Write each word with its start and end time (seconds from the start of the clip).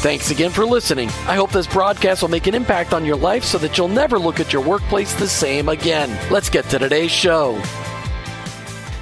Thanks 0.00 0.30
again 0.30 0.52
for 0.52 0.64
listening. 0.64 1.08
I 1.26 1.34
hope 1.34 1.50
this 1.50 1.66
broadcast 1.66 2.22
will 2.22 2.28
make 2.28 2.46
an 2.46 2.54
impact 2.54 2.94
on 2.94 3.04
your 3.04 3.16
life 3.16 3.42
so 3.42 3.58
that 3.58 3.76
you'll 3.76 3.88
never 3.88 4.16
look 4.16 4.38
at 4.38 4.52
your 4.52 4.62
workplace 4.62 5.12
the 5.14 5.26
same 5.26 5.68
again. 5.68 6.16
Let's 6.30 6.48
get 6.48 6.66
to 6.66 6.78
today's 6.78 7.10
show. 7.10 7.60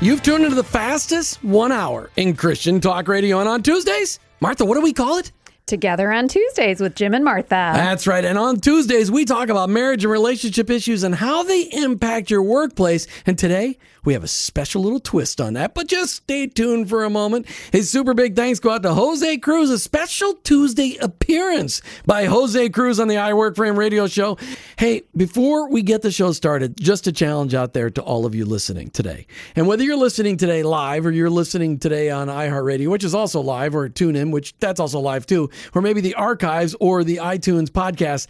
You've 0.01 0.23
tuned 0.23 0.45
into 0.45 0.57
the 0.57 0.65
fastest 0.65 1.45
one 1.45 1.71
hour 1.71 2.11
in 2.17 2.35
Christian 2.35 2.81
talk 2.81 3.09
radio, 3.09 3.41
and 3.41 3.49
on 3.49 3.63
Tuesdays, 3.63 4.21
Martha, 4.41 4.65
what 4.65 4.77
do 4.77 4.81
we 4.81 4.95
call 4.95 5.19
it? 5.19 5.33
Together 5.67 6.13
on 6.13 6.29
Tuesdays 6.29 6.81
with 6.81 6.95
Jim 6.95 7.13
and 7.13 7.25
Martha. 7.25 7.49
That's 7.49 8.07
right. 8.07 8.25
And 8.25 8.39
on 8.39 8.61
Tuesdays, 8.61 9.11
we 9.11 9.25
talk 9.25 9.49
about 9.49 9.69
marriage 9.69 10.05
and 10.05 10.13
relationship 10.13 10.71
issues 10.71 11.03
and 11.03 11.13
how 11.13 11.43
they 11.43 11.63
impact 11.63 12.31
your 12.31 12.45
workplace. 12.45 13.09
And 13.27 13.37
today, 13.37 13.77
we 14.05 14.13
have 14.13 14.23
a 14.23 14.29
special 14.29 14.83
little 14.83 15.01
twist 15.01 15.41
on 15.41 15.55
that, 15.55 15.75
but 15.75 15.89
just 15.89 16.15
stay 16.15 16.47
tuned 16.47 16.89
for 16.89 17.03
a 17.03 17.11
moment. 17.11 17.47
A 17.73 17.83
super 17.83 18.15
big 18.15 18.37
thanks 18.37 18.61
go 18.61 18.71
out 18.71 18.85
to 18.85 18.95
Jose 18.95 19.39
Cruz, 19.39 19.69
a 19.69 19.81
special 19.81 20.35
Tuesday 20.45 20.97
appearance 21.01 21.83
by 22.07 22.27
Jose 22.27 22.69
Cruz 22.69 23.01
on 23.01 23.09
the 23.09 23.17
I 23.17 23.35
Work 23.35 23.59
Him 23.59 23.77
radio 23.77 24.07
show. 24.07 24.39
Hey, 24.79 25.03
before 25.17 25.69
we 25.69 25.83
get 25.83 26.03
the 26.03 26.13
show 26.13 26.31
started, 26.31 26.79
just 26.79 27.09
a 27.09 27.13
challenge 27.13 27.53
out 27.53 27.73
there 27.73 27.91
to 27.91 28.01
all 28.01 28.25
of 28.25 28.37
you 28.37 28.45
listening 28.45 28.91
today. 28.91 29.27
And 29.57 29.67
whether 29.67 29.83
you're 29.83 29.97
listening 29.97 30.37
today 30.37 30.63
live 30.63 31.05
or 31.05 31.11
you're 31.11 31.29
listening 31.29 31.81
today 31.81 32.09
on 32.09 32.29
iHeartRadio, 32.29 32.87
which 32.87 33.03
is 33.03 33.17
also 33.17 33.41
live, 33.41 33.75
or 33.75 33.89
TuneIn, 33.89 34.31
which 34.31 34.55
that's 34.61 34.79
also 34.79 35.01
live 35.01 35.27
too, 35.27 35.51
or 35.75 35.83
maybe 35.83 36.01
the 36.01 36.15
archives 36.15 36.75
or 36.81 37.05
the 37.05 37.17
iTunes 37.17 37.69
podcast, 37.69 38.27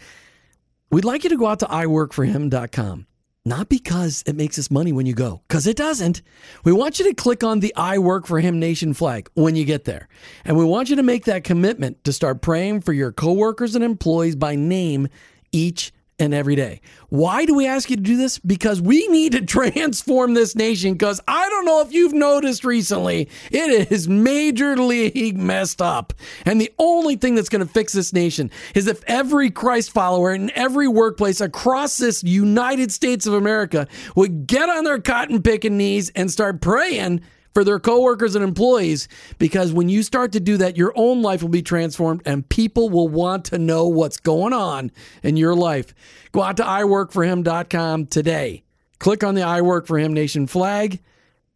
we'd 0.91 1.05
like 1.05 1.23
you 1.23 1.29
to 1.29 1.37
go 1.37 1.47
out 1.47 1.59
to 1.59 1.65
iworkforhim.com. 1.65 3.07
Not 3.45 3.69
because 3.69 4.25
it 4.27 4.35
makes 4.35 4.59
us 4.59 4.69
money 4.69 4.91
when 4.91 5.05
you 5.05 5.13
go, 5.13 5.41
because 5.47 5.67
it 5.67 5.77
doesn't. 5.77 6.21
We 6.65 6.73
want 6.73 6.99
you 6.99 7.05
to 7.05 7.13
click 7.13 7.45
on 7.45 7.61
the 7.61 7.73
I 7.77 7.97
Work 7.97 8.27
for 8.27 8.41
Him 8.41 8.59
Nation 8.59 8.93
flag 8.93 9.29
when 9.35 9.55
you 9.55 9.63
get 9.63 9.85
there. 9.85 10.09
And 10.43 10.57
we 10.57 10.65
want 10.65 10.89
you 10.89 10.97
to 10.97 11.03
make 11.03 11.23
that 11.25 11.45
commitment 11.45 12.03
to 12.03 12.11
start 12.11 12.41
praying 12.41 12.81
for 12.81 12.91
your 12.91 13.13
coworkers 13.13 13.73
and 13.73 13.85
employees 13.85 14.35
by 14.35 14.55
name 14.55 15.07
each 15.53 15.93
and 16.19 16.33
every 16.33 16.55
day. 16.55 16.81
Why 17.09 17.45
do 17.45 17.53
we 17.53 17.67
ask 17.67 17.89
you 17.89 17.95
to 17.95 18.01
do 18.01 18.17
this? 18.17 18.39
Because 18.39 18.81
we 18.81 19.07
need 19.07 19.33
to 19.33 19.41
transform 19.45 20.33
this 20.33 20.55
nation. 20.55 20.93
Because 20.93 21.21
I 21.27 21.47
don't 21.49 21.65
know 21.65 21.81
if 21.81 21.93
you've 21.93 22.13
noticed 22.13 22.65
recently, 22.65 23.29
it 23.51 23.91
is 23.91 24.07
majorly 24.07 25.33
messed 25.35 25.81
up. 25.81 26.13
And 26.45 26.59
the 26.59 26.73
only 26.79 27.15
thing 27.15 27.35
that's 27.35 27.49
going 27.49 27.65
to 27.65 27.71
fix 27.71 27.93
this 27.93 28.13
nation 28.13 28.49
is 28.73 28.87
if 28.87 29.03
every 29.05 29.51
Christ 29.51 29.91
follower 29.91 30.33
in 30.33 30.51
every 30.55 30.87
workplace 30.87 31.41
across 31.41 31.97
this 31.97 32.23
United 32.23 32.91
States 32.91 33.27
of 33.27 33.33
America 33.33 33.87
would 34.15 34.47
get 34.47 34.69
on 34.69 34.83
their 34.83 34.99
cotton 34.99 35.41
picking 35.41 35.77
knees 35.77 36.11
and 36.15 36.31
start 36.31 36.61
praying 36.61 37.21
for 37.57 37.63
their 37.63 37.79
coworkers 37.79 38.35
and 38.35 38.43
employees 38.43 39.07
because 39.39 39.73
when 39.73 39.89
you 39.89 40.03
start 40.03 40.31
to 40.31 40.39
do 40.39 40.57
that 40.57 40.77
your 40.77 40.93
own 40.95 41.23
life 41.23 41.41
will 41.41 41.49
be 41.49 41.63
transformed 41.63 42.21
and 42.23 42.47
people 42.49 42.87
will 42.87 43.07
want 43.07 43.45
to 43.45 43.57
know 43.57 43.87
what's 43.87 44.17
going 44.17 44.53
on 44.53 44.91
in 45.23 45.35
your 45.35 45.55
life 45.55 45.95
go 46.33 46.43
out 46.43 46.55
to 46.55 46.61
iworkforhim.com 46.61 48.05
today 48.05 48.61
click 48.99 49.23
on 49.23 49.33
the 49.33 49.41
i 49.41 49.59
work 49.59 49.87
for 49.87 49.97
him 49.97 50.13
nation 50.13 50.45
flag 50.45 51.01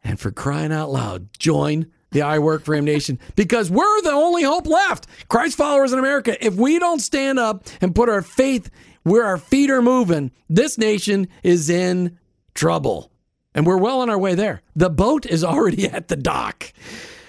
and 0.04 0.20
for 0.20 0.32
crying 0.32 0.72
out 0.74 0.90
loud 0.90 1.32
join 1.38 1.86
the 2.10 2.24
I 2.24 2.40
Work 2.40 2.66
for 2.66 2.76
Him 2.76 2.84
Nation 2.84 3.20
because 3.38 3.72
we're 3.72 4.02
the 4.02 4.12
only 4.12 4.44
hope 4.44 4.68
left. 4.68 5.08
Christ 5.30 5.56
followers 5.56 5.94
in 5.94 6.00
America, 6.00 6.36
if 6.46 6.56
we 6.56 6.78
don't 6.78 7.00
stand 7.00 7.40
up 7.40 7.64
and 7.80 7.96
put 7.96 8.10
our 8.10 8.22
faith 8.22 8.70
where 9.04 9.24
our 9.24 9.38
feet 9.38 9.70
are 9.70 9.82
moving, 9.82 10.32
this 10.50 10.78
nation 10.78 11.30
is 11.42 11.70
in 11.70 12.20
trouble. 12.54 13.11
And 13.54 13.66
we're 13.66 13.78
well 13.78 14.02
on 14.02 14.10
our 14.10 14.18
way 14.18 14.36
there. 14.36 14.62
The 14.76 14.90
boat 14.90 15.26
is 15.26 15.44
already 15.44 15.88
at 15.90 16.08
the 16.08 16.16
dock. 16.16 16.72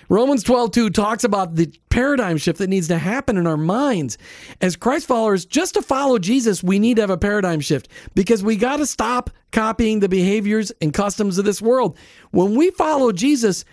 Romans 0.08 0.42
12, 0.42 0.72
2 0.72 0.90
talks 0.90 1.24
about 1.24 1.54
the 1.54 1.72
paradigm 1.88 2.36
shift 2.36 2.58
that 2.58 2.68
needs 2.68 2.88
to 2.88 2.98
happen 2.98 3.38
in 3.38 3.46
our 3.46 3.56
minds. 3.56 4.18
As 4.60 4.76
Christ 4.76 5.06
followers, 5.06 5.46
just 5.46 5.72
to 5.72 5.80
follow 5.80 6.18
Jesus, 6.18 6.62
we 6.62 6.78
need 6.78 6.96
to 6.96 7.02
have 7.02 7.08
a 7.08 7.16
paradigm 7.16 7.60
shift 7.60 7.88
because 8.14 8.42
we 8.42 8.56
got 8.56 8.76
to 8.76 8.84
stop 8.84 9.30
copying 9.52 10.00
the 10.00 10.10
behaviors 10.10 10.70
and 10.82 10.92
customs 10.92 11.38
of 11.38 11.46
this 11.46 11.62
world. 11.62 11.96
When 12.30 12.56
we 12.56 12.70
follow 12.72 13.10
Jesus, 13.12 13.64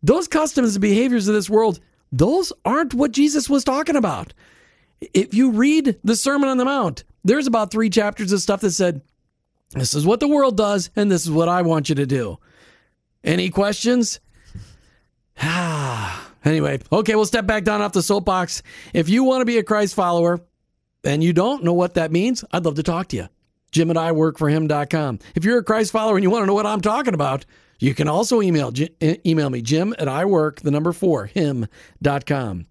those 0.00 0.28
customs 0.28 0.76
and 0.76 0.80
behaviors 0.80 1.26
of 1.26 1.34
this 1.34 1.50
world, 1.50 1.80
those 2.12 2.52
aren't 2.64 2.94
what 2.94 3.10
Jesus 3.10 3.50
was 3.50 3.64
talking 3.64 3.96
about. 3.96 4.32
If 5.00 5.34
you 5.34 5.50
read 5.50 5.98
the 6.04 6.14
Sermon 6.14 6.48
on 6.48 6.58
the 6.58 6.64
Mount, 6.64 7.02
there's 7.24 7.48
about 7.48 7.72
three 7.72 7.90
chapters 7.90 8.30
of 8.30 8.40
stuff 8.40 8.60
that 8.60 8.70
said, 8.70 9.02
this 9.72 9.94
is 9.94 10.06
what 10.06 10.20
the 10.20 10.28
world 10.28 10.56
does, 10.56 10.90
and 10.96 11.10
this 11.10 11.24
is 11.24 11.30
what 11.30 11.48
I 11.48 11.62
want 11.62 11.88
you 11.88 11.94
to 11.96 12.06
do. 12.06 12.38
Any 13.24 13.50
questions? 13.50 14.20
Anyway, 16.44 16.80
okay, 16.92 17.14
we'll 17.14 17.26
step 17.26 17.46
back 17.46 17.64
down 17.64 17.82
off 17.82 17.92
the 17.92 18.00
soapbox. 18.00 18.62
If 18.94 19.08
you 19.08 19.24
want 19.24 19.42
to 19.42 19.44
be 19.44 19.58
a 19.58 19.62
Christ 19.62 19.94
follower 19.94 20.40
and 21.04 21.22
you 21.22 21.32
don't 21.32 21.64
know 21.64 21.74
what 21.74 21.94
that 21.94 22.12
means, 22.12 22.44
I'd 22.52 22.64
love 22.64 22.76
to 22.76 22.82
talk 22.82 23.08
to 23.08 23.16
you. 23.16 23.28
Jim 23.70 23.90
and 23.90 23.98
I 23.98 24.12
work 24.12 24.38
for 24.38 24.48
him.com. 24.48 25.18
If 25.34 25.44
you're 25.44 25.58
a 25.58 25.64
Christ 25.64 25.92
follower 25.92 26.16
and 26.16 26.22
you 26.22 26.30
want 26.30 26.42
to 26.42 26.46
know 26.46 26.54
what 26.54 26.64
I'm 26.64 26.80
talking 26.80 27.12
about, 27.12 27.44
you 27.80 27.94
can 27.94 28.08
also 28.08 28.40
email 28.40 28.72
email 29.02 29.50
me, 29.50 29.62
Jim 29.62 29.94
at 29.98 30.08
I 30.08 30.24
work, 30.24 30.60
the 30.60 30.70
number 30.70 30.92
four, 30.92 31.26
him.com. 31.26 32.66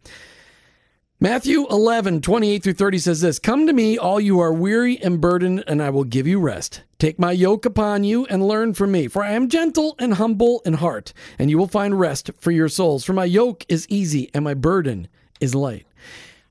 Matthew 1.20 1.66
11, 1.68 2.22
28 2.22 2.64
through 2.64 2.74
30 2.74 2.98
says 3.00 3.22
this 3.22 3.40
Come 3.40 3.68
to 3.68 3.74
me, 3.74 3.98
all 3.98 4.20
you 4.20 4.40
are 4.40 4.54
weary 4.54 4.98
and 4.98 5.22
burdened, 5.22 5.64
and 5.68 5.82
I 5.82 5.90
will 5.90 6.04
give 6.04 6.28
you 6.28 6.40
rest. 6.40 6.84
Take 7.00 7.20
my 7.20 7.32
yoke 7.32 7.66
upon 7.66 8.04
you 8.04 8.26
and 8.26 8.48
learn 8.48 8.74
from 8.74 8.92
me, 8.92 9.08
for 9.08 9.24
I 9.24 9.32
am 9.34 9.50
gentle 9.50 9.96
and 10.00 10.16
humble 10.16 10.62
in 10.66 10.74
heart, 10.74 11.14
and 11.38 11.50
you 11.50 11.58
will 11.58 11.68
find 11.68 12.00
rest 12.00 12.32
for 12.40 12.50
your 12.52 12.70
souls. 12.70 13.04
For 13.06 13.14
my 13.14 13.26
yoke 13.26 13.64
is 13.70 13.86
easy 13.88 14.32
and 14.34 14.44
my 14.44 14.56
burden 14.56 15.08
is 15.40 15.54
light. 15.54 15.86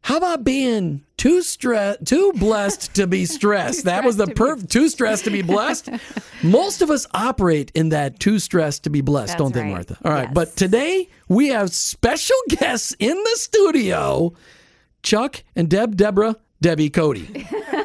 How 0.03 0.19
about 0.19 0.45
being 0.45 1.03
too 1.17 1.43
stressed, 1.43 2.05
too 2.07 2.33
blessed 2.37 2.95
to 2.95 3.09
be 3.09 3.25
stressed? 3.37 3.87
that 3.87 4.05
was 4.05 4.17
the 4.17 4.27
perf- 4.27 4.69
too 4.71 4.89
stressed 4.89 5.25
to 5.25 5.31
be 5.31 5.43
blessed. 5.43 5.89
Most 6.45 6.81
of 6.81 6.91
us 6.93 7.09
operate 7.13 7.73
in 7.75 7.89
that 7.89 8.21
too 8.21 8.39
stressed 8.39 8.85
to 8.85 8.91
be 8.91 9.01
blessed, 9.01 9.33
That's 9.33 9.39
don't 9.43 9.53
they, 9.53 9.63
right. 9.63 9.71
Martha? 9.73 9.99
All 10.05 10.13
right, 10.13 10.27
Yes. 10.27 10.33
but 10.33 10.55
today 10.55 11.09
we 11.29 11.49
have 11.49 11.73
special 11.73 12.37
guests 12.51 12.95
in 13.01 13.17
the 13.17 13.33
studio: 13.35 14.33
Chuck 15.03 15.43
and 15.57 15.69
Deb, 15.69 15.97
Deborah, 15.97 16.37
Debbie, 16.61 16.91
Coty. 16.91 17.45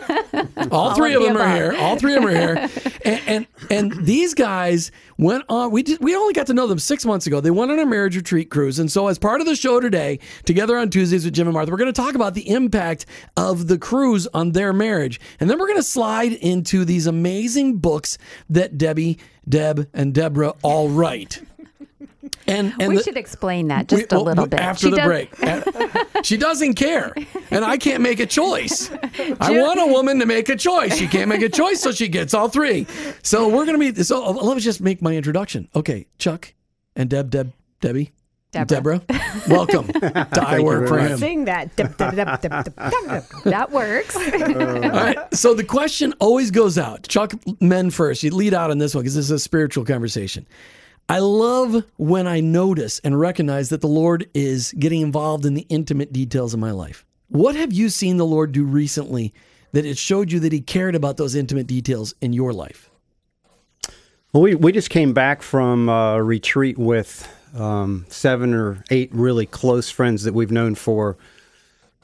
All 0.71 0.93
three 0.95 1.13
of 1.13 1.23
them 1.23 1.37
are 1.37 1.55
here. 1.55 1.75
All 1.77 1.97
three 1.97 2.15
of 2.15 2.23
them 2.23 2.31
are 2.31 2.55
here. 2.55 2.69
And, 3.03 3.21
and 3.25 3.47
and 3.71 4.05
these 4.05 4.35
guys 4.35 4.91
went 5.17 5.43
on. 5.49 5.71
We 5.71 5.81
did, 5.81 6.03
we 6.03 6.15
only 6.15 6.33
got 6.33 6.45
to 6.47 6.53
know 6.53 6.67
them 6.67 6.77
six 6.77 7.03
months 7.03 7.25
ago. 7.25 7.41
They 7.41 7.49
went 7.49 7.71
on 7.71 7.79
a 7.79 7.85
marriage 7.85 8.15
retreat 8.15 8.51
cruise, 8.51 8.77
and 8.77 8.91
so 8.91 9.07
as 9.07 9.17
part 9.17 9.41
of 9.41 9.47
the 9.47 9.55
show 9.55 9.79
today, 9.79 10.19
together 10.45 10.77
on 10.77 10.91
Tuesdays 10.91 11.25
with 11.25 11.33
Jim 11.33 11.47
and 11.47 11.55
Martha, 11.55 11.71
we're 11.71 11.77
going 11.77 11.91
to 11.91 11.99
talk 11.99 12.13
about 12.13 12.35
the 12.35 12.47
impact 12.47 13.07
of 13.37 13.67
the 13.67 13.79
cruise 13.79 14.27
on 14.35 14.51
their 14.51 14.71
marriage, 14.71 15.19
and 15.39 15.49
then 15.49 15.57
we're 15.57 15.65
going 15.65 15.79
to 15.79 15.83
slide 15.83 16.33
into 16.33 16.85
these 16.85 17.07
amazing 17.07 17.77
books 17.77 18.19
that 18.51 18.77
Debbie, 18.77 19.17
Deb, 19.49 19.89
and 19.95 20.13
Deborah 20.13 20.53
all 20.61 20.89
write. 20.89 21.41
And 22.51 22.73
and 22.79 22.89
we 22.89 22.97
the- 22.97 23.03
should 23.03 23.17
explain 23.17 23.67
that 23.69 23.87
just 23.87 24.11
we- 24.11 24.17
a 24.17 24.19
oh, 24.19 24.23
little 24.23 24.43
we- 24.45 24.49
bit. 24.49 24.59
after 24.59 24.87
She 24.87 24.89
the 24.91 24.97
does- 24.97 25.05
break. 25.05 25.29
She 26.23 26.37
doesn't 26.37 26.75
care, 26.75 27.13
and 27.49 27.65
I 27.65 27.77
can't 27.77 28.01
make 28.03 28.19
a 28.19 28.27
choice. 28.27 28.91
I 29.39 29.49
want 29.59 29.79
a 29.79 29.87
woman 29.87 30.19
to 30.19 30.27
make 30.27 30.49
a 30.49 30.55
choice. 30.55 30.95
She 30.95 31.07
can't 31.07 31.27
make 31.29 31.41
a 31.41 31.49
choice, 31.49 31.79
so 31.81 31.91
she 31.91 32.07
gets 32.09 32.35
all 32.35 32.47
three. 32.47 32.85
So 33.23 33.49
we're 33.49 33.65
gonna 33.65 33.79
be. 33.79 33.95
So 34.03 34.23
uh, 34.23 34.31
let 34.33 34.53
me 34.55 34.61
just 34.61 34.81
make 34.81 35.01
my 35.01 35.15
introduction. 35.15 35.67
Okay, 35.75 36.05
Chuck 36.19 36.53
and 36.95 37.09
Deb, 37.09 37.31
Deb, 37.31 37.53
Debbie. 37.79 38.11
Deborah, 38.51 39.01
welcome 39.47 39.87
to 39.93 40.29
I 40.45 40.59
Work 40.59 40.89
for 40.89 40.99
Him. 40.99 41.17
Sing 41.17 41.45
that. 41.45 41.73
That 41.77 43.69
works. 43.71 44.15
All 44.15 44.21
right. 44.91 45.33
So 45.33 45.53
the 45.53 45.63
question 45.63 46.13
always 46.19 46.51
goes 46.51 46.77
out. 46.77 47.07
Chuck, 47.07 47.33
men 47.61 47.89
first. 47.89 48.23
You 48.23 48.31
lead 48.35 48.53
out 48.53 48.69
on 48.71 48.77
this 48.77 48.93
one 48.93 49.03
because 49.03 49.15
this 49.15 49.25
is 49.25 49.31
a 49.31 49.39
spiritual 49.39 49.85
conversation. 49.85 50.45
I 51.11 51.19
love 51.19 51.83
when 51.97 52.25
I 52.25 52.39
notice 52.39 52.99
and 52.99 53.19
recognize 53.19 53.67
that 53.67 53.81
the 53.81 53.87
Lord 53.87 54.29
is 54.33 54.73
getting 54.79 55.01
involved 55.01 55.45
in 55.45 55.55
the 55.55 55.65
intimate 55.67 56.13
details 56.13 56.53
of 56.53 56.61
my 56.61 56.71
life. 56.71 57.05
What 57.27 57.53
have 57.53 57.73
you 57.73 57.89
seen 57.89 58.15
the 58.15 58.25
Lord 58.25 58.53
do 58.53 58.63
recently 58.63 59.33
that 59.73 59.85
it 59.85 59.97
showed 59.97 60.31
you 60.31 60.39
that 60.39 60.53
He 60.53 60.61
cared 60.61 60.95
about 60.95 61.17
those 61.17 61.35
intimate 61.35 61.67
details 61.67 62.13
in 62.21 62.31
your 62.31 62.53
life? 62.53 62.89
Well, 64.31 64.43
we, 64.43 64.55
we 64.55 64.71
just 64.71 64.89
came 64.89 65.11
back 65.11 65.41
from 65.41 65.89
a 65.89 66.23
retreat 66.23 66.77
with 66.77 67.27
um, 67.57 68.05
seven 68.07 68.53
or 68.53 68.81
eight 68.89 69.09
really 69.13 69.45
close 69.45 69.89
friends 69.91 70.23
that 70.23 70.33
we've 70.33 70.49
known 70.49 70.75
for, 70.75 71.17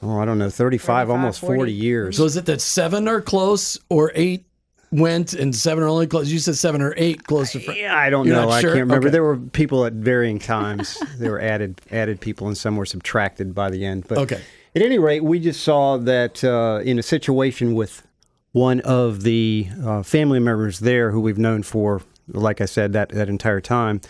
oh, 0.02 0.18
I 0.18 0.26
don't 0.26 0.38
know, 0.38 0.50
35, 0.50 1.08
35, 1.08 1.10
almost 1.10 1.40
40, 1.40 1.56
40. 1.56 1.72
years. 1.72 2.16
So 2.18 2.26
is 2.26 2.36
it 2.36 2.44
that 2.44 2.60
seven 2.60 3.08
are 3.08 3.22
close 3.22 3.78
or 3.88 4.12
eight 4.14 4.44
went 4.90 5.32
and 5.34 5.54
seven 5.54 5.84
are 5.84 5.88
only 5.88 6.06
close? 6.06 6.30
You 6.30 6.38
said 6.38 6.56
seven 6.56 6.80
or 6.82 6.94
eight 6.96 7.24
close 7.24 7.52
to 7.52 7.60
friends. 7.60 7.80
yeah, 7.80 7.96
I 7.96 8.10
don't 8.10 8.26
You're 8.26 8.36
know. 8.36 8.48
I 8.50 8.60
sure? 8.60 8.70
can't 8.70 8.80
remember. 8.82 9.06
Okay. 9.08 9.12
There 9.12 9.22
were 9.24 9.36
people 9.36 9.84
at 9.84 9.92
varying 9.92 10.38
times. 10.38 11.02
there 11.18 11.30
were 11.32 11.40
added 11.40 11.80
added 11.90 12.20
people, 12.20 12.46
and 12.48 12.56
some 12.56 12.76
were 12.76 12.86
subtracted 12.86 13.54
by 13.54 13.70
the 13.70 13.84
end. 13.84 14.06
But 14.08 14.18
Okay. 14.18 14.40
at 14.74 14.82
any 14.82 14.98
rate, 14.98 15.24
we 15.24 15.38
just 15.40 15.62
saw 15.62 15.96
that 15.98 16.42
uh, 16.44 16.80
in 16.84 16.98
a 16.98 17.02
situation 17.02 17.74
with 17.74 18.06
one 18.52 18.80
of 18.80 19.22
the 19.22 19.68
uh, 19.84 20.02
family 20.02 20.40
members 20.40 20.80
there, 20.80 21.10
who 21.10 21.20
we've 21.20 21.38
known 21.38 21.62
for, 21.62 22.00
like 22.28 22.60
I 22.60 22.64
said, 22.64 22.92
that 22.94 23.10
that 23.10 23.28
entire 23.28 23.60
time, 23.60 24.00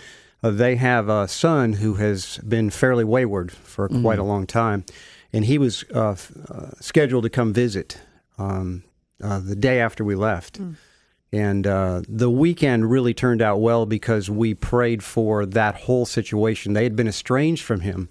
uh, 0.43 0.51
they 0.51 0.77
have 0.77 1.09
a 1.09 1.27
son 1.27 1.73
who 1.75 1.95
has 1.95 2.39
been 2.39 2.71
fairly 2.71 3.05
wayward 3.05 3.51
for 3.51 3.89
quite 3.89 4.21
a 4.21 4.23
long 4.23 4.47
time, 4.47 4.85
and 5.33 5.45
he 5.45 5.59
was 5.59 5.85
uh, 5.93 6.11
f- 6.13 6.31
uh, 6.49 6.71
scheduled 6.81 7.25
to 7.25 7.31
come 7.31 7.53
visit 7.53 7.99
um, 8.39 8.85
uh, 9.23 9.41
the 9.41 9.57
day 9.57 9.81
after 9.81 10.05
we 10.05 10.15
left. 10.15 10.59
And 11.33 11.67
uh, 11.67 12.03
the 12.09 12.31
weekend 12.31 12.91
really 12.91 13.13
turned 13.13 13.43
out 13.43 13.61
well 13.61 13.85
because 13.85 14.31
we 14.31 14.55
prayed 14.55 15.03
for 15.03 15.45
that 15.47 15.75
whole 15.75 16.07
situation. 16.07 16.73
They 16.73 16.85
had 16.85 16.97
been 16.97 17.09
estranged 17.09 17.63
from 17.63 17.81
him 17.81 18.09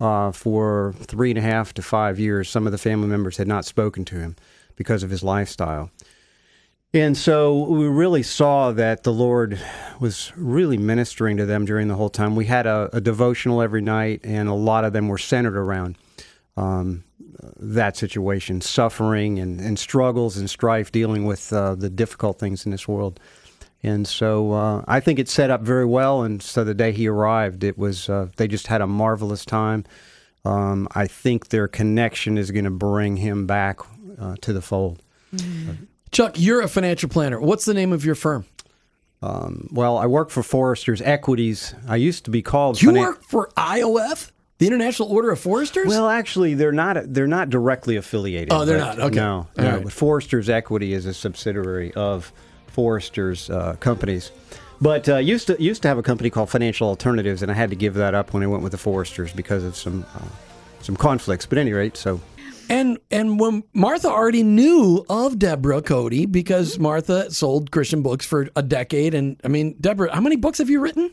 uh, 0.00 0.32
for 0.32 0.94
three 0.98 1.30
and 1.30 1.38
a 1.38 1.42
half 1.42 1.72
to 1.74 1.82
five 1.82 2.18
years. 2.18 2.50
Some 2.50 2.66
of 2.66 2.72
the 2.72 2.78
family 2.78 3.08
members 3.08 3.38
had 3.38 3.48
not 3.48 3.64
spoken 3.64 4.04
to 4.06 4.16
him 4.16 4.36
because 4.76 5.02
of 5.02 5.10
his 5.10 5.22
lifestyle. 5.22 5.90
And 6.94 7.16
so 7.16 7.64
we 7.64 7.86
really 7.86 8.22
saw 8.22 8.72
that 8.72 9.02
the 9.02 9.12
Lord 9.12 9.60
was 10.00 10.32
really 10.36 10.78
ministering 10.78 11.36
to 11.36 11.44
them 11.44 11.66
during 11.66 11.88
the 11.88 11.96
whole 11.96 12.08
time. 12.08 12.34
We 12.34 12.46
had 12.46 12.66
a, 12.66 12.88
a 12.94 13.00
devotional 13.00 13.60
every 13.60 13.82
night, 13.82 14.22
and 14.24 14.48
a 14.48 14.54
lot 14.54 14.84
of 14.84 14.94
them 14.94 15.08
were 15.08 15.18
centered 15.18 15.56
around 15.56 15.98
um, 16.58 17.04
that 17.60 17.96
situation, 17.96 18.60
suffering 18.60 19.38
and, 19.38 19.60
and 19.60 19.78
struggles 19.78 20.36
and 20.36 20.50
strife, 20.50 20.90
dealing 20.90 21.24
with 21.24 21.52
uh, 21.52 21.74
the 21.74 21.88
difficult 21.88 22.38
things 22.38 22.66
in 22.66 22.72
this 22.72 22.88
world. 22.88 23.20
And 23.82 24.08
so 24.08 24.52
uh, 24.52 24.84
I 24.88 24.98
think 24.98 25.20
it 25.20 25.28
set 25.28 25.50
up 25.50 25.62
very 25.62 25.84
well. 25.84 26.22
And 26.22 26.42
so 26.42 26.64
the 26.64 26.74
day 26.74 26.90
he 26.90 27.06
arrived, 27.06 27.62
it 27.62 27.78
was 27.78 28.08
uh, 28.08 28.28
they 28.36 28.48
just 28.48 28.66
had 28.66 28.80
a 28.80 28.86
marvelous 28.86 29.44
time. 29.44 29.84
Um, 30.44 30.88
I 30.94 31.06
think 31.06 31.48
their 31.48 31.68
connection 31.68 32.38
is 32.38 32.50
going 32.50 32.64
to 32.64 32.70
bring 32.70 33.16
him 33.16 33.46
back 33.46 33.78
uh, 34.20 34.34
to 34.40 34.52
the 34.52 34.62
fold. 34.62 35.00
Chuck, 36.10 36.34
you're 36.36 36.62
a 36.62 36.68
financial 36.68 37.08
planner. 37.08 37.40
What's 37.40 37.66
the 37.66 37.74
name 37.74 37.92
of 37.92 38.04
your 38.04 38.14
firm? 38.14 38.46
Um, 39.20 39.68
well, 39.72 39.98
I 39.98 40.06
work 40.06 40.30
for 40.30 40.42
Foresters 40.42 41.02
Equities. 41.02 41.74
I 41.86 41.96
used 41.96 42.24
to 42.24 42.30
be 42.30 42.42
called. 42.42 42.80
You 42.80 42.90
finan- 42.90 43.00
work 43.00 43.22
for 43.22 43.50
IOF, 43.56 44.30
the 44.58 44.66
International 44.66 45.08
Order 45.10 45.30
of 45.30 45.38
Foresters? 45.40 45.86
Well, 45.88 46.08
actually, 46.08 46.54
they're 46.54 46.72
not. 46.72 46.96
They're 47.12 47.26
not 47.26 47.48
directly 47.50 47.96
affiliated. 47.96 48.52
Oh, 48.52 48.64
they're 48.64 48.78
not. 48.78 48.98
Okay. 48.98 49.16
No, 49.16 49.46
All 49.58 49.64
no. 49.64 49.70
right. 49.74 49.84
But 49.84 49.92
Foresters 49.92 50.48
Equity 50.48 50.92
is 50.92 51.06
a 51.06 51.14
subsidiary 51.14 51.92
of 51.94 52.32
Foresters 52.68 53.50
uh, 53.50 53.76
companies. 53.80 54.30
But 54.80 55.08
uh, 55.08 55.16
used 55.16 55.48
to 55.48 55.60
used 55.62 55.82
to 55.82 55.88
have 55.88 55.98
a 55.98 56.02
company 56.02 56.30
called 56.30 56.50
Financial 56.50 56.88
Alternatives, 56.88 57.42
and 57.42 57.50
I 57.50 57.54
had 57.54 57.70
to 57.70 57.76
give 57.76 57.94
that 57.94 58.14
up 58.14 58.32
when 58.32 58.42
I 58.42 58.46
went 58.46 58.62
with 58.62 58.72
the 58.72 58.78
Foresters 58.78 59.32
because 59.32 59.64
of 59.64 59.74
some 59.76 60.04
uh, 60.14 60.24
some 60.80 60.96
conflicts. 60.96 61.46
But 61.46 61.58
at 61.58 61.62
any 61.62 61.72
rate, 61.72 61.96
so 61.96 62.20
And 62.68 62.98
and 63.10 63.40
when 63.40 63.64
Martha 63.72 64.08
already 64.08 64.42
knew 64.42 65.04
of 65.08 65.38
Deborah 65.38 65.82
Coty 65.82 66.30
because 66.30 66.78
Martha 66.78 67.30
sold 67.30 67.70
Christian 67.70 68.02
books 68.02 68.24
for 68.26 68.48
a 68.54 68.62
decade. 68.62 69.14
And 69.14 69.40
I 69.42 69.48
mean, 69.48 69.76
Deborah, 69.80 70.14
how 70.14 70.20
many 70.20 70.36
books 70.36 70.58
have 70.58 70.70
you 70.70 70.80
written? 70.80 71.10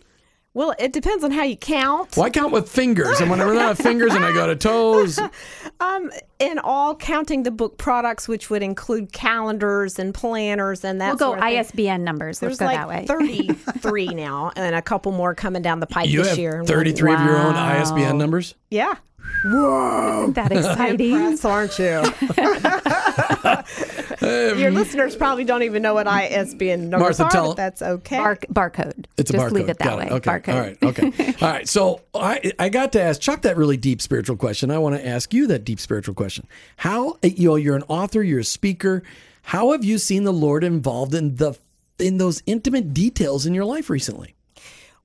Well, 0.55 0.73
it 0.79 0.93
depends 0.93 1.25
on 1.25 1.31
how 1.31 1.43
you 1.43 1.57
count. 1.57 2.15
Well, 2.15 2.25
I 2.25 2.29
count 2.29 2.53
with 2.53 2.69
fingers, 2.69 3.19
and 3.19 3.29
when 3.29 3.41
I 3.41 3.43
run 3.43 3.57
out 3.57 3.71
of 3.71 3.77
fingers, 3.77 4.13
and 4.13 4.23
I 4.23 4.31
go 4.31 4.47
to 4.47 4.55
toes. 4.55 5.19
Um, 5.81 6.09
in 6.39 6.57
all, 6.59 6.95
counting 6.95 7.43
the 7.43 7.51
book 7.51 7.77
products, 7.77 8.29
which 8.29 8.49
would 8.49 8.63
include 8.63 9.11
calendars 9.11 9.99
and 9.99 10.13
planners 10.13 10.85
and 10.85 11.01
that. 11.01 11.07
We'll 11.09 11.17
go 11.17 11.25
sort 11.31 11.39
of 11.39 11.43
thing. 11.43 11.57
ISBN 11.59 12.03
numbers. 12.05 12.41
Let's 12.41 12.57
There's 12.57 12.59
go 12.59 12.65
like 12.73 13.05
that 13.07 13.19
way. 13.19 13.53
33 13.75 14.07
now, 14.07 14.53
and 14.55 14.73
a 14.73 14.81
couple 14.81 15.11
more 15.11 15.35
coming 15.35 15.61
down 15.61 15.81
the 15.81 15.85
pipe 15.87 16.07
You 16.07 16.19
this 16.19 16.29
have 16.29 16.37
year. 16.37 16.63
33 16.63 17.13
of 17.13 17.25
your 17.25 17.37
own 17.37 17.55
ISBN 17.55 18.17
numbers. 18.17 18.55
Yeah. 18.69 18.95
Isn't 19.45 20.33
that 20.33 20.51
exciting? 20.51 21.11
Impressed, 21.11 21.45
aren't 21.45 21.77
you? 21.79 22.01
Your 24.61 24.71
listeners 24.71 25.15
probably 25.15 25.43
don't 25.43 25.63
even 25.63 25.81
know 25.81 25.93
what 25.93 26.07
ISBN 26.07 26.89
numbers 26.89 27.19
Martha, 27.19 27.23
are, 27.25 27.29
tell- 27.29 27.47
but 27.49 27.57
that's 27.57 27.81
okay. 27.81 28.17
Bar- 28.17 28.37
barcode. 28.51 29.05
It's 29.17 29.29
a 29.29 29.33
Just 29.33 29.45
barcode. 29.45 29.51
leave 29.51 29.69
it 29.69 29.77
that 29.77 29.83
Got 29.85 29.97
way. 29.99 30.09
Okay. 30.09 30.29
Barcode. 30.31 30.53
All 30.53 30.59
right. 30.59 30.77
Okay. 30.83 31.35
All 31.45 31.51
right. 31.51 31.67
So 31.69 32.01
I 32.13 32.51
I 32.57 32.69
got 32.69 32.91
to 32.93 33.01
ask 33.01 33.21
Chuck 33.21 33.41
that 33.43 33.57
really 33.57 33.77
deep 33.77 34.01
spiritual 34.01 34.35
question. 34.37 34.71
I 34.71 34.77
want 34.79 34.95
to 34.95 35.05
ask 35.05 35.33
you 35.33 35.47
that 35.47 35.63
deep 35.63 35.79
spiritual 35.79 36.15
question. 36.15 36.47
How 36.77 37.17
you 37.21 37.49
know 37.49 37.55
you're 37.55 37.75
an 37.75 37.83
author, 37.87 38.23
you're 38.23 38.39
a 38.39 38.43
speaker. 38.43 39.03
How 39.43 39.73
have 39.73 39.83
you 39.85 39.97
seen 39.99 40.23
the 40.23 40.33
Lord 40.33 40.63
involved 40.63 41.13
in 41.13 41.35
the 41.35 41.53
in 41.99 42.17
those 42.17 42.41
intimate 42.45 42.93
details 42.93 43.45
in 43.45 43.53
your 43.53 43.65
life 43.65 43.89
recently? 43.89 44.33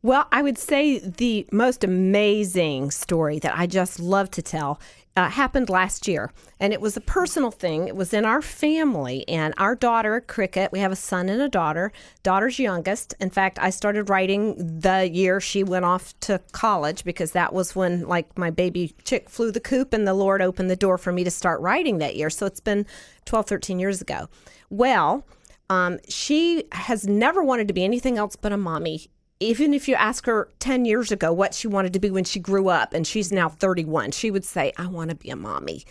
Well, 0.02 0.26
I 0.32 0.40
would 0.40 0.56
say 0.56 0.98
the 0.98 1.46
most 1.52 1.84
amazing 1.84 2.90
story 2.90 3.38
that 3.40 3.52
I 3.54 3.66
just 3.66 4.00
love 4.00 4.30
to 4.30 4.40
tell 4.40 4.80
uh, 5.14 5.28
happened 5.28 5.68
last 5.68 6.08
year. 6.08 6.32
And 6.58 6.72
it 6.72 6.80
was 6.80 6.96
a 6.96 7.02
personal 7.02 7.50
thing. 7.50 7.86
It 7.86 7.94
was 7.94 8.14
in 8.14 8.24
our 8.24 8.40
family. 8.40 9.28
And 9.28 9.52
our 9.58 9.74
daughter, 9.74 10.22
Cricket, 10.22 10.72
we 10.72 10.78
have 10.78 10.90
a 10.90 10.96
son 10.96 11.28
and 11.28 11.42
a 11.42 11.50
daughter. 11.50 11.92
Daughter's 12.22 12.58
youngest. 12.58 13.12
In 13.20 13.28
fact, 13.28 13.58
I 13.60 13.68
started 13.68 14.08
writing 14.08 14.80
the 14.80 15.10
year 15.12 15.38
she 15.38 15.62
went 15.62 15.84
off 15.84 16.18
to 16.20 16.40
college 16.52 17.04
because 17.04 17.32
that 17.32 17.52
was 17.52 17.76
when, 17.76 18.08
like, 18.08 18.38
my 18.38 18.48
baby 18.48 18.94
chick 19.04 19.28
flew 19.28 19.50
the 19.50 19.60
coop 19.60 19.92
and 19.92 20.06
the 20.06 20.14
Lord 20.14 20.40
opened 20.40 20.70
the 20.70 20.76
door 20.76 20.96
for 20.96 21.12
me 21.12 21.24
to 21.24 21.30
start 21.30 21.60
writing 21.60 21.98
that 21.98 22.16
year. 22.16 22.30
So 22.30 22.46
it's 22.46 22.60
been 22.60 22.86
12, 23.26 23.46
13 23.46 23.78
years 23.78 24.00
ago. 24.00 24.30
Well, 24.70 25.26
um, 25.68 25.98
she 26.08 26.64
has 26.72 27.06
never 27.06 27.42
wanted 27.42 27.68
to 27.68 27.74
be 27.74 27.84
anything 27.84 28.16
else 28.16 28.34
but 28.34 28.52
a 28.52 28.56
mommy. 28.56 29.10
Even 29.42 29.72
if 29.72 29.88
you 29.88 29.94
ask 29.94 30.26
her 30.26 30.50
10 30.58 30.84
years 30.84 31.10
ago 31.10 31.32
what 31.32 31.54
she 31.54 31.66
wanted 31.66 31.94
to 31.94 31.98
be 31.98 32.10
when 32.10 32.24
she 32.24 32.38
grew 32.38 32.68
up, 32.68 32.92
and 32.92 33.06
she's 33.06 33.32
now 33.32 33.48
31, 33.48 34.10
she 34.10 34.30
would 34.30 34.44
say, 34.44 34.70
I 34.76 34.86
want 34.86 35.08
to 35.08 35.16
be 35.16 35.30
a 35.30 35.36
mommy. 35.36 35.84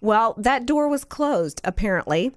Well, 0.00 0.34
that 0.38 0.64
door 0.64 0.88
was 0.88 1.04
closed, 1.04 1.60
apparently. 1.64 2.32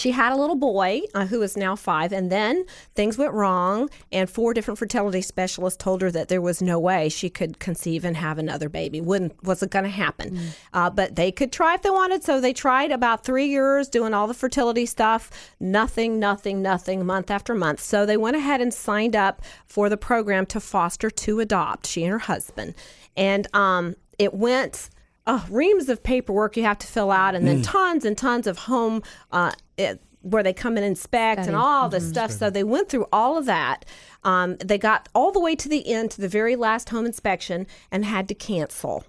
She 0.00 0.12
had 0.12 0.32
a 0.32 0.36
little 0.36 0.56
boy 0.56 1.02
uh, 1.14 1.26
who 1.26 1.42
is 1.42 1.58
now 1.58 1.76
five, 1.76 2.10
and 2.10 2.32
then 2.32 2.64
things 2.94 3.18
went 3.18 3.34
wrong, 3.34 3.90
and 4.10 4.30
four 4.30 4.54
different 4.54 4.78
fertility 4.78 5.20
specialists 5.20 5.76
told 5.76 6.00
her 6.00 6.10
that 6.10 6.28
there 6.28 6.40
was 6.40 6.62
no 6.62 6.78
way 6.78 7.10
she 7.10 7.28
could 7.28 7.58
conceive 7.58 8.02
and 8.02 8.16
have 8.16 8.38
another 8.38 8.70
baby. 8.70 9.02
wouldn't 9.02 9.42
wasn't 9.42 9.70
going 9.70 9.84
to 9.84 9.90
happen. 9.90 10.38
Uh, 10.72 10.88
but 10.88 11.16
they 11.16 11.30
could 11.30 11.52
try 11.52 11.74
if 11.74 11.82
they 11.82 11.90
wanted, 11.90 12.24
so 12.24 12.40
they 12.40 12.54
tried 12.54 12.90
about 12.90 13.24
three 13.24 13.44
years 13.44 13.90
doing 13.90 14.14
all 14.14 14.26
the 14.26 14.32
fertility 14.32 14.86
stuff. 14.86 15.30
Nothing, 15.60 16.18
nothing, 16.18 16.62
nothing, 16.62 17.04
month 17.04 17.30
after 17.30 17.54
month. 17.54 17.80
So 17.80 18.06
they 18.06 18.16
went 18.16 18.36
ahead 18.36 18.62
and 18.62 18.72
signed 18.72 19.14
up 19.14 19.42
for 19.66 19.90
the 19.90 19.98
program 19.98 20.46
to 20.46 20.60
foster 20.60 21.10
to 21.10 21.40
adopt. 21.40 21.86
She 21.86 22.04
and 22.04 22.12
her 22.12 22.20
husband, 22.20 22.74
and 23.18 23.54
um, 23.54 23.96
it 24.18 24.32
went 24.32 24.88
uh, 25.26 25.44
reams 25.50 25.88
of 25.88 26.02
paperwork 26.02 26.56
you 26.56 26.62
have 26.64 26.78
to 26.78 26.86
fill 26.86 27.10
out, 27.10 27.34
and 27.34 27.46
then 27.46 27.62
tons 27.62 28.04
and 28.04 28.16
tons 28.16 28.46
of 28.46 28.58
home 28.58 29.02
uh, 29.32 29.52
it, 29.76 30.02
where 30.22 30.42
they 30.42 30.52
come 30.52 30.76
and 30.76 30.84
inspect 30.84 31.46
and 31.46 31.56
all 31.56 31.88
this 31.88 32.08
stuff. 32.08 32.30
So 32.30 32.50
they 32.50 32.64
went 32.64 32.88
through 32.88 33.06
all 33.12 33.38
of 33.38 33.46
that. 33.46 33.84
Um, 34.24 34.56
they 34.56 34.76
got 34.78 35.08
all 35.14 35.32
the 35.32 35.40
way 35.40 35.54
to 35.56 35.68
the 35.68 35.86
end, 35.92 36.10
to 36.12 36.20
the 36.20 36.28
very 36.28 36.56
last 36.56 36.90
home 36.90 37.06
inspection, 37.06 37.66
and 37.90 38.04
had 38.04 38.28
to 38.28 38.34
cancel. 38.34 39.04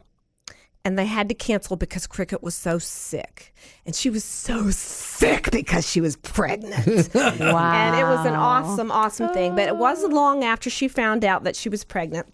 And 0.84 0.98
they 0.98 1.06
had 1.06 1.30
to 1.30 1.36
cancel 1.36 1.76
because 1.76 2.08
Cricket 2.08 2.42
was 2.42 2.56
so 2.56 2.80
sick. 2.80 3.54
And 3.86 3.94
she 3.96 4.10
was 4.10 4.24
so 4.24 4.72
sick 4.72 5.52
because 5.52 5.88
she 5.88 6.02
was 6.02 6.16
pregnant. 6.16 7.14
Wow. 7.14 7.72
And 7.72 8.00
it 8.00 8.04
was 8.04 8.26
an 8.26 8.34
awesome, 8.34 8.92
awesome 8.92 9.30
thing. 9.34 9.56
But 9.56 9.68
it 9.68 9.78
wasn't 9.78 10.14
long 10.14 10.44
after 10.44 10.70
she 10.72 10.88
found 10.88 11.24
out 11.24 11.44
that 11.44 11.56
she 11.56 11.70
was 11.70 11.84
pregnant. 11.84 12.34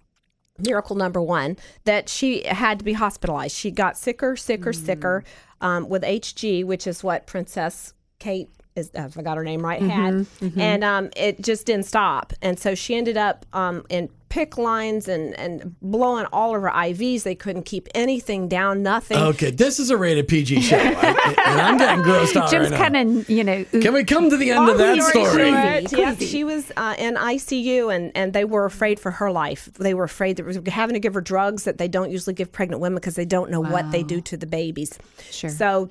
Miracle 0.59 0.95
number 0.95 1.21
one 1.21 1.57
that 1.85 2.09
she 2.09 2.43
had 2.43 2.79
to 2.79 2.85
be 2.85 2.93
hospitalized. 2.93 3.55
She 3.55 3.71
got 3.71 3.97
sicker, 3.97 4.35
sicker, 4.35 4.73
sicker 4.73 5.23
um, 5.61 5.89
with 5.89 6.03
HG, 6.03 6.65
which 6.65 6.87
is 6.87 7.03
what 7.03 7.27
Princess 7.27 7.93
Kate 8.19 8.49
is 8.77 8.91
if 8.93 9.17
I 9.17 9.21
got 9.21 9.37
her 9.37 9.43
name 9.43 9.61
right, 9.61 9.81
had, 9.81 10.25
and 10.57 10.83
um, 10.83 11.09
it 11.15 11.41
just 11.41 11.65
didn't 11.65 11.85
stop. 11.85 12.33
And 12.41 12.59
so 12.59 12.75
she 12.75 12.95
ended 12.95 13.17
up 13.17 13.45
um, 13.53 13.83
in 13.89 14.09
PICC 14.29 14.57
lines 14.57 15.07
and, 15.07 15.33
and 15.39 15.73
blowing 15.81 16.25
all 16.33 16.53
of 16.53 16.61
her 16.61 16.69
IVs. 16.69 17.23
They 17.23 17.33
couldn't 17.33 17.63
keep 17.63 17.87
anything 17.95 18.49
down, 18.49 18.83
nothing. 18.83 19.17
Okay, 19.17 19.51
this 19.51 19.79
is 19.79 19.89
a 19.89 19.95
rated 19.95 20.27
PG 20.27 20.61
show, 20.61 20.75
I- 20.77 21.35
and 21.45 21.61
I'm 21.61 21.77
getting 21.77 22.03
grossed 22.03 22.35
out 22.35 22.49
Jim's 22.51 22.69
right 22.69 22.71
now. 22.71 22.77
kind 22.89 23.19
of, 23.19 23.29
you 23.29 23.43
know, 23.43 23.63
Can 23.71 23.93
we 23.93 24.03
come 24.03 24.29
to 24.29 24.35
the 24.35 24.51
end 24.51 24.69
of 24.69 24.77
Long 24.77 24.97
that 24.97 25.01
story 25.01 25.25
story? 25.25 25.51
short, 25.51 25.91
yeah, 25.93 26.15
she 26.15 26.43
was 26.43 26.71
uh, 26.75 26.95
in 26.97 27.15
ICU, 27.15 27.93
and, 27.95 28.11
and 28.15 28.33
they 28.33 28.43
were 28.43 28.65
afraid 28.65 28.99
for 28.99 29.11
her 29.11 29.31
life. 29.31 29.69
They 29.79 29.93
were 29.93 30.03
afraid 30.03 30.35
that 30.37 30.43
they 30.43 30.59
were 30.59 30.71
having 30.71 30.95
to 30.95 30.99
give 30.99 31.13
her 31.13 31.21
drugs 31.21 31.63
that 31.63 31.77
they 31.77 31.87
don't 31.87 32.11
usually 32.11 32.33
give 32.33 32.51
pregnant 32.51 32.81
women 32.81 32.95
because 32.95 33.15
they 33.15 33.25
don't 33.25 33.49
know 33.49 33.61
what 33.61 33.91
they 33.91 34.03
do 34.03 34.19
to 34.21 34.35
the 34.35 34.45
babies. 34.45 34.99
Sure. 35.31 35.49
So 35.49 35.89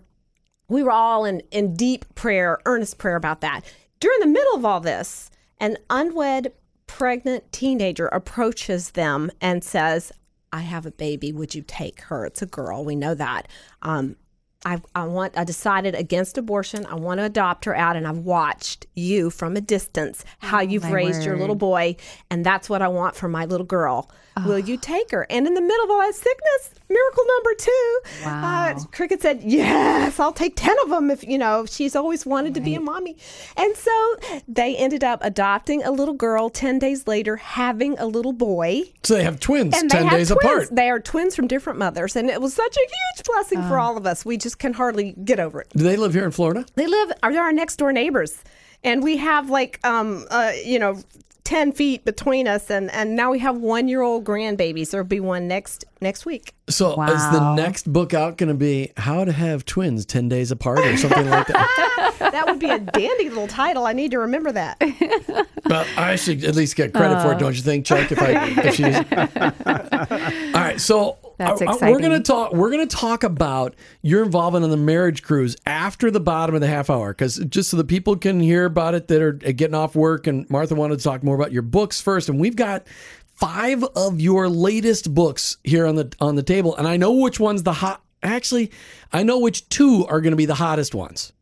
we 0.68 0.82
were 0.82 0.92
all 0.92 1.24
in, 1.24 1.42
in 1.50 1.74
deep 1.74 2.04
prayer, 2.14 2.58
earnest 2.66 2.98
prayer 2.98 3.16
about 3.16 3.40
that. 3.40 3.62
During 4.00 4.20
the 4.20 4.26
middle 4.26 4.54
of 4.54 4.64
all 4.64 4.80
this, 4.80 5.30
an 5.58 5.76
unwed 5.88 6.52
pregnant 6.86 7.50
teenager 7.52 8.06
approaches 8.08 8.90
them 8.92 9.30
and 9.40 9.62
says, 9.64 10.12
I 10.52 10.60
have 10.60 10.86
a 10.86 10.90
baby. 10.90 11.32
Would 11.32 11.54
you 11.54 11.62
take 11.62 12.02
her? 12.02 12.24
It's 12.26 12.42
a 12.42 12.46
girl. 12.46 12.84
We 12.84 12.96
know 12.96 13.14
that. 13.14 13.48
Um, 13.82 14.16
I, 14.64 14.80
I 14.94 15.04
want. 15.04 15.36
I 15.38 15.44
decided 15.44 15.94
against 15.94 16.38
abortion. 16.38 16.86
I 16.86 16.94
want 16.94 17.18
to 17.18 17.24
adopt 17.24 17.66
her 17.66 17.76
out, 17.76 17.94
and 17.94 18.06
I've 18.06 18.18
watched 18.18 18.86
you 18.94 19.30
from 19.30 19.54
a 19.54 19.60
distance 19.60 20.24
how 20.38 20.60
you've 20.60 20.82
my 20.84 20.90
raised 20.90 21.24
your 21.24 21.38
little 21.38 21.54
boy, 21.54 21.96
and 22.30 22.44
that's 22.44 22.68
what 22.68 22.82
I 22.82 22.88
want 22.88 23.14
for 23.14 23.28
my 23.28 23.44
little 23.44 23.66
girl. 23.66 24.10
Will 24.44 24.58
you 24.58 24.76
take 24.76 25.12
her? 25.12 25.26
And 25.30 25.46
in 25.46 25.54
the 25.54 25.60
middle 25.60 25.84
of 25.84 25.90
all 25.90 26.00
that 26.00 26.14
sickness, 26.14 26.74
miracle 26.88 27.24
number 27.36 27.54
two, 27.58 27.98
Wow. 28.24 28.68
uh, 28.70 28.80
Cricket 28.92 29.22
said, 29.22 29.42
"Yes, 29.42 30.18
I'll 30.20 30.32
take 30.32 30.54
ten 30.56 30.76
of 30.84 30.90
them 30.90 31.10
if 31.10 31.24
you 31.24 31.38
know 31.38 31.66
she's 31.66 31.94
always 31.96 32.24
wanted 32.26 32.54
to 32.54 32.60
be 32.60 32.74
a 32.74 32.80
mommy." 32.80 33.16
And 33.56 33.74
so 33.76 34.16
they 34.48 34.76
ended 34.76 35.02
up 35.04 35.20
adopting 35.22 35.82
a 35.84 35.90
little 35.90 36.14
girl. 36.14 36.50
Ten 36.50 36.78
days 36.78 37.06
later, 37.06 37.36
having 37.36 37.98
a 37.98 38.06
little 38.06 38.32
boy, 38.32 38.82
So 39.02 39.14
they 39.14 39.24
have 39.24 39.40
twins 39.40 39.74
and 39.76 39.90
10 39.90 40.00
they 40.02 40.08
have 40.08 40.18
days 40.18 40.28
twins. 40.28 40.42
apart. 40.44 40.68
They 40.72 40.90
are 40.90 41.00
twins 41.00 41.34
from 41.36 41.46
different 41.46 41.78
mothers, 41.78 42.16
and 42.16 42.30
it 42.30 42.40
was 42.40 42.54
such 42.54 42.76
a 42.76 42.80
huge 42.80 43.24
blessing 43.26 43.62
for 43.62 43.78
all 43.78 43.96
of 43.96 44.06
us. 44.06 44.24
We 44.24 44.36
just 44.36 44.58
can 44.58 44.72
hardly 44.74 45.12
get 45.24 45.40
over 45.40 45.60
it. 45.62 45.68
Do 45.76 45.84
they 45.84 45.96
live 45.96 46.14
here 46.14 46.24
in 46.24 46.30
Florida? 46.30 46.64
They 46.74 46.86
live 46.86 47.12
are 47.22 47.36
our 47.36 47.52
next 47.52 47.76
door 47.76 47.92
neighbors, 47.92 48.38
and 48.84 49.02
we 49.02 49.16
have 49.18 49.50
like 49.50 49.80
um 49.84 50.26
uh 50.30 50.52
you 50.64 50.78
know. 50.78 51.00
10 51.46 51.70
feet 51.70 52.04
between 52.04 52.48
us 52.48 52.70
and 52.72 52.90
and 52.90 53.14
now 53.14 53.30
we 53.30 53.38
have 53.38 53.56
one 53.56 53.86
year 53.86 54.02
old 54.02 54.24
grandbabies 54.24 54.90
there'll 54.90 55.06
be 55.06 55.20
one 55.20 55.46
next 55.46 55.84
next 56.00 56.26
week 56.26 56.52
So 56.68 57.00
is 57.04 57.22
the 57.30 57.54
next 57.54 57.92
book 57.92 58.12
out 58.12 58.36
going 58.36 58.48
to 58.48 58.54
be 58.54 58.90
How 58.96 59.24
to 59.24 59.30
Have 59.30 59.64
Twins 59.64 60.04
10 60.04 60.28
Days 60.28 60.50
Apart 60.50 60.80
or 60.80 60.96
something 60.96 61.30
like 61.30 61.46
that? 61.46 62.14
that 62.18 62.46
would 62.46 62.58
be 62.58 62.68
a 62.68 62.80
dandy 62.80 63.28
little 63.28 63.46
title 63.46 63.86
i 63.86 63.92
need 63.92 64.10
to 64.10 64.18
remember 64.18 64.50
that 64.50 64.76
Well, 65.68 65.84
I 65.96 66.16
should 66.16 66.44
at 66.44 66.54
least 66.54 66.76
get 66.76 66.92
credit 66.92 67.20
for 67.22 67.32
it, 67.32 67.36
uh. 67.36 67.38
don't 67.38 67.56
you 67.56 67.62
think, 67.62 67.86
Chuck? 67.86 68.10
If 68.12 68.20
I 68.20 68.48
if 68.66 68.74
she's 68.76 68.94
All 70.54 70.60
right, 70.60 70.80
so 70.80 71.18
That's 71.38 71.60
uh, 71.60 71.76
we're 71.82 72.00
gonna 72.00 72.20
talk. 72.20 72.52
We're 72.52 72.70
gonna 72.70 72.86
talk 72.86 73.22
about 73.22 73.74
your 74.02 74.24
involvement 74.24 74.64
in 74.64 74.70
the 74.70 74.76
marriage 74.76 75.22
cruise 75.22 75.56
after 75.66 76.10
the 76.10 76.20
bottom 76.20 76.54
of 76.54 76.60
the 76.60 76.66
half 76.66 76.88
hour, 76.88 77.12
because 77.12 77.36
just 77.36 77.70
so 77.70 77.76
the 77.76 77.84
people 77.84 78.16
can 78.16 78.40
hear 78.40 78.64
about 78.64 78.94
it 78.94 79.08
that 79.08 79.20
are 79.20 79.32
getting 79.32 79.74
off 79.74 79.94
work. 79.94 80.26
And 80.26 80.48
Martha 80.48 80.74
wanted 80.74 80.98
to 80.98 81.04
talk 81.04 81.22
more 81.22 81.34
about 81.34 81.52
your 81.52 81.62
books 81.62 82.00
first, 82.00 82.28
and 82.28 82.40
we've 82.40 82.56
got 82.56 82.86
five 83.26 83.84
of 83.94 84.20
your 84.20 84.48
latest 84.48 85.12
books 85.14 85.58
here 85.62 85.86
on 85.86 85.96
the 85.96 86.12
on 86.20 86.36
the 86.36 86.42
table, 86.42 86.74
and 86.76 86.88
I 86.88 86.96
know 86.96 87.12
which 87.12 87.38
one's 87.38 87.62
the 87.62 87.72
hot. 87.74 88.02
Actually, 88.22 88.72
I 89.12 89.22
know 89.22 89.38
which 89.38 89.68
two 89.68 90.06
are 90.08 90.20
going 90.20 90.32
to 90.32 90.36
be 90.36 90.46
the 90.46 90.54
hottest 90.54 90.94
ones. 90.94 91.32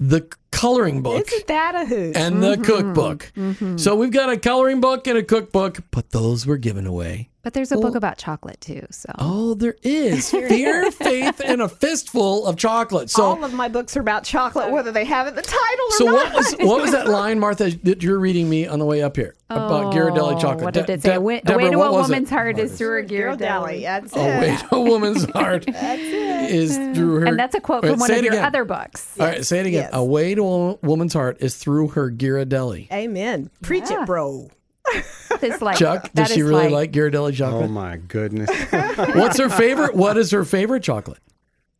The 0.00 0.28
coloring 0.50 1.02
book 1.02 1.26
isn't 1.26 1.46
that 1.48 1.74
a 1.74 1.84
hoot 1.84 2.16
and 2.16 2.42
the 2.42 2.56
cookbook. 2.56 3.30
So 3.76 3.94
we've 3.96 4.10
got 4.10 4.30
a 4.30 4.38
coloring 4.38 4.80
book 4.80 5.06
and 5.06 5.18
a 5.18 5.22
cookbook, 5.22 5.80
but 5.90 6.10
those 6.10 6.46
were 6.46 6.56
given 6.56 6.86
away. 6.86 7.29
But 7.42 7.54
there's 7.54 7.72
a 7.72 7.76
book 7.76 7.94
about 7.94 8.18
chocolate 8.18 8.60
too. 8.60 8.86
So 8.90 9.10
Oh, 9.18 9.54
there 9.54 9.76
is 9.82 10.30
fear, 10.30 10.90
faith, 10.90 11.40
and 11.44 11.60
a 11.62 11.68
fistful 11.68 12.46
of 12.46 12.56
chocolate. 12.56 13.10
So, 13.10 13.22
all 13.24 13.44
of 13.44 13.52
my 13.54 13.68
books 13.68 13.96
are 13.96 14.00
about 14.00 14.24
chocolate 14.24 14.70
whether 14.70 14.92
they 14.92 15.04
have 15.04 15.26
it 15.26 15.34
the 15.34 15.42
title 15.42 15.84
or 15.86 15.92
so 15.92 16.04
not 16.06 16.14
what 16.14 16.34
was 16.34 16.52
what 16.60 16.82
was 16.82 16.92
that 16.92 17.08
line, 17.20 17.38
Martha, 17.38 17.70
that 17.84 18.02
you're 18.02 18.18
reading 18.18 18.48
me 18.48 18.66
on 18.66 18.78
the 18.78 18.84
way 18.84 19.02
up 19.02 19.16
here 19.16 19.34
about 19.48 19.86
oh, 19.86 19.90
Ghirardelli 19.96 20.40
chocolate? 20.40 20.60
Oh, 20.60 20.64
What 20.64 20.74
did 20.74 20.90
it 20.90 21.02
say? 21.02 21.10
De- 21.10 21.16
a 21.16 21.20
way, 21.20 21.40
Deborah, 21.40 21.64
way 21.64 21.70
to 21.70 21.76
a 21.80 21.90
was 21.92 22.08
it? 22.08 22.12
woman's 22.12 22.30
heart 22.30 22.58
is 22.58 22.76
through 22.78 22.88
her 22.90 23.02
Girl 23.02 23.36
Ghirardelli. 23.36 23.38
Deli, 23.38 23.82
that's 23.82 24.12
A 24.14 24.18
way 24.18 24.50
it 24.54 24.60
oh, 24.64 24.68
to 24.68 24.76
a 24.76 24.80
woman's 24.82 25.24
heart 25.32 25.64
is 25.68 26.76
through 26.76 27.20
her. 27.20 27.26
And 27.26 27.38
that's 27.38 27.54
a 27.54 27.60
quote 27.60 27.82
Wait, 27.82 27.90
from 27.90 28.00
one 28.00 28.10
of 28.12 28.22
your 28.22 28.32
again. 28.34 28.44
other 28.44 28.64
books. 28.64 29.16
All 29.18 29.26
right, 29.26 29.44
say 29.44 29.60
it 29.60 29.66
again. 29.66 29.82
Yes. 29.84 29.90
A 29.92 30.04
way 30.04 30.34
to 30.34 30.42
a 30.42 30.74
woman's 30.82 31.12
heart 31.14 31.38
is 31.40 31.56
through 31.56 31.88
her 31.88 32.10
Ghirardelli. 32.10 32.90
amen 32.92 33.50
preach 33.62 33.90
Yeah. 33.90 34.02
it 34.02 34.06
bro 34.06 34.48
It's 35.42 35.62
like 35.62 35.76
Chuck, 35.78 36.10
does 36.12 36.32
she 36.32 36.42
really 36.42 36.68
like, 36.68 36.92
Ghirardelli 36.92 37.34
chocolate? 37.34 37.64
Oh 37.64 37.68
my 37.68 37.96
goodness. 37.96 38.50
What's 39.14 39.38
her 39.38 39.48
favorite? 39.48 39.94
What 39.94 40.18
is 40.18 40.32
her 40.32 40.44
favorite 40.44 40.82
chocolate? 40.82 41.20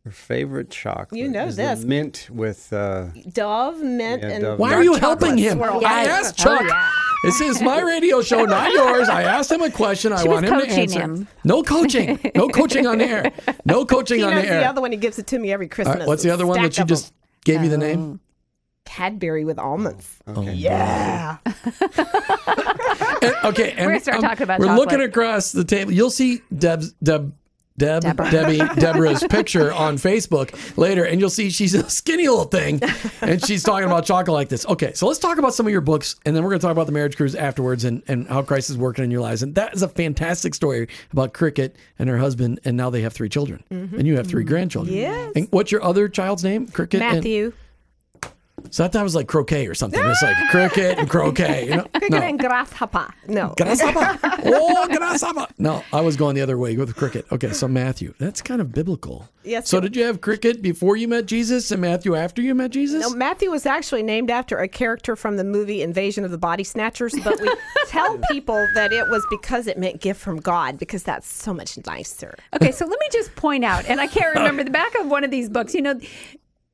Her 0.05 0.11
favorite 0.11 0.71
chocolate. 0.71 1.19
You 1.19 1.27
know 1.27 1.45
is 1.45 1.57
the 1.57 1.63
this. 1.63 1.83
mint 1.83 2.29
with 2.31 2.71
uh, 2.73 3.07
dove 3.31 3.79
mint 3.81 4.23
Yeah, 4.23 4.29
and 4.29 4.43
Dove 4.43 4.57
Why 4.59 4.73
are 4.73 4.83
you 4.83 4.95
helping 4.95 5.37
him? 5.37 5.57
swirl. 5.59 5.85
I 5.85 6.05
asked 6.05 6.37
Chuck. 6.37 6.61
Oh, 6.61 6.65
yeah. 6.65 6.89
This 7.23 7.39
is 7.39 7.61
my 7.61 7.81
radio 7.81 8.21
show, 8.23 8.45
not 8.45 8.71
yours. 8.71 9.07
I 9.07 9.23
asked 9.23 9.51
him 9.51 9.61
a 9.61 9.69
question. 9.69 10.11
I 10.11 10.23
She 10.23 10.27
was 10.27 10.41
want 10.41 10.45
him 10.47 10.59
to 10.61 10.67
answer. 10.67 10.99
him. 11.01 11.27
No 11.43 11.61
coaching. 11.61 12.19
No 12.33 12.49
coaching 12.49 12.87
on 12.87 12.97
the 12.97 13.05
air. 13.05 13.31
No 13.63 13.85
coaching 13.93 14.19
he 14.19 14.23
on 14.23 14.33
knows 14.33 14.43
the 14.45 14.49
the, 14.49 14.65
other 14.65 14.81
one 14.81 14.91
he 14.91 14.97
gives 14.97 15.19
it 15.19 15.27
to 15.27 15.37
me 15.37 15.51
every 15.51 15.67
christmas 15.67 15.97
right, 15.99 16.07
what's 16.07 16.23
the 16.23 16.31
other 16.31 16.47
one 16.47 16.63
that 16.63 16.75
you 16.79 16.85
just 16.85 17.13
gave 17.45 17.61
you 17.61 17.69
the 17.69 17.77
name? 17.77 18.19
Cadbury 18.91 19.45
with 19.45 19.57
almonds 19.57 20.17
okay. 20.27 20.53
yeah 20.53 21.37
And- 23.21 23.35
okay, 23.45 23.71
and 23.71 23.85
We're 23.85 23.91
gonna 23.93 23.99
start 23.99 24.17
um, 24.17 24.23
talking 24.23 24.43
about 24.43 24.59
We're 24.59 24.65
chocolate. 24.67 24.89
looking 24.89 25.01
across 25.05 25.51
the 25.51 25.63
table. 25.63 25.91
You'll 25.91 26.09
see 26.09 26.41
Deb's 26.55 26.91
Deb. 27.03 27.33
Deb, 27.77 28.01
Deborah. 28.03 28.29
Debbie, 28.31 28.57
Deborah's 28.79 29.23
picture 29.29 29.71
on 29.73 29.95
Facebook 29.95 30.77
later, 30.77 31.03
and 31.05 31.19
you'll 31.19 31.29
see 31.31 31.49
she's 31.49 31.73
a 31.73 31.89
skinny 31.89 32.27
little 32.27 32.43
thing, 32.45 32.79
and 33.21 33.43
she's 33.43 33.63
talking 33.63 33.85
about 33.87 34.05
chocolate 34.05 34.33
like 34.33 34.49
this. 34.49 34.65
Okay, 34.67 34.93
so 34.93 35.07
let's 35.07 35.17
talk 35.19 35.37
about 35.39 35.53
some 35.55 35.65
of 35.65 35.71
your 35.71 35.81
books, 35.81 36.15
and 36.25 36.35
then 36.35 36.43
we're 36.43 36.49
going 36.49 36.59
to 36.59 36.65
talk 36.65 36.73
about 36.73 36.85
the 36.85 36.91
marriage 36.91 37.15
cruise 37.15 37.33
afterwards, 37.33 37.85
and, 37.85 38.03
and 38.07 38.27
how 38.27 38.41
Christ 38.43 38.69
is 38.69 38.77
working 38.77 39.03
in 39.03 39.09
your 39.09 39.21
lives. 39.21 39.41
And 39.41 39.55
that 39.55 39.73
is 39.73 39.81
a 39.81 39.87
fantastic 39.87 40.53
story 40.53 40.89
about 41.11 41.33
Cricket 41.33 41.75
and 41.97 42.07
her 42.09 42.17
husband, 42.17 42.59
and 42.65 42.75
now 42.77 42.89
they 42.91 43.01
have 43.01 43.13
three 43.13 43.29
children, 43.29 43.63
and 43.71 44.05
you 44.05 44.15
have 44.17 44.27
3 44.27 44.43
grandchildren. 44.43 44.95
Yes. 44.95 45.31
And 45.35 45.47
what's 45.51 45.71
your 45.71 45.81
other 45.83 46.07
child's 46.09 46.43
name? 46.43 46.67
Cricket. 46.67 47.01
and- 47.01 47.15
matthew 47.15 47.53
so 48.69 48.85
I 48.85 48.87
thought 48.87 49.01
it 49.01 49.03
was 49.03 49.15
like 49.15 49.27
croquet 49.27 49.67
or 49.67 49.73
something. 49.73 50.01
It's 50.03 50.21
like 50.21 50.35
cricket 50.51 50.97
and 50.99 51.09
croquet. 51.09 51.67
You 51.67 51.77
know? 51.77 51.83
cricket 51.83 52.11
No. 52.11 52.17
and 52.17 52.39
grasshopper 52.39 53.13
no 53.27 53.53
Grasshopper. 53.57 54.19
Oh, 54.43 54.87
grasshopper. 54.87 55.47
No, 55.57 55.83
I 55.93 56.01
was 56.01 56.15
going 56.15 56.35
the 56.35 56.41
other 56.41 56.57
way 56.57 56.75
Go 56.75 56.81
with 56.81 56.95
cricket. 56.95 57.25
Okay, 57.31 57.51
so 57.53 57.67
Matthew. 57.67 58.13
That's 58.17 58.41
kind 58.41 58.59
of 58.61 58.71
biblical. 58.71 59.29
Yes, 59.43 59.69
So 59.69 59.79
did 59.79 59.95
you 59.95 60.03
have 60.03 60.21
cricket 60.21 60.61
before 60.61 60.95
you 60.97 61.07
met 61.07 61.25
Jesus 61.25 61.71
and 61.71 61.81
Matthew 61.81 62.15
after 62.15 62.41
you 62.41 62.53
met 62.53 62.71
Jesus? 62.71 63.01
No, 63.01 63.15
Matthew 63.15 63.49
was 63.49 63.65
actually 63.65 64.03
named 64.03 64.29
after 64.29 64.57
a 64.57 64.67
character 64.67 65.15
from 65.15 65.37
the 65.37 65.43
movie 65.43 65.81
Invasion 65.81 66.23
of 66.25 66.31
the 66.31 66.37
Body 66.37 66.63
Snatchers, 66.63 67.13
but 67.23 67.39
we 67.41 67.49
tell 67.87 68.19
people 68.31 68.67
that 68.75 68.93
it 68.93 69.07
was 69.09 69.25
because 69.29 69.65
it 69.67 69.77
meant 69.79 69.99
gift 70.01 70.19
from 70.21 70.37
God, 70.39 70.77
because 70.77 71.03
that's 71.03 71.27
so 71.27 71.53
much 71.53 71.77
nicer. 71.87 72.35
Okay, 72.55 72.71
so 72.71 72.85
let 72.85 72.99
me 72.99 73.07
just 73.11 73.35
point 73.35 73.63
out, 73.63 73.85
and 73.85 73.99
I 73.99 74.07
can't 74.07 74.35
remember 74.35 74.63
the 74.63 74.69
back 74.71 74.93
of 74.99 75.07
one 75.07 75.23
of 75.23 75.31
these 75.31 75.49
books. 75.49 75.73
You 75.73 75.81
know, 75.81 75.99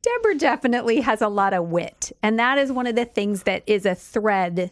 Deborah 0.02 0.36
definitely 0.36 1.02
has 1.02 1.22
a 1.22 1.28
lot 1.28 1.54
of 1.54 1.66
wit, 1.66 2.12
and 2.24 2.40
that 2.40 2.58
is 2.58 2.72
one 2.72 2.88
of 2.88 2.96
the 2.96 3.06
things 3.06 3.44
that 3.44 3.64
is 3.66 3.86
a 3.86 3.96
thread 3.96 4.72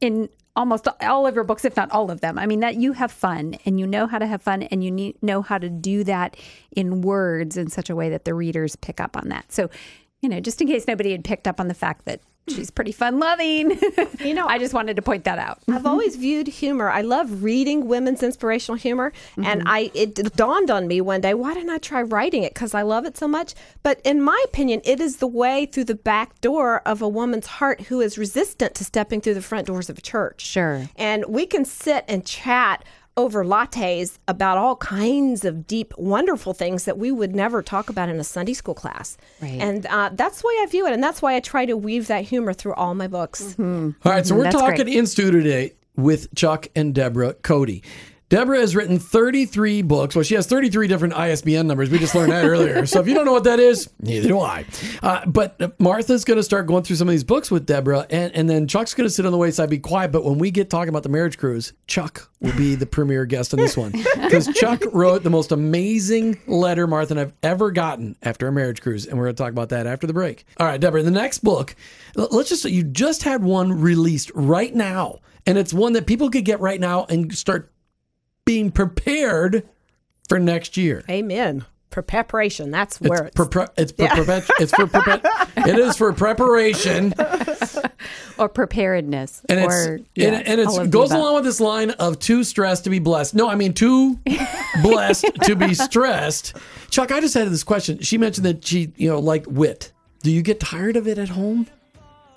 in 0.00 0.28
almost 0.56 0.88
all 1.00 1.26
of 1.26 1.34
your 1.34 1.44
books, 1.44 1.64
if 1.64 1.76
not 1.76 1.90
all 1.90 2.10
of 2.10 2.20
them. 2.20 2.38
I 2.38 2.46
mean, 2.46 2.60
that 2.60 2.76
you 2.76 2.92
have 2.92 3.12
fun 3.12 3.56
and 3.64 3.78
you 3.78 3.86
know 3.86 4.06
how 4.06 4.18
to 4.18 4.26
have 4.26 4.42
fun, 4.42 4.62
and 4.62 4.82
you 4.82 4.90
need, 4.90 5.22
know 5.22 5.42
how 5.42 5.58
to 5.58 5.68
do 5.68 6.04
that 6.04 6.36
in 6.72 7.02
words 7.02 7.56
in 7.56 7.68
such 7.68 7.90
a 7.90 7.96
way 7.96 8.10
that 8.10 8.24
the 8.24 8.34
readers 8.34 8.76
pick 8.76 9.00
up 9.00 9.16
on 9.16 9.28
that. 9.28 9.52
So, 9.52 9.70
you 10.22 10.28
know, 10.28 10.40
just 10.40 10.60
in 10.60 10.66
case 10.66 10.86
nobody 10.86 11.12
had 11.12 11.24
picked 11.24 11.46
up 11.46 11.60
on 11.60 11.68
the 11.68 11.74
fact 11.74 12.04
that 12.06 12.20
she's 12.48 12.70
pretty 12.70 12.92
fun 12.92 13.18
loving, 13.18 13.78
You 14.24 14.34
know, 14.34 14.46
I 14.46 14.58
just 14.58 14.74
wanted 14.74 14.96
to 14.96 15.02
point 15.02 15.24
that 15.24 15.38
out. 15.38 15.60
I've 15.68 15.86
always 15.86 16.16
viewed 16.16 16.46
humor. 16.46 16.90
I 16.90 17.00
love 17.02 17.42
reading 17.42 17.88
women's 17.88 18.22
inspirational 18.22 18.76
humor, 18.76 19.12
and 19.36 19.60
mm-hmm. 19.60 19.68
I 19.68 19.90
it 19.94 20.14
dawned 20.36 20.70
on 20.70 20.86
me 20.86 21.00
one 21.00 21.20
day, 21.20 21.34
why 21.34 21.54
didn't 21.54 21.70
I 21.70 21.78
try 21.78 22.02
writing 22.02 22.42
it? 22.42 22.54
Because 22.54 22.74
I 22.74 22.82
love 22.82 23.04
it 23.06 23.16
so 23.16 23.26
much. 23.26 23.54
But 23.82 24.00
in 24.04 24.20
my 24.20 24.40
opinion, 24.44 24.82
it 24.84 25.00
is 25.00 25.16
the 25.16 25.26
way 25.26 25.66
through 25.66 25.84
the 25.84 25.94
back 25.94 26.40
door 26.40 26.80
of 26.86 27.00
a 27.02 27.08
woman's 27.08 27.46
heart 27.46 27.82
who 27.82 28.00
is 28.00 28.18
resistant 28.18 28.74
to 28.76 28.84
stepping 28.84 29.20
through 29.20 29.34
the 29.34 29.42
front 29.42 29.66
doors 29.66 29.88
of 29.88 29.98
a 29.98 30.02
church. 30.02 30.42
Sure. 30.42 30.88
And 30.96 31.24
we 31.26 31.46
can 31.46 31.64
sit 31.64 32.04
and 32.08 32.24
chat 32.24 32.84
over 33.16 33.44
lattes 33.44 34.18
about 34.28 34.56
all 34.56 34.76
kinds 34.76 35.44
of 35.44 35.66
deep, 35.66 35.92
wonderful 35.98 36.54
things 36.54 36.84
that 36.84 36.96
we 36.96 37.10
would 37.10 37.34
never 37.34 37.62
talk 37.62 37.90
about 37.90 38.08
in 38.08 38.18
a 38.18 38.24
Sunday 38.24 38.54
school 38.54 38.74
class. 38.74 39.16
Right. 39.42 39.60
And 39.60 39.86
uh, 39.86 40.10
that's 40.12 40.42
the 40.42 40.48
way 40.48 40.54
I 40.60 40.66
view 40.66 40.86
it. 40.86 40.92
And 40.92 41.02
that's 41.02 41.20
why 41.20 41.34
I 41.34 41.40
try 41.40 41.66
to 41.66 41.76
weave 41.76 42.06
that 42.06 42.24
humor 42.24 42.52
through 42.52 42.74
all 42.74 42.94
my 42.94 43.08
books. 43.08 43.56
All 43.58 43.92
right, 44.04 44.26
so 44.26 44.34
we're 44.34 44.44
That's 44.44 44.56
talking 44.56 44.84
great. 44.84 44.96
in 44.96 45.06
studio 45.06 45.40
today 45.40 45.72
with 45.96 46.34
Chuck 46.34 46.68
and 46.74 46.94
Deborah 46.94 47.34
Coty. 47.34 47.82
Deborah 48.30 48.60
has 48.60 48.76
written 48.76 49.00
33 49.00 49.82
books. 49.82 50.14
Well, 50.14 50.22
she 50.22 50.36
has 50.36 50.46
33 50.46 50.86
different 50.86 51.14
ISBN 51.14 51.66
numbers. 51.66 51.90
We 51.90 51.98
just 51.98 52.14
learned 52.14 52.30
that 52.30 52.44
earlier. 52.44 52.86
So 52.86 53.00
if 53.00 53.08
you 53.08 53.14
don't 53.14 53.24
know 53.24 53.32
what 53.32 53.42
that 53.42 53.58
is, 53.58 53.90
neither 53.98 54.28
do 54.28 54.38
I. 54.38 54.64
Uh, 55.02 55.26
but 55.26 55.80
Martha's 55.80 56.24
going 56.24 56.36
to 56.36 56.42
start 56.44 56.68
going 56.68 56.84
through 56.84 56.94
some 56.94 57.08
of 57.08 57.12
these 57.12 57.24
books 57.24 57.50
with 57.50 57.66
Deborah, 57.66 58.06
and, 58.08 58.32
and 58.36 58.48
then 58.48 58.68
Chuck's 58.68 58.94
going 58.94 59.04
to 59.06 59.10
sit 59.10 59.26
on 59.26 59.32
the 59.32 59.38
wayside, 59.38 59.68
be 59.68 59.80
quiet. 59.80 60.12
But 60.12 60.24
when 60.24 60.38
we 60.38 60.52
get 60.52 60.70
talking 60.70 60.90
about 60.90 61.02
the 61.02 61.08
marriage 61.08 61.38
cruise, 61.38 61.72
Chuck 61.88 62.30
will 62.38 62.56
be 62.56 62.76
the 62.76 62.86
premier 62.86 63.26
guest 63.26 63.52
on 63.52 63.58
this 63.58 63.76
one 63.76 63.90
because 64.22 64.46
Chuck 64.54 64.80
wrote 64.92 65.24
the 65.24 65.30
most 65.30 65.50
amazing 65.50 66.40
letter 66.46 66.86
Martha 66.86 67.14
and 67.14 67.20
I've 67.20 67.32
ever 67.42 67.72
gotten 67.72 68.16
after 68.22 68.46
a 68.46 68.52
marriage 68.52 68.80
cruise, 68.80 69.06
and 69.06 69.18
we're 69.18 69.24
going 69.24 69.34
to 69.34 69.42
talk 69.42 69.50
about 69.50 69.70
that 69.70 69.88
after 69.88 70.06
the 70.06 70.12
break. 70.12 70.44
All 70.58 70.68
right, 70.68 70.80
Deborah, 70.80 71.02
the 71.02 71.10
next 71.10 71.40
book. 71.40 71.74
Let's 72.14 72.48
just 72.48 72.64
you 72.64 72.84
just 72.84 73.24
had 73.24 73.42
one 73.42 73.80
released 73.80 74.30
right 74.36 74.72
now, 74.72 75.18
and 75.46 75.58
it's 75.58 75.74
one 75.74 75.94
that 75.94 76.06
people 76.06 76.30
could 76.30 76.44
get 76.44 76.60
right 76.60 76.78
now 76.78 77.06
and 77.06 77.36
start 77.36 77.72
being 78.50 78.72
prepared 78.72 79.62
for 80.28 80.40
next 80.40 80.76
year. 80.76 81.04
Amen. 81.08 81.64
For 81.92 82.02
preparation, 82.02 82.72
that's 82.72 83.00
where 83.00 83.26
it's. 83.26 83.34
pre- 83.36 83.66
it's 83.76 83.92
for 83.92 84.06
perpet- 84.24 84.50
it's 84.58 84.72
for 84.72 84.88
perpet- 84.88 85.22
it 85.56 85.78
is 85.78 85.96
for 85.96 86.12
preparation 86.12 87.14
or 88.38 88.48
preparedness, 88.48 89.42
and 89.48 89.60
it's 89.60 89.74
or 89.74 89.94
and, 89.94 90.06
yeah, 90.16 90.42
and 90.44 90.60
all 90.66 90.80
it 90.80 90.90
goes 90.90 91.12
along 91.12 91.36
with 91.36 91.44
this 91.44 91.60
line 91.60 91.90
of 91.90 92.18
too 92.18 92.42
stressed 92.42 92.84
to 92.84 92.90
be 92.90 92.98
blessed. 92.98 93.36
No, 93.36 93.48
I 93.48 93.54
mean 93.54 93.72
too 93.72 94.18
blessed 94.82 95.26
to 95.44 95.54
be 95.54 95.74
stressed. 95.74 96.56
Chuck, 96.90 97.12
I 97.12 97.20
just 97.20 97.34
had 97.34 97.48
this 97.48 97.62
question. 97.62 98.00
She 98.00 98.18
mentioned 98.18 98.46
that 98.46 98.64
she, 98.64 98.92
you 98.96 99.08
know, 99.08 99.20
liked 99.20 99.46
wit. 99.46 99.92
Do 100.24 100.32
you 100.32 100.42
get 100.42 100.58
tired 100.58 100.96
of 100.96 101.06
it 101.06 101.18
at 101.18 101.28
home? 101.30 101.68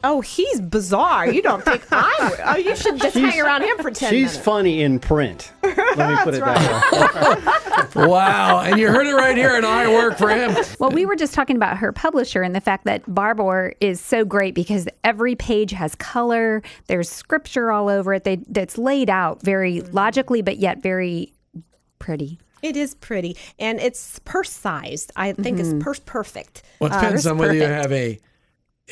Oh, 0.04 0.22
he's 0.22 0.60
bizarre. 0.62 1.32
You 1.32 1.42
don't 1.42 1.64
think 1.64 1.84
I 1.92 2.28
would. 2.30 2.40
Oh, 2.44 2.56
you 2.58 2.76
should 2.76 3.00
just 3.00 3.16
hang 3.16 3.40
around 3.40 3.64
him 3.64 3.78
for 3.78 3.90
10 3.92 4.10
She's 4.10 4.32
minutes. 4.32 4.38
funny 4.38 4.82
in 4.82 5.00
print. 5.00 5.52
Let 5.64 5.78
me 5.78 6.16
put 6.24 6.34
it 6.36 6.42
that 6.44 7.96
way. 7.96 8.04
Wow! 8.08 8.62
And 8.62 8.80
you 8.80 8.88
heard 8.90 9.06
it 9.06 9.14
right 9.14 9.38
here, 9.38 9.56
and 9.56 9.66
I 9.66 9.88
work 9.88 10.18
for 10.18 10.30
him. 10.30 10.56
Well, 10.80 10.90
we 10.90 11.06
were 11.06 11.16
just 11.16 11.34
talking 11.36 11.56
about 11.56 11.78
her 11.78 11.92
publisher 11.92 12.42
and 12.42 12.56
the 12.56 12.62
fact 12.62 12.86
that 12.86 13.04
Barbour 13.14 13.74
is 13.82 14.02
so 14.02 14.26
great 14.26 14.56
because 14.56 14.88
every 15.04 15.36
page 15.36 15.72
has 15.72 15.94
color. 15.96 16.64
There's 16.88 17.08
scripture 17.10 17.72
all 17.72 17.90
over 17.90 18.14
it. 18.16 18.24
They, 18.24 18.38
that's 18.48 18.78
laid 18.80 19.10
out 19.12 19.42
very 19.44 19.82
logically, 19.82 20.42
but 20.42 20.58
yet 20.58 20.82
very 20.82 21.34
pretty. 22.00 22.40
It 22.64 22.76
is 22.78 22.96
pretty, 22.96 23.38
and 23.60 23.80
it's 23.80 24.20
purse 24.26 24.50
sized. 24.52 25.12
I 25.16 25.34
think 25.34 25.60
it's 25.60 25.74
purse 25.84 26.00
perfect. 26.00 26.64
Well, 26.80 26.90
it 26.92 26.96
Uh, 26.96 27.02
depends 27.02 27.24
purse 27.24 27.32
on 27.32 27.38
whether 27.38 27.54
you 27.54 27.62
have 27.64 27.92
a 27.92 28.20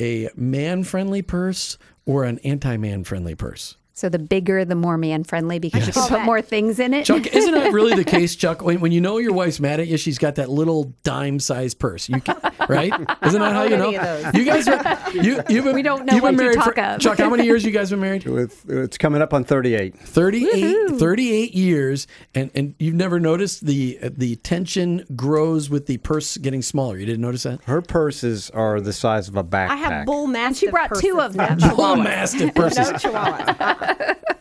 a 0.00 0.28
man 0.34 0.84
friendly 0.84 1.22
purse 1.22 1.78
or 2.06 2.24
an 2.24 2.38
anti 2.40 2.76
man 2.76 3.04
friendly 3.04 3.34
purse. 3.34 3.76
So 4.02 4.08
the 4.08 4.18
bigger, 4.18 4.64
the 4.64 4.74
more 4.74 4.98
man 4.98 5.22
friendly 5.22 5.60
because 5.60 5.86
you 5.86 5.92
can 5.92 6.08
put 6.08 6.22
more 6.22 6.42
things 6.42 6.80
in 6.80 6.92
it. 6.92 7.04
Chuck, 7.04 7.24
isn't 7.24 7.54
that 7.54 7.72
really 7.72 7.94
the 7.94 8.02
case, 8.10 8.34
Chuck? 8.34 8.60
When, 8.60 8.80
when 8.80 8.90
you 8.90 9.00
know 9.00 9.18
your 9.18 9.32
wife's 9.32 9.60
mad 9.60 9.78
at 9.78 9.86
you, 9.86 9.96
she's 9.96 10.18
got 10.18 10.34
that 10.34 10.50
little 10.50 10.92
dime-sized 11.04 11.78
purse. 11.78 12.08
You 12.08 12.20
can, 12.20 12.36
right? 12.68 12.92
Isn't 13.24 13.40
that 13.40 13.52
how 13.52 13.62
you 13.62 13.76
know? 13.76 13.86
any 13.90 13.98
of 13.98 14.02
those. 14.24 14.34
You 14.34 14.44
guys, 14.44 14.66
are- 14.66 14.98
you 15.12 15.40
you've 15.48 15.64
been, 15.66 15.74
We 15.76 15.82
don't 15.82 16.04
know 16.04 16.14
you've 16.14 16.24
been 16.24 16.34
married 16.34 16.56
talk 16.56 16.74
for, 16.74 16.80
of. 16.80 17.00
Chuck, 17.00 17.16
how 17.18 17.30
many 17.30 17.44
years 17.44 17.64
you 17.64 17.70
guys 17.70 17.90
been 17.90 18.00
married? 18.00 18.24
With, 18.26 18.68
it's 18.68 18.98
coming 18.98 19.22
up 19.22 19.32
on 19.32 19.44
38. 19.44 19.96
38, 19.96 20.98
38 20.98 21.54
years, 21.54 22.08
and 22.34 22.50
and 22.56 22.74
you've 22.80 22.96
never 22.96 23.20
noticed 23.20 23.64
the 23.66 24.00
the 24.02 24.34
tension 24.34 25.04
grows 25.14 25.70
with 25.70 25.86
the 25.86 25.98
purse 25.98 26.36
getting 26.38 26.62
smaller. 26.62 26.96
You 26.98 27.06
didn't 27.06 27.20
notice 27.22 27.44
that? 27.44 27.62
Her 27.66 27.80
purses 27.82 28.50
are 28.50 28.80
the 28.80 28.92
size 28.92 29.28
of 29.28 29.36
a 29.36 29.44
backpack. 29.44 29.68
I 29.68 29.76
have 29.76 30.06
bull 30.06 30.26
mastiff. 30.26 30.58
she 30.66 30.70
brought 30.72 30.92
two 30.98 31.20
of 31.20 31.34
them. 31.34 31.58
Bull 31.76 31.94
mastiff 31.94 32.52
purses. 32.52 32.90
No 32.90 32.94
chihuahuas. 32.94 33.91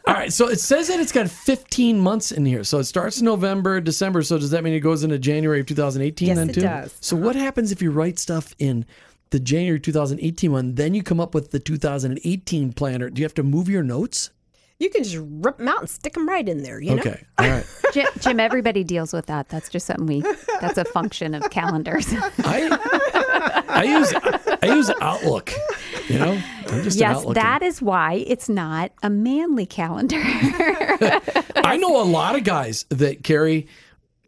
All 0.07 0.13
right, 0.13 0.33
so 0.33 0.49
it 0.49 0.59
says 0.59 0.89
that 0.89 0.99
it's 0.99 1.11
got 1.11 1.29
15 1.29 1.99
months 1.99 2.31
in 2.31 2.45
here. 2.45 2.63
So 2.63 2.79
it 2.79 2.83
starts 2.83 3.19
in 3.19 3.25
November, 3.25 3.79
December. 3.79 4.23
So 4.23 4.37
does 4.37 4.51
that 4.51 4.63
mean 4.63 4.73
it 4.73 4.81
goes 4.81 5.03
into 5.03 5.17
January 5.17 5.61
of 5.61 5.67
2018 5.67 6.27
Yes, 6.27 6.37
then 6.37 6.49
it 6.49 6.53
too? 6.53 6.61
does. 6.61 6.95
So 6.99 7.15
what 7.15 7.35
uh-huh. 7.35 7.45
happens 7.45 7.71
if 7.71 7.81
you 7.81 7.91
write 7.91 8.19
stuff 8.19 8.53
in 8.59 8.85
the 9.29 9.39
January 9.39 9.79
2018 9.79 10.51
one, 10.51 10.75
then 10.75 10.93
you 10.93 11.03
come 11.03 11.19
up 11.19 11.33
with 11.33 11.51
the 11.51 11.59
2018 11.59 12.73
planner? 12.73 13.09
Do 13.09 13.21
you 13.21 13.25
have 13.25 13.33
to 13.35 13.43
move 13.43 13.69
your 13.69 13.83
notes? 13.83 14.31
You 14.79 14.89
can 14.89 15.03
just 15.03 15.17
rip 15.19 15.59
them 15.59 15.67
out 15.67 15.81
and 15.81 15.89
stick 15.89 16.13
them 16.13 16.27
right 16.27 16.49
in 16.49 16.63
there. 16.63 16.81
You 16.81 16.95
know. 16.95 17.01
Okay, 17.01 17.23
all 17.37 17.47
right. 17.47 17.65
Jim, 17.93 18.07
Jim, 18.19 18.39
everybody 18.39 18.83
deals 18.83 19.13
with 19.13 19.27
that. 19.27 19.47
That's 19.49 19.69
just 19.69 19.85
something 19.85 20.07
we. 20.07 20.21
That's 20.59 20.79
a 20.79 20.85
function 20.85 21.35
of 21.35 21.47
calendars. 21.51 22.07
I 22.39 23.63
I 23.69 23.83
use 23.83 24.11
I 24.63 24.75
use 24.75 24.91
Outlook. 24.99 25.53
You 26.07 26.17
know, 26.17 26.31
I'm 26.31 26.39
just 26.41 26.41
an 26.41 26.60
yes, 26.91 27.25
that 27.33 27.61
is 27.61 27.81
why 27.81 28.23
it's 28.27 28.49
not 28.49 28.91
a 29.03 29.09
manly 29.09 29.65
calendar. 29.65 30.21
I 30.21 31.77
know 31.77 32.01
a 32.01 32.05
lot 32.05 32.35
of 32.35 32.43
guys 32.43 32.85
that 32.89 33.23
carry 33.23 33.67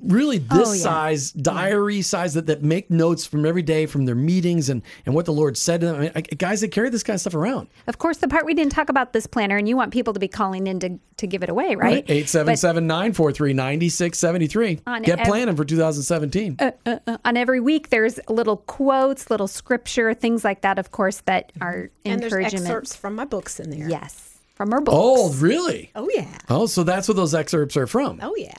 really 0.03 0.37
this 0.37 0.69
Oh, 0.69 0.73
yeah. 0.73 0.81
size 0.81 1.31
diary 1.31 2.01
size 2.01 2.33
that, 2.35 2.45
that 2.47 2.63
make 2.63 2.89
notes 2.91 3.25
from 3.25 3.45
every 3.45 3.61
day 3.61 3.85
from 3.85 4.05
their 4.05 4.15
meetings 4.15 4.69
and, 4.69 4.81
and 5.05 5.15
what 5.15 5.25
the 5.25 5.33
Lord 5.33 5.57
said 5.57 5.81
to 5.81 5.87
them. 5.87 5.95
I 5.95 5.99
mean, 5.99 6.11
I, 6.15 6.21
guys 6.21 6.61
that 6.61 6.69
carry 6.69 6.89
this 6.89 7.03
kind 7.03 7.15
of 7.15 7.21
stuff 7.21 7.35
around. 7.35 7.67
of 7.87 7.97
course, 7.97 8.17
the 8.17 8.27
part 8.27 8.45
we 8.45 8.53
didn't 8.53 8.71
talk 8.71 8.89
about 8.89 9.13
this 9.13 9.27
planner, 9.27 9.57
and 9.57 9.67
you 9.67 9.75
want 9.77 9.91
people 9.93 10.13
to 10.13 10.19
be 10.19 10.27
calling 10.27 10.67
in 10.67 10.79
to, 10.79 10.99
to 11.17 11.27
give 11.27 11.43
it 11.43 11.49
away, 11.49 11.75
right? 11.75 12.03
Eight 12.07 12.29
seven 12.29 12.55
seven 12.57 12.87
nine 12.87 13.13
four 13.13 13.31
three 13.31 13.53
ninety 13.53 13.89
six 13.89 14.19
seventy 14.19 14.47
three. 14.47 14.79
On 14.87 15.01
Get 15.01 15.19
ev- 15.19 15.25
planning 15.27 15.55
for 15.55 15.65
2017. 15.65 16.57
Uh, 16.59 16.99
on 17.23 17.37
every 17.37 17.59
week, 17.59 17.89
there's 17.89 18.19
little 18.29 18.57
quotes, 18.57 19.29
little 19.29 19.47
scripture, 19.47 20.13
things 20.13 20.43
like 20.43 20.61
that, 20.61 20.77
of 20.79 20.91
course, 20.91 21.21
that 21.25 21.51
are 21.61 21.89
And 22.05 22.21
there's 22.21 22.33
excerpts 22.33 22.95
from 22.95 23.15
my 23.15 23.25
books 23.25 23.59
in 23.59 23.69
there. 23.69 23.89
Yes, 23.89 24.37
from 24.55 24.71
her 24.71 24.81
books. 24.81 24.95
oh, 24.99 25.33
really? 25.35 25.91
Oh 25.95 26.09
yeah. 26.13 26.37
Oh, 26.49 26.65
so 26.65 26.83
that's 26.83 27.07
what 27.07 27.17
those 27.17 27.33
excerpts 27.33 27.77
are 27.77 27.87
from. 27.87 28.19
Oh 28.21 28.33
yeah. 28.37 28.53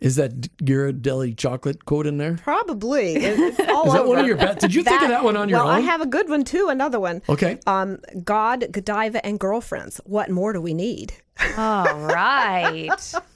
Is 0.00 0.14
that 0.16 0.40
D- 0.40 0.50
Ghirardelli 0.62 1.36
chocolate 1.36 1.84
quote 1.84 2.06
in 2.06 2.18
there? 2.18 2.34
Probably. 2.42 3.16
It's 3.16 3.58
all 3.68 3.88
Is 3.88 3.92
that 3.94 4.06
one 4.06 4.18
of 4.18 4.26
your 4.28 4.36
bets? 4.36 4.60
Did 4.60 4.72
you 4.74 4.84
think 4.84 5.02
of 5.02 5.08
that 5.08 5.24
one 5.24 5.36
on 5.36 5.48
your 5.48 5.58
own? 5.58 5.66
well, 5.66 5.74
I 5.74 5.80
have 5.80 6.00
a 6.00 6.06
good 6.06 6.28
one 6.28 6.44
too. 6.44 6.68
Another 6.68 7.00
one. 7.00 7.20
Okay. 7.28 7.58
Um, 7.66 7.98
God, 8.24 8.66
Godiva, 8.70 9.24
and 9.26 9.40
girlfriends. 9.40 10.00
What 10.04 10.30
more 10.30 10.52
do 10.52 10.60
we 10.60 10.72
need? 10.72 11.14
All 11.56 11.84
right. 12.00 12.90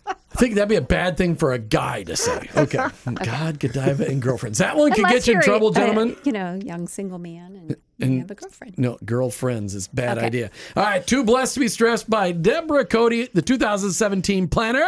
I 0.06 0.34
think 0.36 0.54
that'd 0.54 0.68
be 0.68 0.76
a 0.76 0.80
bad 0.80 1.16
thing 1.16 1.36
for 1.36 1.52
a 1.52 1.58
guy 1.58 2.04
to 2.04 2.16
say. 2.16 2.48
Okay. 2.56 2.78
God, 3.24 3.58
Godiva, 3.60 4.06
and 4.06 4.22
girlfriends. 4.22 4.58
That 4.58 4.76
one 4.76 4.90
could 4.92 5.04
Unless 5.04 5.26
get 5.26 5.26
you 5.28 5.34
in 5.34 5.42
trouble, 5.42 5.68
a, 5.68 5.74
gentlemen. 5.74 6.16
you 6.24 6.32
know, 6.32 6.58
young 6.64 6.86
single 6.88 7.18
man 7.18 7.54
and, 7.56 7.76
And- 8.00 8.14
you 8.14 8.20
have 8.20 8.30
a 8.30 8.34
girlfriend. 8.36 8.78
No, 8.78 8.98
girlfriends 9.04 9.74
is 9.74 9.88
a 9.92 9.94
bad 9.94 10.18
Okay. 10.18 10.26
idea. 10.28 10.50
All 10.76 10.82
right, 10.84 11.04
too 11.06 11.22
blessed 11.24 11.54
to 11.54 11.60
be 11.60 11.68
stressed 11.68 12.08
by 12.08 12.32
Deborah 12.32 12.86
Coty, 12.86 13.30
the 13.32 13.42
2017 13.42 14.48
planner. 14.48 14.86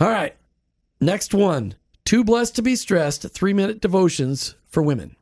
All 0.00 0.08
right. 0.08 0.34
Next 1.00 1.34
one. 1.34 1.74
Too 2.06 2.24
blessed 2.24 2.56
to 2.56 2.62
be 2.62 2.76
stressed, 2.76 3.28
three 3.30 3.52
minute 3.52 3.80
devotions 3.80 4.54
for 4.68 4.82
women. 4.82 5.16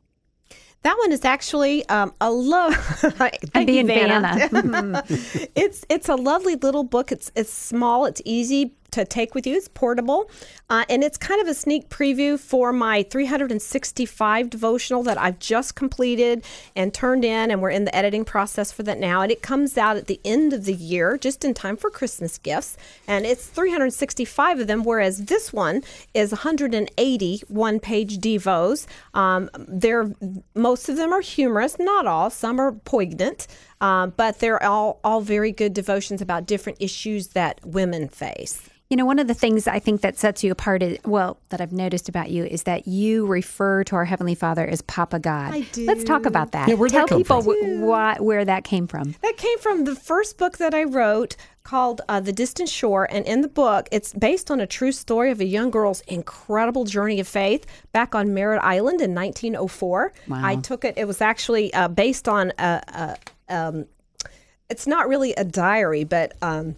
That 0.83 0.97
one 0.97 1.11
is 1.11 1.25
actually 1.25 1.87
um, 1.89 2.13
a 2.21 2.31
love. 2.31 2.75
Thank 2.75 3.35
I'm 3.53 3.65
being 3.65 3.87
you, 3.87 3.93
Vanna. 3.93 4.47
Vanna. 4.49 5.03
it's 5.55 5.85
it's 5.89 6.09
a 6.09 6.15
lovely 6.15 6.55
little 6.55 6.83
book. 6.83 7.11
It's 7.11 7.31
it's 7.35 7.53
small. 7.53 8.05
It's 8.05 8.21
easy 8.25 8.73
to 8.91 9.05
take 9.05 9.33
with 9.33 9.47
you. 9.47 9.55
It's 9.55 9.67
portable, 9.67 10.29
uh, 10.69 10.85
and 10.89 11.03
it's 11.03 11.17
kind 11.17 11.41
of 11.41 11.47
a 11.47 11.53
sneak 11.53 11.89
preview 11.89 12.39
for 12.39 12.73
my 12.73 13.03
365 13.03 14.49
devotional 14.49 15.03
that 15.03 15.17
I've 15.17 15.39
just 15.39 15.75
completed 15.75 16.43
and 16.75 16.93
turned 16.93 17.25
in, 17.25 17.51
and 17.51 17.61
we're 17.61 17.69
in 17.69 17.85
the 17.85 17.95
editing 17.95 18.25
process 18.25 18.71
for 18.71 18.83
that 18.83 18.99
now. 18.99 19.21
And 19.21 19.31
it 19.31 19.41
comes 19.41 19.77
out 19.77 19.97
at 19.97 20.07
the 20.07 20.19
end 20.25 20.53
of 20.53 20.65
the 20.65 20.73
year, 20.73 21.17
just 21.17 21.45
in 21.45 21.53
time 21.53 21.77
for 21.77 21.89
Christmas 21.89 22.37
gifts. 22.37 22.77
And 23.07 23.25
it's 23.25 23.47
365 23.47 24.59
of 24.59 24.67
them, 24.67 24.83
whereas 24.83 25.25
this 25.25 25.53
one 25.53 25.83
is 26.13 26.31
180 26.31 27.43
one-page 27.47 28.19
devos. 28.19 28.85
Um, 29.13 29.49
they're 29.57 30.11
most 30.53 30.89
of 30.89 30.97
them 30.97 31.13
are 31.13 31.21
humorous, 31.21 31.77
not 31.79 32.05
all. 32.05 32.29
Some 32.29 32.59
are 32.59 32.71
poignant. 32.71 33.47
Um, 33.81 34.13
but 34.15 34.39
they're 34.39 34.63
all 34.63 34.99
all 35.03 35.21
very 35.21 35.51
good 35.51 35.73
devotions 35.73 36.21
about 36.21 36.45
different 36.45 36.77
issues 36.79 37.29
that 37.29 37.59
women 37.65 38.07
face. 38.07 38.69
You 38.91 38.97
know, 38.97 39.05
one 39.05 39.19
of 39.19 39.29
the 39.29 39.33
things 39.33 39.67
I 39.69 39.79
think 39.79 40.01
that 40.01 40.17
sets 40.17 40.43
you 40.43 40.51
apart, 40.51 40.83
is, 40.83 40.97
well, 41.05 41.37
that 41.47 41.61
I've 41.61 41.71
noticed 41.71 42.09
about 42.09 42.29
you 42.29 42.43
is 42.43 42.63
that 42.63 42.89
you 42.89 43.25
refer 43.25 43.85
to 43.85 43.95
our 43.95 44.03
Heavenly 44.03 44.35
Father 44.35 44.67
as 44.67 44.81
Papa 44.81 45.17
God. 45.17 45.53
I 45.53 45.61
do. 45.61 45.85
Let's 45.85 46.03
talk 46.03 46.25
about 46.25 46.51
that. 46.51 46.67
Yeah, 46.67 46.75
where'd 46.75 46.91
Tell 46.91 47.03
that 47.03 47.07
come 47.07 47.19
people 47.19 47.41
from? 47.41 47.53
wh- 47.53 47.83
why, 47.83 48.17
where 48.19 48.43
that 48.43 48.65
came 48.65 48.87
from. 48.87 49.15
That 49.21 49.37
came 49.37 49.57
from 49.59 49.85
the 49.85 49.95
first 49.95 50.37
book 50.37 50.57
that 50.57 50.73
I 50.73 50.83
wrote 50.83 51.37
called 51.63 52.01
uh, 52.09 52.19
The 52.19 52.33
Distant 52.33 52.67
Shore. 52.67 53.07
And 53.09 53.25
in 53.25 53.39
the 53.39 53.47
book, 53.47 53.87
it's 53.93 54.11
based 54.11 54.51
on 54.51 54.59
a 54.59 54.67
true 54.67 54.91
story 54.91 55.31
of 55.31 55.39
a 55.39 55.45
young 55.45 55.71
girl's 55.71 56.01
incredible 56.01 56.83
journey 56.83 57.21
of 57.21 57.29
faith 57.29 57.65
back 57.93 58.13
on 58.13 58.33
Merritt 58.33 58.61
Island 58.61 58.99
in 58.99 59.15
1904. 59.15 60.11
Wow. 60.27 60.41
I 60.43 60.57
took 60.57 60.83
it, 60.83 60.97
it 60.97 61.07
was 61.07 61.21
actually 61.21 61.73
uh, 61.73 61.87
based 61.87 62.27
on 62.27 62.51
a, 62.59 62.81
a 62.87 63.17
um, 63.51 63.85
it's 64.69 64.87
not 64.87 65.07
really 65.07 65.33
a 65.33 65.43
diary, 65.43 66.03
but 66.03 66.33
um, 66.41 66.75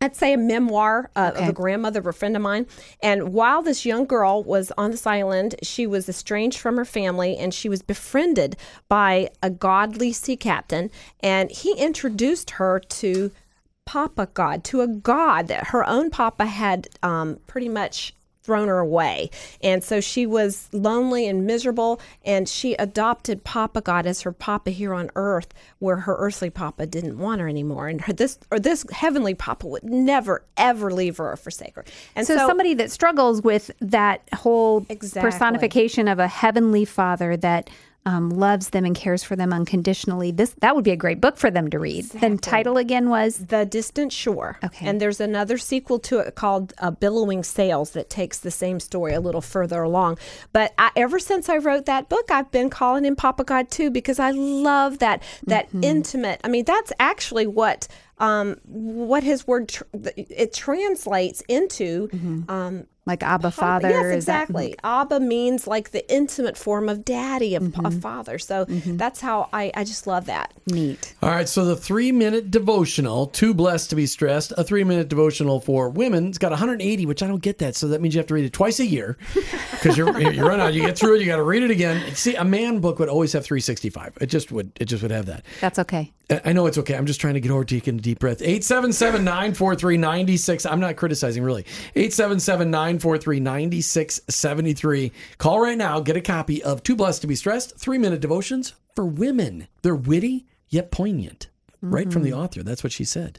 I'd 0.00 0.16
say 0.16 0.32
a 0.32 0.38
memoir 0.38 1.10
uh, 1.16 1.32
of 1.34 1.48
a 1.48 1.52
grandmother 1.52 2.00
of 2.00 2.06
a 2.06 2.12
friend 2.12 2.36
of 2.36 2.42
mine. 2.42 2.66
And 3.02 3.32
while 3.32 3.62
this 3.62 3.86
young 3.86 4.04
girl 4.04 4.42
was 4.42 4.70
on 4.76 4.90
this 4.90 5.06
island, 5.06 5.54
she 5.62 5.86
was 5.86 6.08
estranged 6.08 6.58
from 6.58 6.76
her 6.76 6.84
family 6.84 7.36
and 7.36 7.52
she 7.52 7.68
was 7.68 7.82
befriended 7.82 8.56
by 8.88 9.30
a 9.42 9.50
godly 9.50 10.12
sea 10.12 10.36
captain. 10.36 10.90
And 11.20 11.50
he 11.50 11.72
introduced 11.78 12.52
her 12.52 12.78
to 12.78 13.30
Papa 13.86 14.28
God, 14.34 14.64
to 14.64 14.80
a 14.82 14.88
God 14.88 15.48
that 15.48 15.68
her 15.68 15.88
own 15.88 16.10
Papa 16.10 16.44
had 16.44 16.88
um, 17.02 17.38
pretty 17.46 17.68
much 17.68 18.14
thrown 18.46 18.68
her 18.68 18.78
away. 18.78 19.28
And 19.60 19.82
so 19.82 20.00
she 20.00 20.24
was 20.24 20.68
lonely 20.72 21.26
and 21.26 21.44
miserable, 21.44 22.00
and 22.24 22.48
she 22.48 22.74
adopted 22.74 23.42
Papa 23.42 23.80
God 23.80 24.06
as 24.06 24.22
her 24.22 24.30
Papa 24.32 24.70
here 24.70 24.94
on 24.94 25.10
earth, 25.16 25.52
where 25.80 25.96
her 25.96 26.14
earthly 26.16 26.48
Papa 26.48 26.86
didn't 26.86 27.18
want 27.18 27.40
her 27.40 27.48
anymore. 27.48 27.88
And 27.88 28.00
her, 28.02 28.12
this 28.12 28.38
or 28.52 28.60
this 28.60 28.86
heavenly 28.92 29.34
Papa 29.34 29.66
would 29.66 29.82
never 29.82 30.44
ever 30.56 30.92
leave 30.92 31.16
her 31.16 31.32
or 31.32 31.36
forsake 31.36 31.74
her. 31.74 31.84
And 32.14 32.24
So, 32.24 32.36
so, 32.36 32.46
somebody 32.46 32.74
that 32.74 32.92
struggles 32.92 33.42
with 33.42 33.72
that 33.80 34.22
whole 34.32 34.86
Exactly. 34.88 35.30
personification 35.30 36.06
of 36.06 36.20
a 36.20 36.28
heavenly 36.28 36.84
father 36.84 37.36
that 37.38 37.68
um, 38.06 38.30
loves 38.30 38.70
them 38.70 38.84
and 38.84 38.94
cares 38.94 39.24
for 39.24 39.34
them 39.34 39.52
unconditionally, 39.52 40.30
this 40.30 40.54
that 40.60 40.74
would 40.74 40.84
be 40.84 40.92
a 40.92 40.96
great 40.96 41.20
book 41.20 41.36
for 41.36 41.50
them 41.50 41.68
to 41.70 41.78
read. 41.78 42.04
The 42.04 42.38
title 42.38 42.76
again 42.76 43.10
was 43.10 43.46
The 43.46 43.66
Distant 43.66 44.12
Shore. 44.12 44.58
Okay. 44.62 44.86
And 44.86 45.00
there's 45.00 45.20
another 45.20 45.58
sequel 45.58 45.98
to 46.00 46.20
it 46.20 46.36
called 46.36 46.72
uh, 46.78 46.92
Billowing 46.92 47.42
Sails 47.42 47.90
that 47.90 48.08
takes 48.08 48.38
the 48.38 48.52
same 48.52 48.78
story 48.78 49.12
a 49.12 49.20
little 49.20 49.40
further 49.40 49.82
along. 49.82 50.18
But 50.52 50.72
I, 50.78 50.92
ever 50.94 51.18
since 51.18 51.48
I 51.48 51.56
wrote 51.56 51.86
that 51.86 52.08
book, 52.08 52.30
I've 52.30 52.50
been 52.52 52.70
calling 52.70 53.04
him 53.04 53.16
Papa 53.16 53.42
God 53.42 53.70
too 53.70 53.90
because 53.90 54.20
I 54.20 54.30
love 54.30 55.00
that 55.00 55.22
that 55.46 55.68
intimate. 55.82 56.40
I 56.44 56.48
mean, 56.48 56.64
that's 56.64 56.92
actually 57.00 57.48
what 57.48 57.88
um, 58.18 58.56
what 58.64 59.24
his 59.24 59.46
word 59.48 59.68
tr- 59.68 59.84
it 59.92 60.52
translates 60.52 61.42
into. 61.48 62.08
Um, 62.48 62.86
like 63.06 63.22
Abba 63.22 63.44
Papa- 63.50 63.56
Father. 63.56 63.88
Yes, 63.88 64.04
is 64.16 64.24
that- 64.26 64.42
exactly. 64.42 64.74
Abba 64.84 65.20
means 65.20 65.66
like 65.66 65.92
the 65.92 66.08
intimate 66.12 66.56
form 66.56 66.88
of 66.88 67.04
daddy, 67.04 67.54
of, 67.54 67.62
Mm-hmm. 67.62 67.86
of 67.86 68.00
father. 68.00 68.38
So 68.38 68.64
that's 68.68 69.20
how 69.20 69.48
I, 69.52 69.70
I 69.74 69.84
just 69.84 70.06
love 70.06 70.26
that. 70.26 70.52
neat. 70.66 71.14
All 71.22 71.30
right, 71.30 71.48
so 71.48 71.64
the 71.64 71.76
three 71.76 72.12
minute 72.12 72.50
devotional, 72.50 73.26
too 73.28 73.54
blessed 73.54 73.90
to 73.90 73.96
be 73.96 74.06
stressed, 74.06 74.52
a 74.56 74.64
three 74.64 74.84
minute 74.84 75.08
devotional 75.08 75.60
for 75.60 75.88
women. 75.88 76.28
It's 76.28 76.38
got 76.38 76.50
180, 76.50 77.06
which 77.06 77.22
I 77.22 77.26
don't 77.28 77.42
get 77.42 77.58
that. 77.58 77.76
So 77.76 77.88
that 77.88 78.00
means 78.00 78.14
you 78.14 78.18
have 78.18 78.26
to 78.28 78.34
read 78.34 78.44
it 78.44 78.52
twice 78.52 78.80
a 78.80 78.86
year 78.86 79.16
because 79.72 79.96
you're 79.96 80.18
you 80.32 80.46
run 80.46 80.60
out. 80.60 80.74
You 80.74 80.82
get 80.82 80.98
through 80.98 81.16
it, 81.16 81.20
you 81.20 81.26
got 81.26 81.36
to 81.36 81.42
read 81.42 81.62
it 81.62 81.70
again. 81.70 82.14
See, 82.14 82.34
a 82.34 82.44
man 82.44 82.80
book 82.80 82.98
would 82.98 83.08
always 83.08 83.32
have 83.32 83.44
365. 83.44 84.18
It 84.20 84.26
just 84.26 84.50
would. 84.52 84.72
It 84.80 84.86
just 84.86 85.02
would 85.02 85.12
have 85.12 85.26
that. 85.26 85.44
That's 85.60 85.78
okay. 85.78 86.12
I- 86.30 86.40
I 86.46 86.52
know 86.52 86.66
it's 86.66 86.78
okay. 86.78 86.96
I'm 86.96 87.06
just 87.06 87.20
trying 87.20 87.34
to 87.34 87.40
get 87.40 87.52
over 87.52 87.64
taking 87.64 87.98
a 87.98 88.00
deep 88.00 88.18
breath. 88.18 88.42
877 88.42 89.24
943 89.24 89.96
96. 89.96 90.66
I'm 90.66 90.80
not 90.80 90.96
criticizing, 90.96 91.42
really. 91.44 91.62
877 91.94 92.68
943 92.70 92.95
9673. 92.98 95.12
Call 95.38 95.60
right 95.60 95.78
now. 95.78 96.00
Get 96.00 96.16
a 96.16 96.20
copy 96.20 96.62
of 96.62 96.82
Too 96.82 96.96
Blessed 96.96 97.20
to 97.22 97.26
Be 97.26 97.34
Stressed 97.34 97.76
Three 97.76 97.98
Minute 97.98 98.20
Devotions 98.20 98.74
for 98.94 99.04
Women. 99.04 99.68
They're 99.82 99.94
witty 99.94 100.46
yet 100.68 100.90
poignant. 100.90 101.48
Right 101.82 102.10
from 102.12 102.22
the 102.22 102.32
author. 102.32 102.64
That's 102.64 102.82
what 102.82 102.92
she 102.92 103.04
said. 103.04 103.38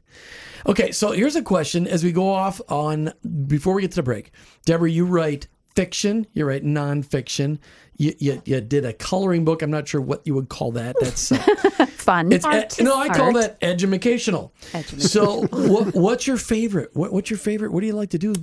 Okay, 0.65 0.91
so 0.91 1.11
here's 1.11 1.35
a 1.35 1.41
question 1.41 1.85
as 1.85 2.03
we 2.03 2.13
go 2.13 2.29
off 2.29 2.61
on 2.69 3.11
before 3.47 3.73
we 3.73 3.81
get 3.81 3.91
to 3.91 3.97
the 3.97 4.03
break. 4.03 4.31
Deborah, 4.63 4.89
you 4.89 5.05
write 5.05 5.47
fiction, 5.75 6.27
you 6.33 6.45
write 6.45 6.63
nonfiction. 6.63 7.59
You, 7.97 8.13
you, 8.19 8.41
you 8.45 8.61
did 8.61 8.85
a 8.85 8.93
coloring 8.93 9.43
book. 9.43 9.61
I'm 9.61 9.71
not 9.71 9.87
sure 9.87 9.99
what 9.99 10.25
you 10.25 10.33
would 10.35 10.49
call 10.49 10.71
that. 10.73 10.95
That's 11.01 11.31
uh, 11.31 11.37
Fun. 11.87 12.31
it's 12.31 12.45
ed- 12.45 12.73
no, 12.79 12.95
I 12.95 13.09
call 13.09 13.27
Art. 13.27 13.33
that 13.35 13.57
edumacational. 13.61 14.53
So, 14.97 15.41
what, 15.47 15.93
what's 15.93 16.27
your 16.27 16.37
favorite? 16.37 16.95
What, 16.95 17.11
what's 17.11 17.29
your 17.29 17.39
favorite? 17.39 17.71
What 17.71 17.81
do 17.81 17.87
you 17.87 17.93
like 17.93 18.11
to 18.11 18.19
do? 18.19 18.33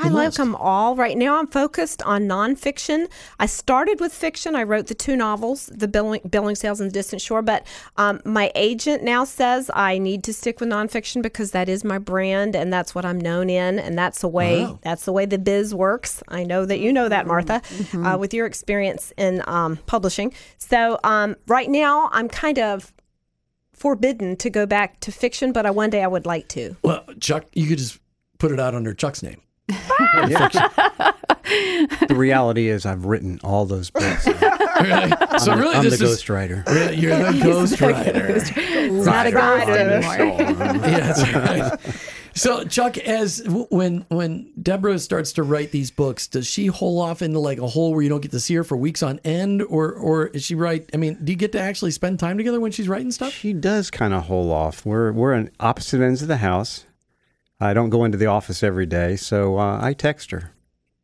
I 0.00 0.08
the 0.08 0.14
like 0.14 0.32
them 0.34 0.54
all. 0.56 0.96
Right 0.96 1.16
now, 1.16 1.38
I'm 1.38 1.46
focused 1.46 2.02
on 2.02 2.22
nonfiction. 2.28 3.08
I 3.38 3.46
started 3.46 4.00
with 4.00 4.12
fiction. 4.12 4.54
I 4.56 4.62
wrote 4.62 4.86
the 4.88 4.94
two 4.94 5.16
novels, 5.16 5.66
The 5.72 5.88
Billing, 5.88 6.20
Billowing 6.28 6.56
Sails 6.56 6.80
and 6.80 6.90
The 6.90 6.94
Distant 6.94 7.22
Shore. 7.22 7.42
But 7.42 7.66
um, 7.96 8.20
my 8.24 8.50
agent 8.54 9.02
now 9.02 9.24
says 9.24 9.70
I 9.74 9.98
need 9.98 10.24
to 10.24 10.32
stick 10.32 10.60
with 10.60 10.68
nonfiction 10.68 11.22
because 11.22 11.50
that 11.52 11.68
is 11.68 11.84
my 11.84 11.98
brand 11.98 12.54
and 12.56 12.72
that's 12.72 12.94
what 12.94 13.04
I'm 13.04 13.20
known 13.20 13.50
in, 13.50 13.78
and 13.78 13.98
that's 13.98 14.20
the 14.20 14.28
way 14.28 14.64
Wow. 14.64 14.78
that's 14.82 15.04
the 15.04 15.12
way 15.12 15.26
the 15.26 15.38
biz 15.38 15.74
works. 15.74 16.22
I 16.28 16.44
know 16.44 16.64
that 16.66 16.80
you 16.80 16.92
know 16.92 17.08
that, 17.08 17.26
Martha, 17.26 17.60
Mm-hmm. 17.70 18.06
uh, 18.06 18.16
with 18.16 18.32
your 18.34 18.46
experience 18.46 19.12
in 19.16 19.42
um, 19.46 19.76
publishing. 19.86 20.32
So 20.58 20.98
um, 21.04 21.36
right 21.46 21.68
now, 21.70 22.08
I'm 22.12 22.28
kind 22.28 22.58
of 22.58 22.92
forbidden 23.72 24.36
to 24.36 24.50
go 24.50 24.66
back 24.66 25.00
to 25.00 25.12
fiction, 25.12 25.52
but 25.52 25.66
I, 25.66 25.70
one 25.70 25.90
day 25.90 26.02
I 26.02 26.06
would 26.06 26.26
like 26.26 26.48
to. 26.48 26.76
Well, 26.82 27.04
Chuck, 27.18 27.46
you 27.54 27.66
could 27.68 27.78
just 27.78 27.98
put 28.38 28.52
it 28.52 28.60
out 28.60 28.74
under 28.74 28.92
Chuck's 28.94 29.22
name. 29.22 29.40
The 32.08 32.14
reality 32.14 32.68
is, 32.68 32.86
I've 32.86 33.04
written 33.06 33.40
all 33.42 33.64
those 33.64 33.90
books. 33.90 34.26
Really? 34.26 35.10
So 35.38 35.52
I'm, 35.52 35.58
really, 35.58 35.74
I'm 35.74 35.84
the 35.84 35.90
this 35.90 36.00
is 36.00 36.22
ghostwriter. 36.22 36.64
Yeah, 36.66 36.90
you're 36.90 37.16
the 37.16 37.38
ghostwriter. 37.38 38.30
It's 38.30 39.06
not 39.06 39.26
a 39.26 39.32
ghost 39.32 39.68
anymore. 39.68 40.40
yeah, 40.88 41.12
that's 41.12 41.32
right. 41.34 41.78
So, 42.34 42.64
Chuck, 42.64 42.96
as 42.98 43.42
when 43.70 44.06
when 44.08 44.52
Deborah 44.62 44.98
starts 44.98 45.32
to 45.34 45.42
write 45.42 45.72
these 45.72 45.90
books, 45.90 46.26
does 46.28 46.46
she 46.46 46.66
hole 46.66 47.00
off 47.00 47.22
into 47.22 47.38
like 47.40 47.58
a 47.58 47.66
hole 47.66 47.92
where 47.92 48.02
you 48.02 48.08
don't 48.08 48.20
get 48.20 48.30
to 48.30 48.40
see 48.40 48.54
her 48.54 48.64
for 48.64 48.76
weeks 48.76 49.02
on 49.02 49.18
end, 49.24 49.62
or 49.62 49.92
or 49.92 50.28
is 50.28 50.44
she 50.44 50.54
right? 50.54 50.88
I 50.94 50.96
mean, 50.96 51.18
do 51.22 51.32
you 51.32 51.36
get 51.36 51.52
to 51.52 51.60
actually 51.60 51.90
spend 51.90 52.18
time 52.18 52.38
together 52.38 52.60
when 52.60 52.72
she's 52.72 52.88
writing 52.88 53.10
stuff? 53.10 53.32
She 53.32 53.52
does 53.52 53.90
kind 53.90 54.14
of 54.14 54.24
hole 54.24 54.52
off. 54.52 54.86
We're 54.86 55.12
we're 55.12 55.34
on 55.34 55.50
opposite 55.58 56.00
ends 56.00 56.22
of 56.22 56.28
the 56.28 56.38
house. 56.38 56.86
I 57.60 57.74
don't 57.74 57.90
go 57.90 58.04
into 58.04 58.16
the 58.18 58.26
office 58.26 58.62
every 58.62 58.86
day, 58.86 59.16
so 59.16 59.58
uh, 59.58 59.78
I 59.82 59.92
text 59.92 60.30
her. 60.30 60.52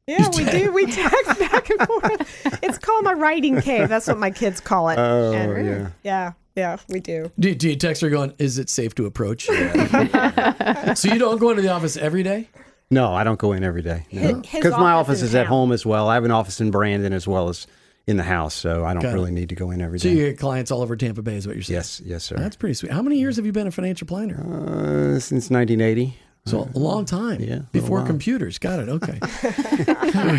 Yeah, 0.07 0.29
we 0.37 0.45
do. 0.45 0.73
We 0.73 0.87
text 0.87 1.39
back 1.41 1.69
and 1.69 1.81
forth. 1.83 2.61
It's 2.63 2.79
called 2.79 3.05
my 3.05 3.13
writing 3.13 3.61
cave. 3.61 3.89
That's 3.89 4.07
what 4.07 4.19
my 4.19 4.31
kids 4.31 4.61
call 4.61 4.89
it. 4.89 4.99
Oh, 4.99 5.33
And- 5.33 5.67
yeah. 5.67 5.91
yeah, 6.05 6.33
yeah, 6.55 6.77
we 6.89 7.01
do. 7.01 7.31
Do, 7.39 7.55
do 7.55 7.69
you 7.71 7.77
text 7.77 8.03
her 8.03 8.09
going, 8.09 8.33
"Is 8.39 8.59
it 8.59 8.71
safe 8.71 8.95
to 8.95 9.07
approach?" 9.07 9.47
so 10.95 11.09
you 11.13 11.19
don't 11.19 11.39
go 11.39 11.51
into 11.51 11.63
the 11.63 11.71
office 11.71 11.97
every 11.97 12.23
day. 12.23 12.49
No, 12.91 13.13
I 13.13 13.25
don't 13.25 13.39
go 13.39 13.53
in 13.53 13.65
every 13.65 13.83
day. 13.83 14.07
His- 14.09 14.31
his 14.31 14.41
Because 14.63 14.73
my 14.79 14.93
office 14.93 15.19
office 15.19 15.21
in 15.23 15.27
is 15.29 15.35
at 15.35 15.47
home 15.47 15.73
as 15.73 15.85
well. 15.85 16.09
I 16.09 16.15
have 16.15 16.25
an 16.25 16.31
office 16.31 16.61
in 16.61 16.71
Brandon 16.71 17.13
as 17.13 17.27
well 17.27 17.49
as 17.49 17.67
in 18.07 18.17
the 18.17 18.23
house, 18.23 18.55
so 18.55 18.85
I 18.85 18.93
don't 18.95 19.03
Got 19.03 19.11
it. 19.11 19.15
really 19.15 19.33
need 19.33 19.49
to 19.49 19.57
go 19.57 19.73
in 19.73 19.81
every 19.83 19.99
So 19.99 20.09
day. 20.09 20.15
you 20.15 20.29
get 20.29 20.39
clients 20.39 20.71
all 20.71 20.83
over 20.83 20.95
Tampa 20.95 21.23
Bay, 21.23 21.35
is 21.35 21.49
what 21.49 21.57
you're 21.57 21.65
saying? 21.65 21.79
Yes, 21.79 22.01
yes, 22.05 22.23
sir. 22.23 22.37
That's 22.37 22.55
pretty 22.55 22.75
sweet. 22.75 22.93
How 22.93 23.03
many 23.03 23.19
years 23.19 23.35
have 23.35 23.45
you 23.45 23.51
been 23.51 23.67
a 23.67 23.73
financial 23.73 24.07
planner? 24.07 24.37
Uh, 24.37 25.19
since 25.19 25.51
1980. 25.51 26.17
So 26.47 26.69
a 26.75 26.79
long 26.79 27.05
time. 27.05 27.41
Yeah, 27.41 27.61
Before 27.73 28.05
computers. 28.07 28.59
Got 28.59 28.81
it. 28.81 28.89
Okay. 28.89 29.19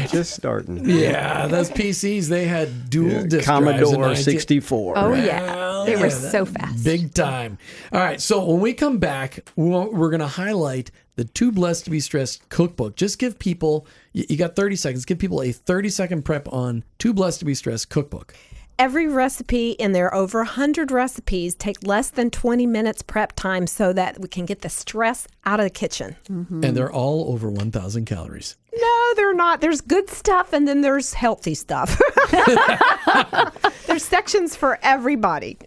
Just 0.08 0.34
starting. 0.36 0.88
yeah, 0.90 1.48
those 1.48 1.70
PCs 1.70 2.28
they 2.30 2.46
had 2.46 2.90
dual 2.90 3.12
Yeah, 3.12 3.24
disk 3.24 3.46
drives 3.46 3.68
in 3.68 3.74
Commodore 3.76 4.08
19 4.08 4.24
64. 4.24 4.94
Oh 4.98 5.14
yeah, 5.14 5.42
Well, 5.42 5.86
they 5.86 5.96
were 5.98 6.10
so 6.10 6.46
fast. 6.46 6.84
Big 6.84 7.14
time. 7.14 7.58
All 7.92 8.00
right. 8.00 8.22
So 8.22 8.46
when 8.46 8.62
we 8.62 8.74
come 8.74 9.00
back, 9.00 9.50
we 9.56 9.68
want- 9.70 9.94
we're 9.94 10.10
going 10.10 10.22
to 10.22 10.28
highlight 10.28 10.92
the 11.16 11.24
Too 11.26 11.52
Blessed 11.52 11.86
to 11.86 11.92
Be 11.92 12.00
Stressed 12.00 12.48
cookbook. 12.50 12.96
Just 12.96 13.20
give 13.20 13.38
people, 13.40 13.86
you 14.14 14.26
you 14.30 14.38
got 14.38 14.56
30 14.56 14.76
seconds, 14.76 15.04
give 15.06 15.20
people 15.20 15.42
a 15.42 15.52
30 15.52 15.90
second 15.90 16.24
prep 16.24 16.52
on 16.54 16.84
Too 17.00 17.14
Blessed 17.14 17.40
to 17.40 17.46
Be 17.46 17.54
Stressed 17.54 17.90
cookbook. 17.90 18.34
Every 18.80 19.08
recipe, 19.08 19.80
and 19.80 19.96
there 19.96 20.06
are 20.06 20.14
over 20.14 20.40
100 20.40 20.92
recipes, 20.92 21.56
take 21.56 21.86
less 21.86 22.12
than 22.12 22.30
20 22.30 22.68
minutes 22.68 23.02
prep 23.02 23.34
time 23.34 23.66
so 23.66 23.92
that 23.94 24.20
we 24.20 24.28
can 24.28 24.46
get 24.46 24.62
the 24.62 24.70
stress 24.70 25.28
out 25.46 25.60
of 25.60 25.64
the 25.64 25.72
kitchen. 25.72 26.16
Mm-hmm. 26.30 26.64
And 26.64 26.78
they're 26.78 26.92
all 26.92 27.32
over 27.32 27.50
1,000 27.50 28.06
calories. 28.06 28.56
No, 28.76 29.14
they're 29.16 29.34
not. 29.34 29.62
There's 29.62 29.82
good 29.82 30.10
stuff 30.10 30.54
and 30.54 30.68
then 30.68 30.82
there's 30.82 31.14
healthy 31.14 31.56
stuff. 31.56 32.00
there's 33.88 34.04
sections 34.04 34.56
for 34.56 34.78
everybody. 34.84 35.58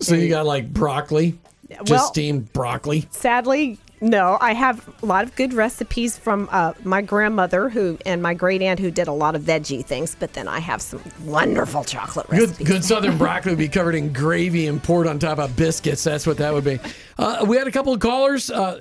So 0.00 0.14
you 0.14 0.30
got 0.30 0.46
like 0.46 0.72
broccoli, 0.72 1.38
just 1.68 1.90
well- 1.90 2.06
steamed 2.06 2.50
broccoli. 2.54 3.06
Sadly, 3.10 3.78
no. 4.04 4.38
I 4.40 4.52
have 4.52 4.88
a 5.02 5.06
lot 5.06 5.24
of 5.24 5.34
good 5.34 5.52
recipes 5.52 6.16
from 6.16 6.48
uh, 6.52 6.74
my 6.84 7.02
grandmother 7.02 7.68
who 7.68 7.98
and 8.04 8.22
my 8.22 8.34
great 8.34 8.62
aunt 8.62 8.78
who 8.78 8.90
did 8.90 9.08
a 9.08 9.12
lot 9.12 9.34
of 9.34 9.42
veggie 9.42 9.84
things, 9.84 10.16
but 10.18 10.34
then 10.34 10.48
I 10.48 10.60
have 10.60 10.82
some 10.82 11.02
wonderful 11.24 11.84
chocolate 11.84 12.28
Good, 12.28 12.56
good 12.58 12.84
southern 12.84 13.18
broccoli 13.18 13.52
would 13.52 13.58
be 13.58 13.68
covered 13.68 13.94
in 13.94 14.12
gravy 14.12 14.66
and 14.66 14.82
poured 14.82 15.06
on 15.06 15.18
top 15.18 15.38
of 15.38 15.56
biscuits. 15.56 16.04
That's 16.04 16.26
what 16.26 16.36
that 16.38 16.52
would 16.52 16.64
be. 16.64 16.78
Uh, 17.18 17.44
we 17.46 17.56
had 17.56 17.66
a 17.66 17.72
couple 17.72 17.92
of 17.92 18.00
callers. 18.00 18.50
Uh, 18.50 18.80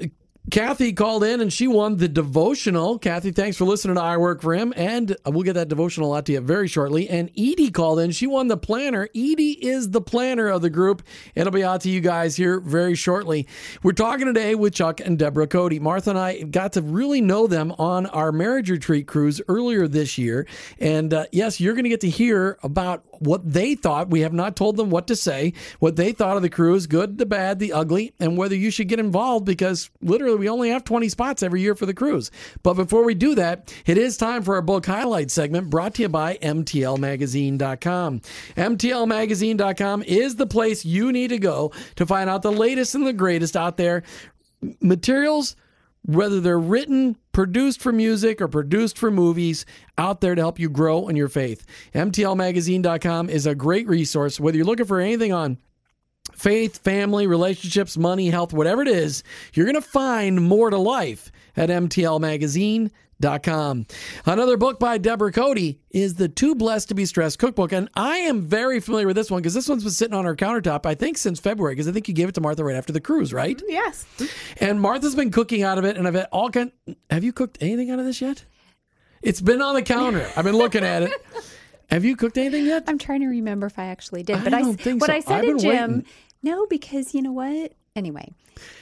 Kathy 0.53 0.93
called 0.93 1.23
in 1.23 1.41
and 1.41 1.51
she 1.51 1.65
won 1.65 1.97
the 1.97 2.07
devotional. 2.07 2.99
Kathy, 2.99 3.31
thanks 3.31 3.57
for 3.57 3.65
listening 3.65 3.95
to 3.95 4.01
I 4.03 4.17
Work 4.17 4.43
for 4.43 4.53
Him. 4.53 4.71
And 4.77 5.13
uh, 5.25 5.31
we'll 5.31 5.41
get 5.41 5.53
that 5.53 5.67
devotional 5.67 6.13
out 6.13 6.27
to 6.27 6.33
you 6.33 6.41
very 6.41 6.67
shortly. 6.67 7.09
And 7.09 7.31
Edie 7.31 7.71
called 7.71 7.99
in. 7.99 8.11
She 8.11 8.27
won 8.27 8.49
the 8.49 8.55
planner. 8.55 9.09
Edie 9.15 9.57
is 9.65 9.89
the 9.89 9.99
planner 9.99 10.49
of 10.49 10.61
the 10.61 10.69
group. 10.69 11.01
It'll 11.33 11.51
be 11.51 11.63
out 11.63 11.81
to 11.81 11.89
you 11.89 12.01
guys 12.01 12.35
here 12.35 12.59
very 12.59 12.93
shortly. 12.93 13.47
We're 13.81 13.93
talking 13.93 14.27
today 14.27 14.53
with 14.53 14.75
Chuck 14.75 14.99
and 14.99 15.17
Deborah 15.17 15.47
Coty. 15.47 15.81
Martha 15.81 16.11
and 16.11 16.19
I 16.19 16.43
got 16.43 16.73
to 16.73 16.83
really 16.83 17.19
know 17.19 17.47
them 17.47 17.71
on 17.79 18.05
our 18.05 18.31
marriage 18.31 18.69
retreat 18.69 19.07
cruise 19.07 19.41
earlier 19.47 19.87
this 19.87 20.19
year. 20.19 20.45
And 20.79 21.15
uh, 21.15 21.25
yes, 21.31 21.59
you're 21.59 21.73
going 21.73 21.85
to 21.85 21.89
get 21.89 22.01
to 22.01 22.11
hear 22.11 22.59
about 22.61 23.03
what 23.19 23.51
they 23.51 23.75
thought. 23.75 24.09
We 24.09 24.21
have 24.21 24.33
not 24.33 24.55
told 24.55 24.77
them 24.77 24.89
what 24.89 25.07
to 25.07 25.15
say, 25.15 25.53
what 25.79 25.95
they 25.95 26.11
thought 26.11 26.35
of 26.35 26.41
the 26.41 26.49
cruise, 26.49 26.87
good, 26.87 27.17
the 27.17 27.25
bad, 27.25 27.59
the 27.59 27.73
ugly, 27.73 28.13
and 28.19 28.37
whether 28.37 28.55
you 28.55 28.71
should 28.71 28.87
get 28.87 28.99
involved 28.99 29.45
because 29.45 29.89
literally 30.01 30.37
we 30.37 30.49
only 30.49 30.69
have 30.69 30.83
20 30.83 31.09
spots 31.09 31.43
every 31.43 31.61
year 31.61 31.75
for 31.75 31.85
the 31.85 31.93
cruise. 31.93 32.31
But 32.61 32.73
before 32.75 33.03
we 33.03 33.13
do 33.13 33.35
that, 33.35 33.73
it 33.85 33.97
is 33.97 34.17
time 34.17 34.43
for 34.43 34.55
our 34.55 34.61
book 34.61 34.85
highlight 34.85 35.31
segment 35.31 35.69
brought 35.69 35.95
to 35.95 36.03
you 36.03 36.09
by 36.09 36.37
MTLMagazine.com. 36.37 38.21
MTLMagazine.com 38.57 40.03
is 40.03 40.35
the 40.35 40.47
place 40.47 40.85
you 40.85 41.11
need 41.11 41.29
to 41.29 41.39
go 41.39 41.71
to 41.95 42.05
find 42.05 42.29
out 42.29 42.41
the 42.41 42.51
latest 42.51 42.95
and 42.95 43.05
the 43.05 43.13
greatest 43.13 43.55
out 43.55 43.77
there. 43.77 44.03
Materials 44.79 45.55
whether 46.05 46.39
they're 46.39 46.59
written, 46.59 47.17
produced 47.31 47.81
for 47.81 47.91
music, 47.91 48.41
or 48.41 48.47
produced 48.47 48.97
for 48.97 49.09
movies, 49.09 49.65
out 49.97 50.21
there 50.21 50.35
to 50.35 50.41
help 50.41 50.59
you 50.59 50.69
grow 50.69 51.07
in 51.07 51.15
your 51.15 51.29
faith. 51.29 51.65
MTLMagazine.com 51.95 53.29
is 53.29 53.45
a 53.45 53.55
great 53.55 53.87
resource. 53.87 54.39
Whether 54.39 54.57
you're 54.57 54.65
looking 54.65 54.85
for 54.85 54.99
anything 54.99 55.33
on 55.33 55.57
faith, 56.33 56.83
family, 56.83 57.27
relationships, 57.27 57.97
money, 57.97 58.29
health, 58.29 58.53
whatever 58.53 58.81
it 58.81 58.87
is, 58.87 59.23
you're 59.53 59.65
going 59.65 59.75
to 59.75 59.81
find 59.81 60.41
more 60.41 60.69
to 60.69 60.77
life 60.77 61.31
at 61.55 61.69
MTLMagazine.com. 61.69 62.91
Another 63.21 64.57
book 64.57 64.79
by 64.79 64.97
Deborah 64.97 65.31
Coty 65.31 65.77
is 65.91 66.15
the 66.15 66.27
Too 66.27 66.55
Blessed 66.55 66.89
to 66.89 66.95
Be 66.95 67.05
Stressed 67.05 67.39
cookbook. 67.39 67.71
And 67.71 67.89
I 67.95 68.17
am 68.17 68.41
very 68.41 68.79
familiar 68.79 69.07
with 69.07 69.15
this 69.15 69.31
one 69.31 69.41
because 69.41 69.53
this 69.53 69.69
one's 69.69 69.83
been 69.83 69.91
sitting 69.91 70.13
on 70.15 70.25
our 70.25 70.35
countertop, 70.35 70.85
I 70.85 70.95
think, 70.95 71.17
since 71.17 71.39
February, 71.39 71.75
because 71.75 71.87
I 71.87 71.91
think 71.91 72.07
you 72.07 72.13
gave 72.13 72.27
it 72.29 72.35
to 72.35 72.41
Martha 72.41 72.63
right 72.63 72.75
after 72.75 72.91
the 72.91 72.99
cruise, 73.01 73.31
right? 73.33 73.57
Mm, 73.57 73.63
yes. 73.69 74.05
And 74.57 74.81
Martha's 74.81 75.15
been 75.15 75.31
cooking 75.31 75.63
out 75.63 75.77
of 75.77 75.85
it, 75.85 75.97
and 75.97 76.07
I've 76.07 76.15
had 76.15 76.27
all 76.31 76.49
kind. 76.49 76.71
Have 77.09 77.23
you 77.23 77.31
cooked 77.33 77.57
anything 77.61 77.91
out 77.91 77.99
of 77.99 78.05
this 78.05 78.21
yet? 78.21 78.43
It's 79.21 79.39
been 79.41 79.61
on 79.61 79.75
the 79.75 79.83
counter. 79.83 80.29
I've 80.35 80.43
been 80.43 80.57
looking 80.57 80.83
at 80.83 81.03
it. 81.03 81.13
Have 81.89 82.03
you 82.03 82.15
cooked 82.15 82.37
anything 82.37 82.65
yet? 82.65 82.83
I'm 82.87 82.97
trying 82.97 83.21
to 83.21 83.27
remember 83.27 83.67
if 83.67 83.77
I 83.79 83.85
actually 83.85 84.23
did, 84.23 84.37
I 84.37 84.43
but 84.43 84.53
I, 84.53 84.61
don't 84.61 84.79
think 84.79 84.99
what 85.01 85.07
so. 85.07 85.13
I 85.13 85.19
said 85.21 85.45
I've 85.45 85.57
to 85.57 85.57
Jim, 85.59 85.91
waiting. 85.91 86.05
no, 86.41 86.65
because 86.65 87.13
you 87.13 87.21
know 87.21 87.31
what? 87.31 87.73
Anyway, 87.95 88.33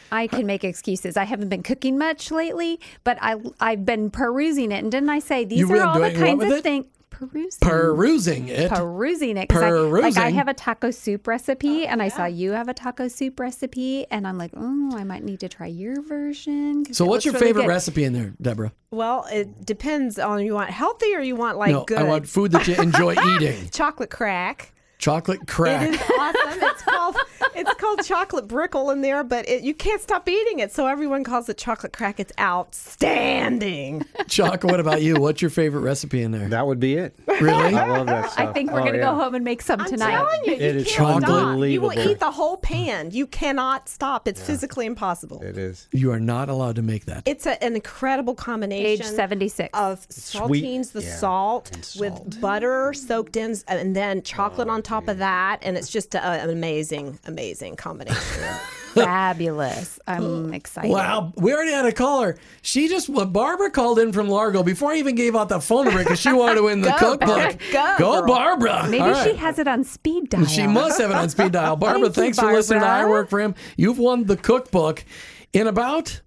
I 0.10 0.28
can 0.28 0.46
make 0.46 0.64
excuses. 0.64 1.18
I 1.18 1.26
haven't 1.26 1.50
been 1.50 1.64
cooking 1.64 1.98
much 1.98 2.32
lately, 2.32 2.80
but 3.04 3.18
I 3.22 3.36
I've 3.60 3.86
been 3.86 4.10
perusing 4.10 4.72
it, 4.72 4.82
and 4.84 4.90
didn't 4.92 5.10
I 5.10 5.20
say 5.20 5.44
these 5.44 5.60
You've 5.60 5.72
are 5.72 5.82
all 5.86 6.00
the 6.00 6.10
doing 6.12 6.14
what 6.22 6.26
kinds 6.28 6.40
with 6.40 6.52
of 6.52 6.58
it? 6.60 6.64
things? 6.64 6.86
Perusing. 7.10 7.60
Perusing 7.62 8.48
it. 8.48 8.72
perusing 8.72 9.38
it 9.38 9.48
'cause 9.50 9.62
I, 9.62 9.70
like 9.70 10.18
I 10.18 10.30
have 10.32 10.48
a 10.48 10.54
taco 10.56 10.90
soup 10.92 11.28
recipe 11.28 11.84
oh, 11.84 11.90
and 11.90 12.02
I 12.02 12.08
saw 12.08 12.26
you 12.26 12.54
have 12.54 12.68
a 12.68 12.74
taco 12.74 13.10
soup 13.10 13.40
recipe 13.40 14.08
and 14.10 14.26
I'm 14.26 14.40
like 14.40 14.52
oh 14.56 14.92
I 14.96 15.04
might 15.04 15.24
need 15.24 15.40
to 15.42 15.50
try 15.50 15.68
your 15.68 16.02
version. 16.02 16.92
so, 16.94 17.06
what's 17.06 17.24
your 17.26 17.34
really 17.36 17.48
favorite 17.48 17.64
good. 17.64 17.68
recipe 17.70 18.06
in 18.06 18.14
there, 18.14 18.34
Deborah? 18.42 18.72
Well, 18.92 19.28
it 19.32 19.66
depends 19.66 20.18
on 20.20 20.44
you 20.44 20.54
want 20.54 20.72
healthy 20.72 21.14
or 21.14 21.20
you 21.22 21.36
want 21.36 21.58
like 21.60 21.72
no, 21.74 21.84
good. 21.84 22.00
I 22.00 22.04
want 22.04 22.28
food 22.28 22.54
that 22.54 22.68
you 22.68 22.76
enjoy 22.76 23.16
eating. 23.36 23.70
chocolate 23.72 24.10
crack. 24.10 24.74
Chocolate 25.02 25.42
It 25.42 25.48
crack. 25.48 25.90
is 25.90 26.00
awesome. 26.20 26.60
It's 26.62 26.82
called 26.84 27.16
it's 27.56 27.74
called 27.74 28.04
chocolate 28.06 28.48
brickle 28.48 28.92
in 28.92 29.02
there, 29.02 29.24
but 29.24 29.50
it, 29.50 29.64
you 29.64 29.74
can't 29.74 30.00
stop 30.02 30.30
eating 30.30 30.60
it, 30.60 30.72
so 30.72 30.86
everyone 30.88 31.24
calls 31.24 31.50
it 31.50 31.58
chocolate 31.58 31.92
crack. 31.92 32.20
It's 32.20 32.32
outstanding. 32.40 34.06
Chocolate. 34.28 34.72
What 34.72 34.80
about 34.80 35.02
you? 35.02 35.16
What's 35.16 35.42
your 35.42 35.50
favorite 35.52 35.82
recipe 35.82 36.22
in 36.22 36.32
there? 36.32 36.48
That 36.50 36.68
would 36.68 36.80
be 36.80 36.96
it. 36.96 37.16
Really? 37.28 37.52
I 37.76 37.88
love 37.88 38.06
that 38.08 38.32
stuff. 38.32 38.50
I 38.50 38.54
think 38.54 38.72
we're 38.72 38.82
Oh, 38.82 38.86
gonna 38.86 38.98
yeah. 39.00 39.04
go 39.12 39.16
home 39.16 39.34
and 39.36 39.44
make 39.44 39.62
some 39.64 39.84
tonight. 39.86 40.14
I'm 40.16 40.26
telling 40.28 40.46
you, 40.46 40.54
It 40.54 40.76
you 40.76 40.82
is 40.82 40.96
can't 40.96 41.24
stop. 41.24 41.58
You 41.60 41.82
will 41.82 41.98
eat 41.98 42.20
the 42.20 42.32
whole 42.32 42.58
pan. 42.58 43.10
You 43.12 43.26
cannot 43.26 43.90
stop. 43.90 44.28
It's 44.28 44.42
physically 44.42 44.86
impossible. 44.86 45.42
It 45.42 45.58
is. 45.58 45.88
You 45.92 46.12
are 46.12 46.20
not 46.20 46.50
allowed 46.50 46.76
to 46.76 46.82
make 46.84 47.06
that. 47.06 47.24
It's 47.26 47.48
a, 47.48 47.62
an 47.64 47.74
incredible 47.76 48.36
combination. 48.36 48.86
Age 48.86 49.04
76. 49.04 49.70
of 49.74 50.06
Sweet, 50.10 50.64
saltines, 50.64 50.92
the 50.92 51.02
yeah, 51.02 51.16
salt, 51.16 51.76
salt. 51.84 52.00
with 52.00 52.40
butter 52.42 52.94
soaked 52.94 53.36
in, 53.36 53.56
and 53.68 53.96
then 53.96 54.22
chocolate 54.22 54.68
oh. 54.68 54.72
on 54.72 54.82
top 54.84 54.91
of 55.08 55.18
that, 55.20 55.60
and 55.62 55.78
it's 55.78 55.90
just 55.90 56.16
a, 56.16 56.24
an 56.24 56.50
amazing, 56.50 57.20
amazing 57.26 57.76
combination. 57.76 58.44
Fabulous. 58.94 60.00
I'm 60.06 60.54
excited. 60.54 60.92
Wow, 60.92 61.32
we 61.38 61.54
already 61.54 61.72
had 61.72 61.86
a 61.86 61.92
caller. 61.92 62.38
She 62.62 62.88
just 62.88 63.10
well, 63.10 63.26
Barbara 63.26 63.72
called 63.72 64.00
in 64.00 64.12
from 64.12 64.28
Largo 64.28 64.64
before 64.64 64.92
I 64.92 64.98
even 64.98 65.16
gave 65.16 65.36
out 65.36 65.50
the 65.50 65.60
phone 65.62 65.86
number 65.86 66.04
because 66.04 66.20
she 66.20 66.34
wanted 66.34 66.56
to 66.56 66.64
win 66.64 66.82
the 66.82 66.90
Go, 67.00 67.18
cookbook. 67.18 67.60
Barbara. 67.72 67.96
Go. 68.00 68.26
Barbara! 68.26 68.88
Maybe 68.90 69.04
All 69.04 69.24
she 69.24 69.36
has 69.36 69.60
it 69.60 69.68
on 69.68 69.84
speed 69.84 70.30
dial. 70.30 70.46
She 70.46 70.68
must 70.68 71.00
have 71.00 71.12
it 71.12 71.16
on 71.16 71.30
speed 71.30 71.54
dial. 71.54 71.76
Barbara, 71.78 72.10
Thank 72.10 72.18
you, 72.18 72.22
thanks 72.24 72.40
for 72.40 72.52
listening 72.52 72.82
to 72.82 72.88
I 72.88 73.06
Work 73.06 73.30
for 73.30 73.40
Him. 73.40 73.56
You've 73.78 74.00
won 74.00 74.26
the 74.26 74.38
cookbook. 74.38 75.06
In 75.54 75.68
about 75.68 76.22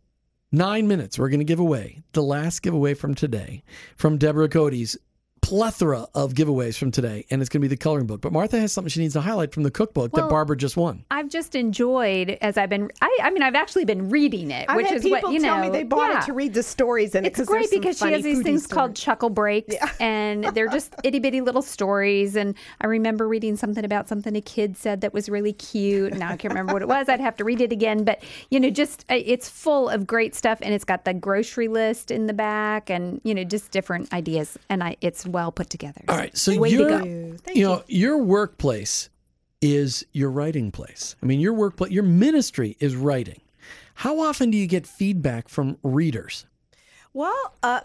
nine 0.53 0.87
minutes, 0.89 1.19
we're 1.19 1.29
going 1.31 1.41
to 1.41 1.45
give 1.45 1.61
away 1.61 2.03
the 2.13 2.23
last 2.23 2.63
giveaway 2.63 2.95
from 2.95 3.15
today 3.15 3.63
from 3.97 4.19
Deborah 4.19 4.49
Coty's 4.49 4.97
plethora 5.45 6.07
of 6.15 6.33
giveaways 6.33 6.79
from 6.79 6.91
today, 6.91 7.27
and 7.31 7.43
it's 7.43 7.51
going 7.51 7.61
to 7.61 7.69
be 7.69 7.69
the 7.69 7.77
coloring 7.77 8.07
book. 8.07 8.23
But 8.23 8.33
Martha 8.33 8.59
has 8.59 8.73
something 8.73 8.89
she 8.89 9.01
needs 9.01 9.13
to 9.13 9.21
highlight 9.21 9.53
from 9.53 9.63
the 9.63 9.71
cookbook 9.71 10.13
that 10.13 10.31
Barbara 10.31 10.57
just 10.57 10.75
won. 10.75 11.05
I've 11.11 11.29
just 11.29 11.55
enjoyed 11.55 12.39
as 12.41 12.57
I've 12.57 12.71
been. 12.71 12.91
I, 13.03 13.19
I 13.23 13.31
mean, 13.31 13.43
I've 13.43 13.55
actually 13.55 13.85
been 13.85 14.09
reading 14.09 14.51
it, 14.51 14.67
I've 14.71 14.77
which 14.77 14.89
had 14.89 15.05
is 15.05 15.11
what 15.11 15.31
you 15.31 15.41
tell 15.41 15.57
know. 15.57 15.65
me 15.65 15.69
they 15.69 15.83
bought 15.83 16.11
yeah. 16.11 16.23
it 16.23 16.27
to 16.27 16.33
read 16.33 16.55
the 16.55 16.63
stories 16.63 17.15
in 17.15 17.25
it. 17.25 17.29
It's 17.29 17.37
'cause 17.37 17.47
great 17.47 17.71
because 17.71 17.99
she 17.99 18.11
has 18.11 18.23
these 18.23 18.39
foodie 18.39 18.45
things 18.45 18.67
called 18.67 18.97
chuckle 18.97 19.29
breaks, 19.29 19.75
and 20.01 20.45
they're 20.55 20.69
just 20.69 20.95
itty 21.05 21.19
bitty 21.19 21.43
little 21.43 21.63
stories. 21.63 22.37
And 22.37 22.55
I 22.81 22.87
remember 22.87 23.29
reading 23.29 23.57
something 23.57 23.85
about 23.85 24.09
something 24.09 24.35
a 24.35 24.41
kid 24.41 24.79
said 24.79 25.03
that 25.03 25.13
was 25.13 25.29
really 25.29 25.53
cute. 25.53 26.15
Now 26.15 26.31
I 26.31 26.37
can't 26.37 26.55
remember 26.55 26.73
what 26.73 26.83
it 26.83 26.89
was. 26.89 27.11
I'd 27.11 27.21
have 27.21 27.37
to 27.37 27.45
read 27.45 27.61
it 27.61 27.71
again. 27.71 28.05
But 28.05 28.23
you 28.49 28.59
know, 28.59 28.71
just 28.71 29.05
uh, 29.11 29.17
it's 29.17 29.51
full 29.51 29.91
of 29.91 30.07
great 30.07 30.35
stuff, 30.35 30.59
and 30.63 30.73
it's 30.73 30.85
got 30.85 31.05
the 31.05 31.13
grocery 31.13 31.69
list 31.69 32.11
in 32.11 32.29
the 32.29 32.33
back, 32.33 32.89
and 32.89 33.21
you 33.25 33.35
know, 33.35 33.45
just 33.45 33.73
different 33.73 34.11
ideas. 34.15 34.57
And 34.71 34.83
I, 34.83 34.97
it's 35.03 35.27
well 35.35 35.53
put 35.53 35.69
together. 35.69 36.01
All 36.09 36.17
right, 36.17 36.37
so 36.37 36.59
Way 36.59 36.71
to 36.71 36.77
your 36.77 36.89
go. 36.89 37.37
Thank 37.43 37.59
you 37.59 37.65
know 37.65 37.83
your 37.87 38.17
workplace 38.19 39.11
is 39.61 40.07
your 40.13 40.31
writing 40.31 40.71
place. 40.71 41.17
I 41.23 41.27
mean, 41.27 41.41
your 41.41 41.53
workplace, 41.53 41.91
your 41.91 42.05
ministry 42.05 42.77
is 42.81 42.97
writing. 42.97 43.41
How 43.95 44.21
often 44.21 44.51
do 44.51 44.59
you 44.59 44.67
get 44.67 44.87
feedback 44.87 45.49
from 45.49 45.79
readers? 45.83 46.47
Well, 47.13 47.55
uh, 47.63 47.81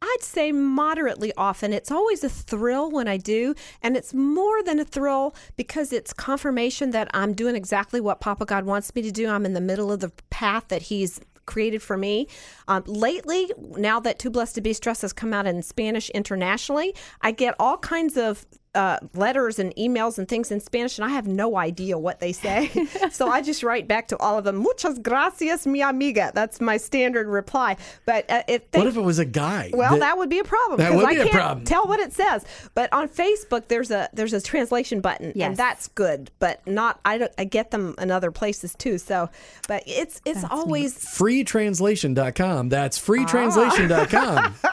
I'd 0.00 0.22
say 0.22 0.52
moderately 0.52 1.32
often. 1.36 1.72
It's 1.72 1.90
always 1.90 2.24
a 2.24 2.28
thrill 2.28 2.90
when 2.90 3.08
I 3.08 3.18
do, 3.18 3.54
and 3.82 3.96
it's 3.96 4.12
more 4.12 4.62
than 4.62 4.78
a 4.80 4.84
thrill 4.84 5.34
because 5.56 5.92
it's 5.92 6.12
confirmation 6.12 6.90
that 6.90 7.08
I'm 7.14 7.34
doing 7.34 7.56
exactly 7.56 8.00
what 8.00 8.20
Papa 8.20 8.44
God 8.44 8.64
wants 8.64 8.94
me 8.94 9.02
to 9.02 9.12
do. 9.12 9.28
I'm 9.28 9.46
in 9.46 9.52
the 9.52 9.60
middle 9.60 9.92
of 9.92 10.00
the 10.00 10.10
path 10.30 10.68
that 10.68 10.82
He's 10.82 11.20
created 11.46 11.82
for 11.82 11.96
me. 11.96 12.28
Um, 12.68 12.84
lately, 12.86 13.50
now 13.58 14.00
that 14.00 14.18
Too 14.18 14.30
Blessed 14.30 14.54
to 14.56 14.60
Be 14.60 14.72
Stressed 14.72 15.02
has 15.02 15.12
come 15.12 15.32
out 15.32 15.46
in 15.46 15.62
Spanish 15.62 16.10
internationally, 16.10 16.94
I 17.20 17.32
get 17.32 17.54
all 17.58 17.78
kinds 17.78 18.16
of 18.16 18.46
uh, 18.74 18.98
letters 19.14 19.58
and 19.58 19.74
emails 19.76 20.18
and 20.18 20.26
things 20.28 20.50
in 20.50 20.58
Spanish, 20.60 20.98
and 20.98 21.04
I 21.04 21.10
have 21.10 21.26
no 21.26 21.56
idea 21.56 21.98
what 21.98 22.20
they 22.20 22.32
say. 22.32 22.70
so 23.12 23.28
I 23.28 23.42
just 23.42 23.62
write 23.62 23.86
back 23.86 24.08
to 24.08 24.16
all 24.18 24.38
of 24.38 24.44
them, 24.44 24.56
muchas 24.56 24.98
gracias, 24.98 25.66
mi 25.66 25.82
amiga. 25.82 26.32
That's 26.34 26.60
my 26.60 26.76
standard 26.78 27.26
reply. 27.26 27.76
But 28.06 28.30
uh, 28.30 28.42
if 28.48 28.70
they 28.70 28.78
what 28.78 28.86
if 28.88 28.96
it 28.96 29.02
was 29.02 29.18
a 29.18 29.24
guy? 29.26 29.70
well, 29.74 29.98
that, 29.98 30.16
would 30.16 30.30
be 30.30 30.38
a 30.38 30.44
problem 30.44 30.78
That 30.78 30.90
because 30.90 31.02
would 31.04 31.10
I 31.10 31.14
be 31.14 31.20
a 31.20 31.24
can't 31.24 31.34
problem. 31.34 31.64
tell 31.66 31.86
what 31.86 32.00
it 32.00 32.12
says. 32.12 32.44
But 32.74 32.92
on 32.92 33.08
Facebook, 33.08 33.68
there's 33.68 33.90
a 33.90 34.08
there's 34.12 34.32
a 34.32 34.40
translation 34.40 35.00
button, 35.00 35.32
Yes. 35.34 35.48
and 35.48 35.56
that's 35.56 35.88
good. 35.88 36.30
But 36.38 36.66
not 36.66 36.98
I 37.04 37.18
don't 37.18 37.32
I 37.36 37.44
get 37.44 37.70
them 37.72 37.94
in 37.98 38.10
other 38.10 38.30
places 38.30 38.74
too. 38.74 38.96
So, 38.98 39.28
but 39.68 39.82
it's 39.86 40.20
it's 40.24 40.44
always 40.50 40.96
freetranslation.com. 40.98 42.68
That's 42.68 42.98
freetranslation.com. 42.98 44.54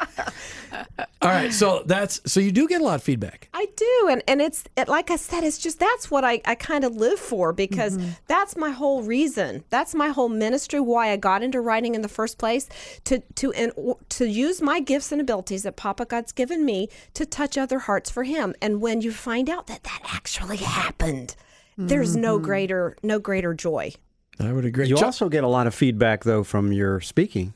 All 1.22 1.30
right, 1.30 1.52
so 1.52 1.84
that's 1.86 2.22
so 2.32 2.40
you 2.40 2.52
do 2.52 2.68
get 2.68 2.80
a 2.80 2.84
lot 2.84 2.96
of 2.96 3.04
feedback. 3.04 3.50
I 3.54 3.66
do, 3.76 3.89
and 4.10 4.24
and 4.28 4.42
it's 4.42 4.64
it, 4.76 4.88
like 4.88 5.12
I 5.12 5.16
said, 5.16 5.44
it's 5.44 5.58
just 5.58 5.80
that's 5.80 6.10
what 6.10 6.24
I, 6.24 6.42
I 6.46 6.56
kind 6.56 6.84
of 6.84 6.96
live 6.96 7.20
for 7.20 7.54
because 7.54 7.98
mm-hmm. 7.98 8.12
that's 8.28 8.56
my 8.56 8.72
whole 8.72 9.04
reason. 9.04 9.64
That's 9.70 9.94
my 9.96 10.10
whole 10.10 10.30
ministry. 10.30 10.80
Why 10.80 11.12
I 11.12 11.18
got 11.18 11.44
into 11.44 11.62
writing 11.62 11.96
in 11.96 12.02
the 12.02 12.10
first 12.10 12.38
place 12.38 12.70
to 13.06 13.20
to 13.36 13.52
and 13.54 13.72
to 14.10 14.26
use 14.26 14.62
my 14.62 14.80
gifts 14.80 15.12
and 15.12 15.22
abilities 15.22 15.64
that 15.64 15.76
Papa 15.76 16.06
God's 16.06 16.32
given 16.32 16.66
me 16.66 16.90
to 17.14 17.26
touch 17.26 17.58
other 17.58 17.80
hearts 17.80 18.10
for 18.10 18.24
Him. 18.24 18.56
And 18.62 18.82
when 18.82 19.02
you 19.02 19.12
find 19.12 19.50
out 19.50 19.68
that 19.68 19.84
that 19.84 20.02
actually 20.06 20.58
happened, 20.58 21.36
there's 21.78 22.16
no 22.16 22.36
mm-hmm. 22.36 22.46
greater 22.46 22.98
no 23.04 23.20
greater 23.20 23.54
joy. 23.54 23.94
I 24.40 24.54
would 24.54 24.66
agree. 24.66 24.88
You 24.88 24.98
also 24.98 25.28
get 25.30 25.44
a 25.44 25.48
lot 25.48 25.68
of 25.68 25.76
feedback 25.76 26.24
though 26.24 26.44
from 26.44 26.72
your 26.72 27.02
speaking. 27.02 27.54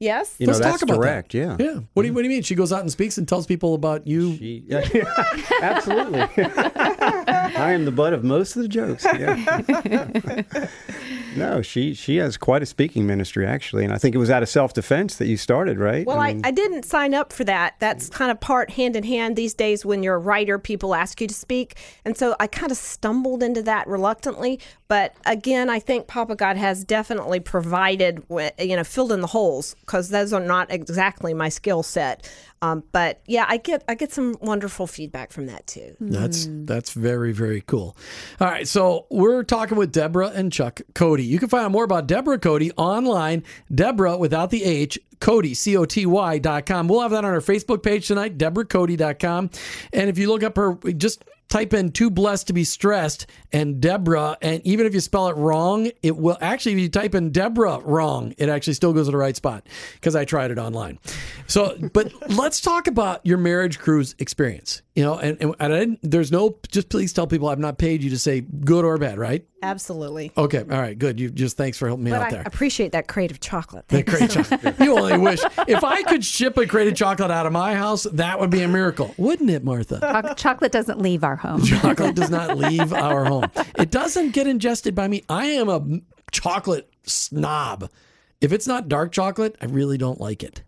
Yes. 0.00 0.34
You 0.38 0.46
know, 0.46 0.52
let's 0.52 0.64
that's 0.64 0.80
talk 0.80 0.82
about 0.88 1.02
direct. 1.02 1.32
that. 1.32 1.38
Yeah. 1.38 1.56
Yeah. 1.58 1.80
What 1.92 2.02
do 2.02 2.08
you 2.08 2.14
What 2.14 2.22
do 2.22 2.28
you 2.28 2.34
mean? 2.34 2.42
She 2.42 2.54
goes 2.54 2.72
out 2.72 2.80
and 2.80 2.90
speaks 2.90 3.18
and 3.18 3.28
tells 3.28 3.46
people 3.46 3.74
about 3.74 4.06
you. 4.06 4.34
She- 4.36 4.64
yeah, 4.66 4.88
absolutely. 5.62 6.20
I 6.38 7.72
am 7.72 7.84
the 7.84 7.92
butt 7.92 8.14
of 8.14 8.24
most 8.24 8.56
of 8.56 8.62
the 8.62 8.68
jokes. 8.68 9.04
Yeah. 9.04 10.68
no, 11.36 11.60
she 11.60 11.92
she 11.92 12.16
has 12.16 12.38
quite 12.38 12.62
a 12.62 12.66
speaking 12.66 13.06
ministry 13.06 13.46
actually, 13.46 13.84
and 13.84 13.92
I 13.92 13.98
think 13.98 14.14
it 14.14 14.18
was 14.18 14.30
out 14.30 14.42
of 14.42 14.48
self 14.48 14.72
defense 14.72 15.16
that 15.16 15.26
you 15.26 15.36
started, 15.36 15.78
right? 15.78 16.06
Well, 16.06 16.18
I, 16.18 16.32
mean, 16.32 16.42
I 16.44 16.50
didn't 16.50 16.84
sign 16.84 17.12
up 17.12 17.32
for 17.32 17.44
that. 17.44 17.74
That's 17.78 18.08
kind 18.08 18.30
of 18.30 18.40
part 18.40 18.70
hand 18.70 18.96
in 18.96 19.04
hand 19.04 19.36
these 19.36 19.52
days 19.52 19.84
when 19.84 20.02
you're 20.02 20.14
a 20.14 20.18
writer, 20.18 20.58
people 20.58 20.94
ask 20.94 21.20
you 21.20 21.26
to 21.26 21.34
speak. 21.34 21.76
And 22.06 22.16
so 22.16 22.34
I 22.40 22.46
kind 22.46 22.72
of 22.72 22.78
stumbled 22.78 23.42
into 23.42 23.62
that 23.64 23.86
reluctantly. 23.86 24.60
But 24.88 25.14
again, 25.26 25.68
I 25.70 25.78
think 25.78 26.06
Papa 26.06 26.36
God 26.36 26.56
has 26.56 26.84
definitely 26.84 27.40
provided, 27.40 28.26
wi- 28.28 28.52
you 28.58 28.76
know, 28.76 28.84
filled 28.84 29.12
in 29.12 29.20
the 29.20 29.28
holes 29.28 29.76
because 29.90 30.10
those 30.10 30.32
are 30.32 30.40
not 30.40 30.70
exactly 30.70 31.34
my 31.34 31.48
skill 31.48 31.82
set. 31.82 32.30
Um, 32.62 32.84
but 32.92 33.20
yeah, 33.26 33.44
I 33.48 33.56
get 33.56 33.82
I 33.88 33.96
get 33.96 34.12
some 34.12 34.36
wonderful 34.40 34.86
feedback 34.86 35.32
from 35.32 35.46
that 35.46 35.66
too. 35.66 35.96
That's 35.98 36.46
that's 36.48 36.92
very 36.92 37.32
very 37.32 37.60
cool. 37.62 37.96
All 38.40 38.46
right, 38.46 38.68
so 38.68 39.06
we're 39.10 39.42
talking 39.42 39.76
with 39.76 39.90
Deborah 39.90 40.28
and 40.28 40.52
Chuck 40.52 40.80
Coty. 40.94 41.26
You 41.26 41.40
can 41.40 41.48
find 41.48 41.64
out 41.64 41.72
more 41.72 41.82
about 41.82 42.06
Deborah 42.06 42.38
Coty 42.38 42.70
online. 42.76 43.42
Deborah 43.74 44.16
without 44.16 44.50
the 44.50 44.62
H. 44.62 44.98
Coty, 45.20 45.56
C 45.56 45.76
O 45.76 45.84
T 45.84 46.06
Y 46.06 46.38
dot 46.38 46.66
com. 46.66 46.86
We'll 46.86 47.00
have 47.00 47.10
that 47.10 47.24
on 47.24 47.32
our 47.32 47.40
Facebook 47.40 47.82
page 47.82 48.06
tonight, 48.06 48.38
DeborahCoty.com. 48.38 49.50
And 49.92 50.08
if 50.08 50.16
you 50.16 50.28
look 50.28 50.42
up 50.42 50.56
her, 50.56 50.76
just 50.96 51.24
type 51.50 51.74
in 51.74 51.92
too 51.92 52.10
blessed 52.10 52.46
to 52.46 52.52
be 52.52 52.64
stressed 52.64 53.26
and 53.52 53.80
Deborah, 53.80 54.38
and 54.40 54.64
even 54.64 54.86
if 54.86 54.94
you 54.94 55.00
spell 55.00 55.28
it 55.28 55.36
wrong, 55.36 55.90
it 56.02 56.16
will 56.16 56.38
actually, 56.40 56.72
if 56.72 56.78
you 56.78 56.88
type 56.88 57.14
in 57.14 57.30
Deborah 57.30 57.80
wrong, 57.80 58.32
it 58.38 58.48
actually 58.48 58.74
still 58.74 58.92
goes 58.92 59.06
to 59.06 59.10
the 59.10 59.18
right 59.18 59.36
spot 59.36 59.66
because 59.94 60.16
I 60.16 60.24
tried 60.24 60.50
it 60.52 60.58
online. 60.58 60.98
So, 61.48 61.76
but 61.92 62.12
let's 62.30 62.60
talk 62.60 62.86
about 62.86 63.26
your 63.26 63.38
marriage 63.38 63.78
cruise 63.78 64.14
experience. 64.18 64.82
You 64.94 65.04
know, 65.04 65.18
and, 65.18 65.40
and, 65.40 65.54
and 65.72 65.98
there's 66.02 66.30
no, 66.30 66.58
just 66.70 66.88
please 66.88 67.12
tell 67.12 67.26
people 67.26 67.48
I've 67.48 67.58
not 67.58 67.78
paid 67.78 68.02
you 68.02 68.10
to 68.10 68.18
say 68.18 68.40
good 68.40 68.84
or 68.84 68.96
bad, 68.98 69.18
right? 69.18 69.44
Absolutely. 69.62 70.32
Okay. 70.36 70.60
All 70.60 70.80
right. 70.80 70.98
Good. 70.98 71.20
You 71.20 71.30
just 71.30 71.56
thanks 71.56 71.76
for 71.76 71.86
helping 71.86 72.04
me 72.04 72.10
But 72.10 72.20
out 72.20 72.26
I 72.28 72.30
there. 72.30 72.42
appreciate 72.46 72.92
that 72.92 73.08
crate 73.08 73.30
of 73.30 73.40
chocolate. 73.40 73.86
The 73.88 74.02
crate 74.02 74.30
chocolate. 74.30 74.78
You 74.80 74.98
only 74.98 75.18
wish. 75.18 75.40
If 75.68 75.84
I 75.84 76.02
could 76.02 76.24
ship 76.24 76.56
a 76.56 76.66
crate 76.66 76.88
of 76.88 76.94
chocolate 76.94 77.30
out 77.30 77.44
of 77.46 77.52
my 77.52 77.74
house, 77.74 78.04
that 78.12 78.40
would 78.40 78.50
be 78.50 78.62
a 78.62 78.68
miracle, 78.68 79.14
wouldn't 79.18 79.50
it, 79.50 79.62
Martha? 79.62 80.34
Chocolate 80.36 80.72
doesn't 80.72 80.98
leave 81.00 81.22
our 81.24 81.36
home. 81.36 81.62
Chocolate 81.62 82.14
does 82.14 82.30
not 82.30 82.56
leave 82.58 82.92
our 82.92 83.24
home. 83.26 83.44
It 83.78 83.90
doesn't 83.90 84.30
get 84.30 84.46
ingested 84.46 84.94
by 84.94 85.08
me. 85.08 85.24
I 85.28 85.46
am 85.46 85.68
a 85.68 86.00
chocolate 86.32 86.88
snob. 87.04 87.90
If 88.40 88.52
it's 88.52 88.66
not 88.66 88.88
dark 88.88 89.12
chocolate, 89.12 89.56
I 89.60 89.66
really 89.66 89.98
don't 89.98 90.20
like 90.20 90.42
it. 90.42 90.62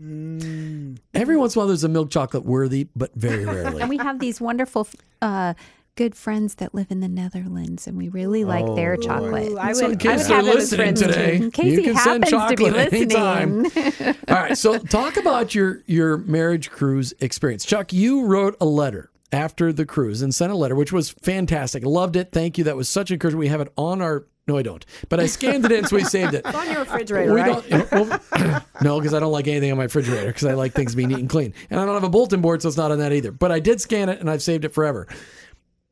Every 0.00 1.36
once 1.36 1.54
in 1.54 1.58
a 1.58 1.60
while, 1.60 1.66
there's 1.66 1.84
a 1.84 1.88
milk 1.88 2.10
chocolate 2.10 2.44
worthy, 2.44 2.88
but 2.94 3.12
very 3.14 3.44
rarely. 3.44 3.80
And 3.82 3.90
we 3.90 3.96
have 3.98 4.20
these 4.20 4.40
wonderful, 4.40 4.86
uh, 5.20 5.54
good 5.98 6.14
friends 6.14 6.54
that 6.54 6.72
live 6.74 6.86
in 6.92 7.00
the 7.00 7.08
Netherlands, 7.08 7.88
and 7.88 7.98
we 7.98 8.08
really 8.08 8.44
like 8.44 8.64
their 8.76 8.92
oh, 8.94 8.96
chocolate. 8.96 9.48
Ooh, 9.50 9.58
I 9.58 9.72
So 9.72 9.86
in 9.86 9.90
would, 9.90 10.06
I 10.06 10.16
case 10.16 10.28
would 10.28 10.28
they're 10.28 10.36
have 10.36 10.44
them 10.46 10.56
as 10.56 10.70
listening 10.70 10.78
friends 10.86 11.00
today, 11.02 11.38
too. 11.38 11.44
In 11.44 11.50
case 11.50 11.64
you 11.72 11.78
he 11.78 11.84
can 11.84 11.96
send 11.96 12.24
happens 12.24 12.50
to 12.50 12.56
be 12.56 12.64
chocolate 12.64 12.92
anytime. 12.94 13.62
listening. 13.64 14.14
All 14.28 14.34
right, 14.36 14.56
so 14.56 14.78
talk 14.78 15.16
about 15.16 15.56
your 15.56 15.82
your 15.86 16.18
marriage 16.18 16.70
cruise 16.70 17.12
experience. 17.20 17.64
Chuck, 17.64 17.92
you 17.92 18.24
wrote 18.26 18.56
a 18.60 18.64
letter 18.64 19.10
after 19.32 19.72
the 19.72 19.84
cruise 19.84 20.22
and 20.22 20.32
sent 20.32 20.52
a 20.52 20.56
letter, 20.56 20.76
which 20.76 20.92
was 20.92 21.10
fantastic. 21.10 21.84
Loved 21.84 22.14
it. 22.14 22.30
Thank 22.30 22.58
you. 22.58 22.64
That 22.64 22.76
was 22.76 22.88
such 22.88 23.10
encouragement. 23.10 23.40
We 23.40 23.48
have 23.48 23.60
it 23.60 23.72
on 23.76 24.00
our. 24.00 24.24
No, 24.46 24.56
I 24.56 24.62
don't. 24.62 24.86
But 25.10 25.18
I 25.20 25.26
scanned 25.26 25.66
it 25.66 25.72
in, 25.72 25.84
so 25.84 25.96
we 25.96 26.04
saved 26.04 26.32
it. 26.32 26.42
It's 26.46 26.54
on 26.56 26.70
your 26.70 26.78
refrigerator, 26.78 27.34
We 27.34 27.40
right? 27.42 27.68
don't. 27.68 27.92
well, 27.92 28.64
no, 28.82 28.98
because 28.98 29.12
I 29.12 29.20
don't 29.20 29.32
like 29.32 29.46
anything 29.48 29.70
on 29.72 29.76
my 29.76 29.82
refrigerator 29.84 30.28
because 30.28 30.46
I 30.46 30.54
like 30.54 30.72
things 30.72 30.94
being 30.94 31.08
neat 31.10 31.18
and 31.18 31.28
clean, 31.28 31.52
and 31.68 31.78
I 31.78 31.84
don't 31.84 31.92
have 31.94 32.04
a 32.04 32.08
bulletin 32.08 32.40
board, 32.40 32.62
so 32.62 32.68
it's 32.68 32.78
not 32.78 32.90
on 32.92 32.98
that 33.00 33.12
either. 33.12 33.30
But 33.32 33.50
I 33.52 33.58
did 33.58 33.80
scan 33.80 34.08
it, 34.08 34.20
and 34.20 34.30
I've 34.30 34.42
saved 34.42 34.64
it 34.64 34.72
forever. 34.72 35.06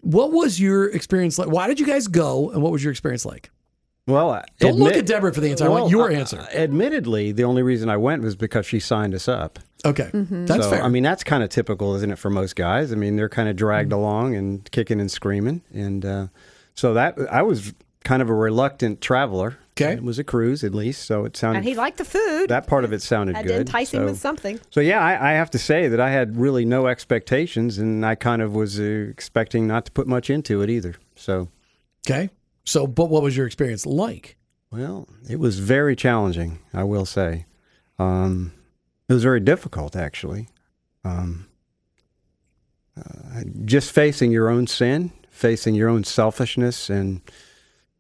What 0.07 0.31
was 0.33 0.61
your 0.61 0.89
experience 0.91 1.39
like? 1.39 1.49
Why 1.49 1.67
did 1.67 1.81
you 1.81 1.87
guys 1.87 2.07
go, 2.07 2.51
and 2.51 2.63
what 2.63 2.71
was 2.71 2.83
your 2.85 2.93
experience 2.93 3.27
like? 3.27 3.51
Well, 4.07 4.41
Don't 4.61 4.77
look 4.77 4.95
at 4.95 5.05
Deborah 5.05 5.35
for 5.35 5.41
the 5.41 5.51
answer. 5.51 5.65
I 5.65 5.69
want 5.69 5.83
Well, 5.85 5.91
your 5.91 6.13
uh, 6.13 6.15
answer. 6.15 6.47
admittedly, 6.55 7.33
the 7.33 7.43
only 7.43 7.63
reason 7.63 7.91
I 7.91 7.97
went 7.97 8.23
was 8.23 8.37
because 8.37 8.65
she 8.65 8.79
signed 8.79 9.15
us 9.15 9.27
up. 9.27 9.59
Okay, 9.85 10.09
that's 10.13 10.65
so, 10.65 10.71
fair. 10.71 10.83
I 10.85 10.89
mean, 10.89 11.03
that's 11.03 11.25
kind 11.25 11.43
of 11.43 11.51
typical, 11.51 11.97
isn't 11.97 12.11
it, 12.13 12.19
for 12.19 12.31
most 12.31 12.55
guys? 12.55 12.93
I 12.93 12.95
mean, 12.95 13.17
they're 13.17 13.29
kind 13.29 13.49
of 13.49 13.57
dragged 13.57 13.91
Mm-hmm. 13.91 13.99
along 13.99 14.37
and 14.37 14.71
kicking 14.71 15.01
and 15.01 15.11
screaming, 15.11 15.63
and 15.75 16.05
uh, 16.05 16.27
so 16.75 16.95
that 16.95 17.19
I 17.31 17.43
was 17.43 17.75
kind 18.05 18.23
of 18.23 18.29
a 18.31 18.35
reluctant 18.35 19.01
traveler. 19.01 19.59
Okay. 19.79 19.93
it 19.93 20.03
was 20.03 20.19
a 20.19 20.25
cruise 20.25 20.65
at 20.65 20.75
least, 20.75 21.05
so 21.05 21.25
it 21.27 21.37
sounded 21.37 21.59
And 21.59 21.67
he 21.69 21.75
liked 21.75 21.99
the 21.99 22.05
food. 22.07 22.49
that 22.49 22.67
part 22.67 22.85
of 22.85 22.93
it 22.95 23.03
sounded 23.03 23.37
had 23.37 23.45
good. 23.47 23.53
to 23.55 23.61
entice 23.61 23.93
him 23.93 24.01
so- 24.03 24.07
with 24.07 24.19
something. 24.19 24.59
So 24.71 24.81
yeah, 24.81 25.01
I, 25.01 25.33
I 25.33 25.33
have 25.35 25.51
to 25.51 25.59
say 25.59 25.89
that 25.89 26.01
I 26.01 26.11
had 26.11 26.37
really 26.37 26.65
no 26.65 26.87
expectations, 26.87 27.77
and 27.79 28.05
I 28.07 28.15
kind 28.15 28.41
of 28.41 28.55
was 28.55 28.81
uh, 28.81 28.83
expecting 28.85 29.67
not 29.67 29.85
to 29.87 29.93
put 29.93 30.07
much 30.07 30.31
into 30.31 30.63
it 30.63 30.71
either. 30.71 30.95
So, 31.15 31.49
okay. 32.09 32.31
So, 32.65 32.87
but 32.87 33.11
what 33.11 33.23
was 33.23 33.37
your 33.37 33.47
experience 33.47 33.85
like? 33.87 34.37
well, 34.73 35.09
it 35.31 35.39
was 35.39 35.59
very 35.61 35.95
challenging, 35.95 36.59
I 36.75 36.83
will 36.85 37.07
say. 37.07 37.47
Um, 37.99 38.53
it 39.09 39.13
was 39.13 39.23
very 39.23 39.41
difficult, 39.41 39.95
actually. 39.97 40.49
Um, 41.05 41.47
uh, 42.99 43.43
just 43.65 43.93
facing 43.93 44.33
your 44.33 44.49
own 44.49 44.67
sin, 44.67 45.13
facing 45.31 45.75
your 45.75 45.89
own 45.89 46.03
selfishness, 46.05 46.91
and 46.91 47.21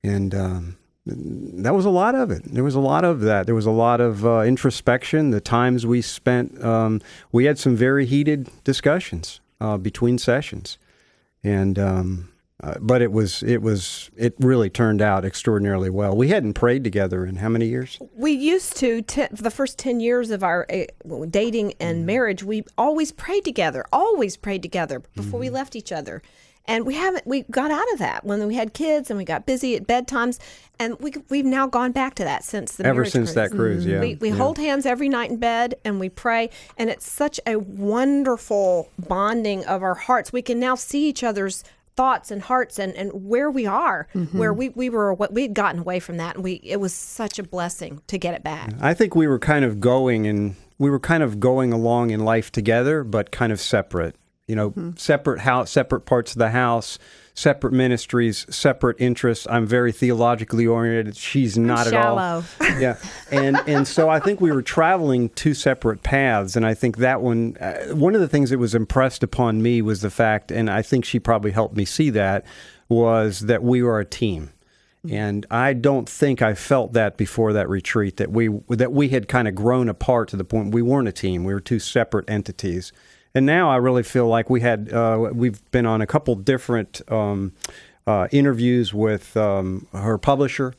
and 0.02 0.34
um, 0.34 0.76
that 1.06 1.74
was 1.74 1.84
a 1.84 1.90
lot 1.90 2.14
of 2.14 2.30
it. 2.30 2.42
There 2.44 2.64
was 2.64 2.74
a 2.74 2.80
lot 2.80 3.04
of 3.04 3.20
that. 3.20 3.46
There 3.46 3.54
was 3.54 3.66
a 3.66 3.70
lot 3.70 4.00
of 4.00 4.26
uh, 4.26 4.40
introspection. 4.40 5.30
The 5.30 5.40
times 5.40 5.86
we 5.86 6.02
spent, 6.02 6.62
um, 6.64 7.00
we 7.30 7.44
had 7.44 7.58
some 7.58 7.76
very 7.76 8.06
heated 8.06 8.50
discussions 8.64 9.40
uh, 9.60 9.76
between 9.76 10.18
sessions, 10.18 10.78
and 11.44 11.78
um, 11.78 12.32
uh, 12.60 12.74
but 12.80 13.02
it 13.02 13.12
was 13.12 13.44
it 13.44 13.62
was 13.62 14.10
it 14.16 14.34
really 14.40 14.68
turned 14.68 15.00
out 15.00 15.24
extraordinarily 15.24 15.90
well. 15.90 16.16
We 16.16 16.28
hadn't 16.28 16.54
prayed 16.54 16.82
together 16.82 17.24
in 17.24 17.36
how 17.36 17.50
many 17.50 17.66
years? 17.66 17.98
We 18.14 18.32
used 18.32 18.76
to, 18.78 19.02
te- 19.02 19.28
for 19.28 19.42
the 19.42 19.50
first 19.50 19.78
10 19.78 20.00
years 20.00 20.30
of 20.30 20.42
our 20.42 20.66
uh, 20.72 21.26
dating 21.30 21.74
and 21.78 22.04
marriage, 22.04 22.42
we 22.42 22.64
always 22.76 23.12
prayed 23.12 23.44
together, 23.44 23.84
always 23.92 24.36
prayed 24.36 24.62
together 24.62 25.02
before 25.14 25.38
we 25.38 25.50
left 25.50 25.76
each 25.76 25.92
other. 25.92 26.22
And 26.68 26.86
we 26.86 26.94
haven't, 26.94 27.26
we 27.26 27.42
got 27.42 27.70
out 27.70 27.90
of 27.92 27.98
that 28.00 28.24
when 28.24 28.46
we 28.46 28.54
had 28.54 28.74
kids 28.74 29.10
and 29.10 29.18
we 29.18 29.24
got 29.24 29.46
busy 29.46 29.76
at 29.76 29.86
bedtimes. 29.86 30.38
And 30.78 30.98
we, 31.00 31.14
we've 31.30 31.44
now 31.44 31.66
gone 31.66 31.92
back 31.92 32.14
to 32.16 32.24
that 32.24 32.44
since 32.44 32.76
the 32.76 32.84
Ever 32.84 33.04
since 33.04 33.32
that 33.34 33.50
cruise, 33.50 33.86
yeah, 33.86 34.00
We, 34.00 34.16
we 34.16 34.28
yeah. 34.30 34.36
hold 34.36 34.58
hands 34.58 34.84
every 34.84 35.08
night 35.08 35.30
in 35.30 35.38
bed 35.38 35.76
and 35.84 35.98
we 36.00 36.08
pray. 36.08 36.50
And 36.76 36.90
it's 36.90 37.10
such 37.10 37.40
a 37.46 37.56
wonderful 37.56 38.90
bonding 38.98 39.64
of 39.64 39.82
our 39.82 39.94
hearts. 39.94 40.32
We 40.32 40.42
can 40.42 40.60
now 40.60 40.74
see 40.74 41.08
each 41.08 41.24
other's 41.24 41.64
thoughts 41.96 42.30
and 42.30 42.42
hearts 42.42 42.78
and, 42.78 42.94
and 42.94 43.10
where 43.26 43.50
we 43.50 43.64
are, 43.64 44.06
mm-hmm. 44.14 44.36
where 44.36 44.52
we, 44.52 44.68
we 44.70 44.90
were, 44.90 45.14
what 45.14 45.32
we'd 45.32 45.54
gotten 45.54 45.80
away 45.80 45.98
from 45.98 46.18
that. 46.18 46.34
And 46.34 46.44
we, 46.44 46.60
it 46.62 46.78
was 46.78 46.92
such 46.92 47.38
a 47.38 47.42
blessing 47.42 48.02
to 48.08 48.18
get 48.18 48.34
it 48.34 48.44
back. 48.44 48.70
I 48.80 48.92
think 48.92 49.14
we 49.16 49.26
were 49.26 49.38
kind 49.38 49.64
of 49.64 49.80
going 49.80 50.26
and 50.26 50.56
we 50.78 50.90
were 50.90 51.00
kind 51.00 51.22
of 51.22 51.40
going 51.40 51.72
along 51.72 52.10
in 52.10 52.20
life 52.20 52.52
together, 52.52 53.02
but 53.02 53.30
kind 53.30 53.50
of 53.50 53.60
separate. 53.60 54.14
You 54.48 54.54
know, 54.54 54.72
separate 54.96 55.40
house, 55.40 55.72
separate 55.72 56.02
parts 56.02 56.32
of 56.32 56.38
the 56.38 56.50
house, 56.50 57.00
separate 57.34 57.72
ministries, 57.72 58.46
separate 58.48 58.96
interests. 59.00 59.46
I'm 59.50 59.66
very 59.66 59.90
theologically 59.90 60.66
oriented. 60.66 61.16
She's 61.16 61.58
not 61.58 61.88
at 61.88 61.94
all. 61.94 62.44
yeah, 62.78 62.96
and 63.32 63.56
and 63.66 63.88
so 63.88 64.08
I 64.08 64.20
think 64.20 64.40
we 64.40 64.52
were 64.52 64.62
traveling 64.62 65.30
two 65.30 65.52
separate 65.52 66.04
paths, 66.04 66.54
and 66.54 66.64
I 66.64 66.74
think 66.74 66.98
that 66.98 67.22
one, 67.22 67.56
uh, 67.58 67.94
one 67.94 68.14
of 68.14 68.20
the 68.20 68.28
things 68.28 68.50
that 68.50 68.58
was 68.58 68.74
impressed 68.74 69.24
upon 69.24 69.62
me 69.62 69.82
was 69.82 70.00
the 70.00 70.10
fact, 70.10 70.52
and 70.52 70.70
I 70.70 70.80
think 70.80 71.04
she 71.04 71.18
probably 71.18 71.50
helped 71.50 71.76
me 71.76 71.84
see 71.84 72.10
that, 72.10 72.44
was 72.88 73.40
that 73.40 73.64
we 73.64 73.82
were 73.82 73.98
a 73.98 74.04
team. 74.04 74.52
And 75.08 75.46
I 75.50 75.72
don't 75.72 76.08
think 76.08 76.42
I 76.42 76.54
felt 76.54 76.92
that 76.94 77.16
before 77.16 77.52
that 77.52 77.68
retreat 77.68 78.16
that 78.16 78.32
we 78.32 78.48
that 78.68 78.92
we 78.92 79.10
had 79.10 79.28
kind 79.28 79.46
of 79.46 79.54
grown 79.54 79.88
apart 79.88 80.28
to 80.30 80.36
the 80.36 80.44
point 80.44 80.74
we 80.74 80.82
weren't 80.82 81.08
a 81.08 81.12
team. 81.12 81.44
We 81.44 81.54
were 81.54 81.60
two 81.60 81.78
separate 81.78 82.28
entities. 82.28 82.92
And 83.36 83.44
now 83.44 83.68
I 83.68 83.76
really 83.76 84.02
feel 84.02 84.26
like 84.26 84.48
we 84.48 84.62
had 84.62 84.90
uh, 84.90 85.30
we've 85.34 85.60
been 85.70 85.84
on 85.84 86.00
a 86.00 86.06
couple 86.06 86.34
different 86.36 87.02
um, 87.12 87.52
uh, 88.06 88.28
interviews 88.32 88.94
with 88.94 89.36
um, 89.36 89.86
her 89.92 90.16
publisher, 90.16 90.72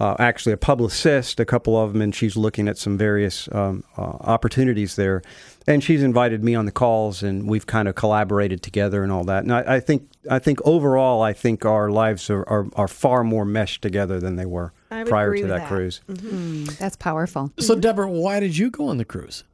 uh, 0.00 0.16
actually 0.18 0.52
a 0.52 0.56
publicist, 0.56 1.38
a 1.38 1.44
couple 1.44 1.80
of 1.80 1.92
them, 1.92 2.02
and 2.02 2.12
she's 2.12 2.36
looking 2.36 2.66
at 2.66 2.76
some 2.78 2.98
various 2.98 3.48
um, 3.52 3.84
uh, 3.96 4.16
opportunities 4.22 4.96
there. 4.96 5.22
And 5.68 5.84
she's 5.84 6.02
invited 6.02 6.42
me 6.42 6.56
on 6.56 6.64
the 6.64 6.72
calls, 6.72 7.22
and 7.22 7.48
we've 7.48 7.66
kind 7.66 7.86
of 7.86 7.94
collaborated 7.94 8.60
together 8.60 9.04
and 9.04 9.12
all 9.12 9.22
that. 9.26 9.44
And 9.44 9.52
I, 9.52 9.76
I 9.76 9.80
think 9.80 10.10
I 10.28 10.40
think 10.40 10.58
overall, 10.64 11.22
I 11.22 11.32
think 11.32 11.64
our 11.64 11.92
lives 11.92 12.28
are, 12.28 12.42
are, 12.48 12.66
are 12.74 12.88
far 12.88 13.22
more 13.22 13.44
meshed 13.44 13.82
together 13.82 14.18
than 14.18 14.34
they 14.34 14.46
were 14.46 14.72
prior 14.88 15.36
to 15.36 15.46
that, 15.46 15.58
that. 15.58 15.68
cruise. 15.68 16.00
That's 16.08 16.96
powerful. 16.96 17.52
So, 17.60 17.76
Deborah, 17.76 18.10
why 18.10 18.40
did 18.40 18.58
you 18.58 18.68
go 18.68 18.88
on 18.88 18.96
the 18.96 19.04
cruise? 19.04 19.44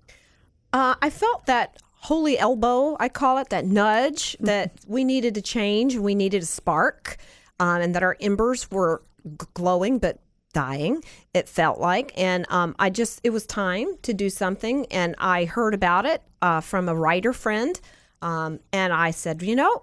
Uh, 0.73 0.95
I 1.03 1.11
felt 1.11 1.45
that 1.47 1.83
holy 2.07 2.39
elbow, 2.39 2.97
I 3.01 3.09
call 3.09 3.39
it, 3.39 3.49
that 3.49 3.65
nudge 3.67 4.37
that 4.39 4.71
we 4.87 5.03
needed 5.03 5.35
to 5.35 5.43
change. 5.43 5.97
We 5.97 6.15
needed 6.15 6.45
a 6.45 6.47
spark, 6.47 7.17
um, 7.59 7.81
and 7.81 7.95
that 7.97 8.05
our 8.05 8.17
embers 8.21 8.71
were 8.71 9.03
g- 9.25 9.47
glowing 9.55 9.99
but 9.99 10.21
dying, 10.53 11.03
it 11.35 11.49
felt 11.49 11.81
like. 11.81 12.13
And 12.17 12.47
um, 12.49 12.77
I 12.79 12.91
just, 12.91 13.21
it 13.25 13.31
was 13.31 13.45
time 13.45 13.89
to 14.03 14.15
do 14.15 14.31
something. 14.31 14.87
And 14.93 15.17
I 15.19 15.47
heard 15.47 15.75
about 15.75 16.07
it 16.07 16.23
uh, 16.41 16.61
from 16.61 16.89
a 16.89 16.95
writer 16.95 17.33
friend. 17.33 17.79
Um, 18.23 18.61
and 18.73 18.93
I 18.93 19.11
said, 19.11 19.43
you 19.43 19.57
know, 19.57 19.83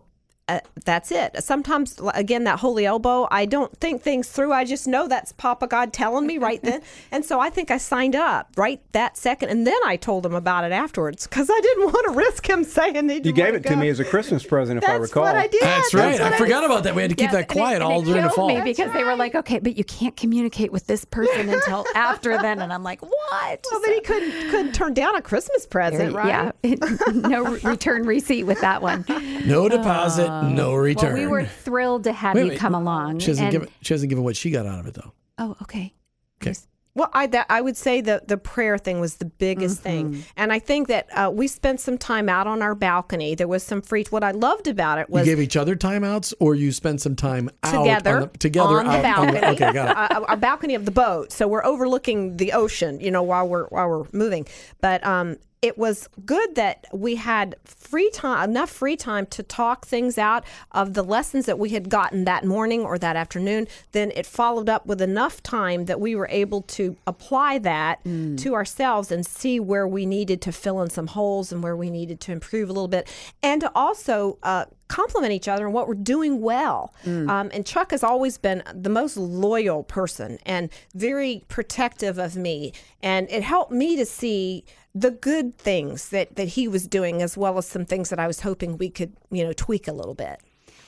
uh, 0.49 0.59
that's 0.83 1.11
it. 1.11 1.41
Sometimes, 1.41 1.99
again, 2.13 2.43
that 2.43 2.59
holy 2.59 2.85
elbow, 2.85 3.27
I 3.31 3.45
don't 3.45 3.75
think 3.79 4.01
things 4.01 4.27
through. 4.27 4.51
I 4.51 4.65
just 4.65 4.87
know 4.87 5.07
that's 5.07 5.31
Papa 5.31 5.67
God 5.67 5.93
telling 5.93 6.27
me 6.27 6.37
right 6.37 6.61
then. 6.61 6.81
and 7.11 7.23
so 7.23 7.39
I 7.39 7.49
think 7.49 7.71
I 7.71 7.77
signed 7.77 8.15
up 8.15 8.51
right 8.57 8.81
that 8.91 9.15
second. 9.15 9.49
And 9.49 9.65
then 9.65 9.77
I 9.85 9.95
told 9.95 10.25
him 10.25 10.35
about 10.35 10.65
it 10.65 10.73
afterwards 10.73 11.27
because 11.27 11.49
I 11.49 11.59
didn't 11.61 11.85
want 11.85 12.05
to 12.07 12.17
risk 12.17 12.49
him 12.49 12.65
saying 12.65 12.95
he 12.95 13.01
didn't 13.01 13.25
You 13.25 13.31
gave 13.31 13.45
wanna 13.45 13.57
it 13.57 13.63
to 13.67 13.75
me 13.77 13.87
as 13.87 14.01
a 14.01 14.05
Christmas 14.05 14.43
present, 14.45 14.79
if 14.79 14.83
I 14.89 14.93
That's 14.97 15.01
recall. 15.03 15.23
what 15.23 15.35
I 15.37 15.47
did. 15.47 15.61
That's 15.61 15.93
right. 15.93 16.19
what 16.19 16.33
I 16.33 16.37
forgot 16.37 16.65
about 16.65 16.83
that. 16.83 16.95
We 16.95 17.01
had 17.03 17.11
to 17.11 17.15
keep 17.15 17.31
Yes, 17.31 17.33
that 17.33 17.47
quiet 17.47 17.75
and 17.75 17.83
it, 17.83 17.85
all 17.85 17.99
and 17.99 18.07
it 18.07 18.11
during 18.11 18.23
the 18.25 18.29
fall. 18.29 18.47
me 18.49 18.61
because 18.61 18.91
they 18.91 19.05
were 19.05 19.15
like, 19.15 19.35
okay, 19.35 19.59
but 19.59 19.77
you 19.77 19.85
can't 19.85 20.17
communicate 20.17 20.73
with 20.73 20.87
this 20.87 21.05
person 21.05 21.47
until 21.47 21.85
after 21.95 22.37
then, 22.37 22.59
and 22.61 22.73
I'm 22.73 22.83
like, 22.83 23.01
what? 23.01 23.65
Well, 23.71 23.79
then 23.81 23.93
he 23.93 24.01
couldn't 24.01 24.49
couldn't 24.49 24.73
turn 24.73 24.93
down 24.93 25.15
a 25.15 25.21
Christmas 25.21 25.65
present, 25.65 26.13
right? 26.13 26.51
Yeah, 26.63 26.75
no 27.13 27.55
return 27.63 28.03
receipt 28.05 28.43
with 28.43 28.59
that 28.59 28.81
one. 28.81 29.05
No 29.45 29.69
deposit, 29.69 30.27
no 30.41 30.73
return. 30.73 31.13
Well, 31.13 31.21
we 31.21 31.27
were 31.27 31.45
thrilled 31.45 32.03
to 32.05 32.13
have 32.13 32.35
Wait, 32.35 32.43
you 32.43 32.49
wait. 32.49 32.59
come 32.59 32.75
along. 32.75 33.19
She 33.19 33.27
hasn't 33.31 33.45
and- 33.45 33.51
given. 33.51 33.69
She 33.81 33.93
hasn't 33.93 34.09
given 34.09 34.23
what 34.23 34.35
she 34.35 34.49
got 34.51 34.65
out 34.65 34.79
of 34.79 34.87
it 34.87 34.93
though. 34.95 35.13
oh, 35.37 35.55
okay. 35.61 35.93
Okay. 36.41 36.53
Well, 36.95 37.09
I 37.11 37.25
that 37.25 37.47
I 37.49 37.59
would 37.59 37.75
say 37.75 38.01
the 38.01 38.21
the 38.27 38.37
prayer 38.37 38.77
thing 38.77 38.99
was 38.99 39.15
the 39.15 39.25
biggest 39.25 39.77
Mm-hmm. 39.83 40.11
thing, 40.13 40.23
and 40.37 40.53
I 40.53 40.59
think 40.59 40.89
that 40.89 41.07
uh, 41.11 41.31
we 41.33 41.47
spent 41.47 41.79
some 41.79 41.97
time 41.97 42.29
out 42.29 42.45
on 42.45 42.61
our 42.61 42.75
balcony. 42.75 43.33
There 43.33 43.47
was 43.47 43.63
some 43.63 43.81
free. 43.81 44.05
What 44.11 44.23
I 44.23 44.29
loved 44.29 44.67
about 44.67 44.99
it 44.99 45.09
was 45.09 45.25
You 45.25 45.33
gave 45.35 45.41
each 45.43 45.57
other 45.57 45.75
timeouts, 45.75 46.35
or 46.39 46.53
you 46.53 46.71
spent 46.71 47.01
some 47.01 47.15
time 47.15 47.49
out 47.63 47.71
together 47.83 48.15
on 48.17 48.21
the, 48.21 48.37
together 48.37 48.79
on 48.79 48.85
the 48.85 48.91
out 48.91 49.19
on 49.19 49.33
balcony. 49.33 49.39
the, 49.39 49.49
okay, 49.65 49.73
got 49.73 50.11
it. 50.11 50.17
a, 50.29 50.33
a 50.33 50.37
balcony 50.37 50.75
of 50.75 50.85
the 50.85 50.91
boat, 50.91 51.31
so 51.31 51.47
we're 51.47 51.65
overlooking 51.65 52.37
the 52.37 52.53
ocean. 52.53 52.99
You 52.99 53.09
know, 53.09 53.23
while 53.23 53.47
we're 53.47 53.65
while 53.69 53.89
we're 53.89 54.05
moving, 54.13 54.45
but 54.79 55.03
um. 55.03 55.37
It 55.63 55.77
was 55.77 56.09
good 56.25 56.55
that 56.55 56.87
we 56.91 57.15
had 57.15 57.55
free 57.63 58.09
time, 58.09 58.49
enough 58.49 58.69
free 58.69 58.97
time 58.97 59.25
to 59.27 59.41
talk 59.41 59.85
things 59.85 60.17
out 60.17 60.43
of 60.73 60.93
the 60.93 61.03
lessons 61.03 61.45
that 61.45 61.57
we 61.57 61.69
had 61.69 61.87
gotten 61.87 62.25
that 62.25 62.43
morning 62.43 62.81
or 62.81 62.97
that 62.97 63.15
afternoon. 63.15 63.69
Then 63.93 64.11
it 64.13 64.25
followed 64.25 64.67
up 64.67 64.85
with 64.85 65.01
enough 65.01 65.41
time 65.41 65.85
that 65.85 66.01
we 66.01 66.15
were 66.15 66.27
able 66.29 66.63
to 66.63 66.97
apply 67.07 67.59
that 67.59 68.03
to 68.03 68.53
ourselves 68.53 69.09
and 69.09 69.25
see 69.25 69.57
where 69.57 69.87
we 69.87 70.05
needed 70.05 70.41
to 70.41 70.51
fill 70.51 70.81
in 70.81 70.89
some 70.89 71.07
holes 71.07 71.53
and 71.53 71.63
where 71.63 71.77
we 71.77 71.89
needed 71.89 72.19
to 72.19 72.33
improve 72.33 72.69
a 72.69 72.73
little 72.73 72.89
bit, 72.89 73.09
and 73.41 73.61
to 73.61 73.71
also 73.73 74.37
uh, 74.43 74.65
compliment 74.93 75.33
each 75.33 75.47
other 75.47 75.65
on 75.65 75.73
what 75.73 75.87
we're 75.87 75.95
doing 75.95 76.39
well. 76.39 76.93
Um, 77.27 77.49
and 77.51 77.65
Chuck 77.65 77.89
has 77.91 78.03
always 78.03 78.37
been 78.37 78.61
the 78.71 78.89
most 78.89 79.17
loyal 79.17 79.81
person 79.83 80.37
and 80.45 80.69
very 80.93 81.43
protective 81.47 82.19
of 82.19 82.35
me. 82.35 82.73
And 83.01 83.27
it 83.31 83.41
helped 83.41 83.71
me 83.71 83.95
to 83.95 84.05
see 84.05 84.65
the 84.93 85.09
good 85.09 85.57
things 85.57 86.09
that, 86.09 86.35
that 86.35 86.49
he 86.49 86.67
was 86.67 86.87
doing 86.87 87.23
as 87.23 87.35
well 87.35 87.57
as 87.57 87.65
some 87.65 87.85
things 87.85 88.09
that 88.11 88.19
I 88.19 88.27
was 88.27 88.41
hoping 88.41 88.77
we 88.77 88.91
could, 88.91 89.13
you 89.31 89.43
know, 89.43 89.53
tweak 89.53 89.87
a 89.87 89.93
little 89.93 90.13
bit. 90.13 90.39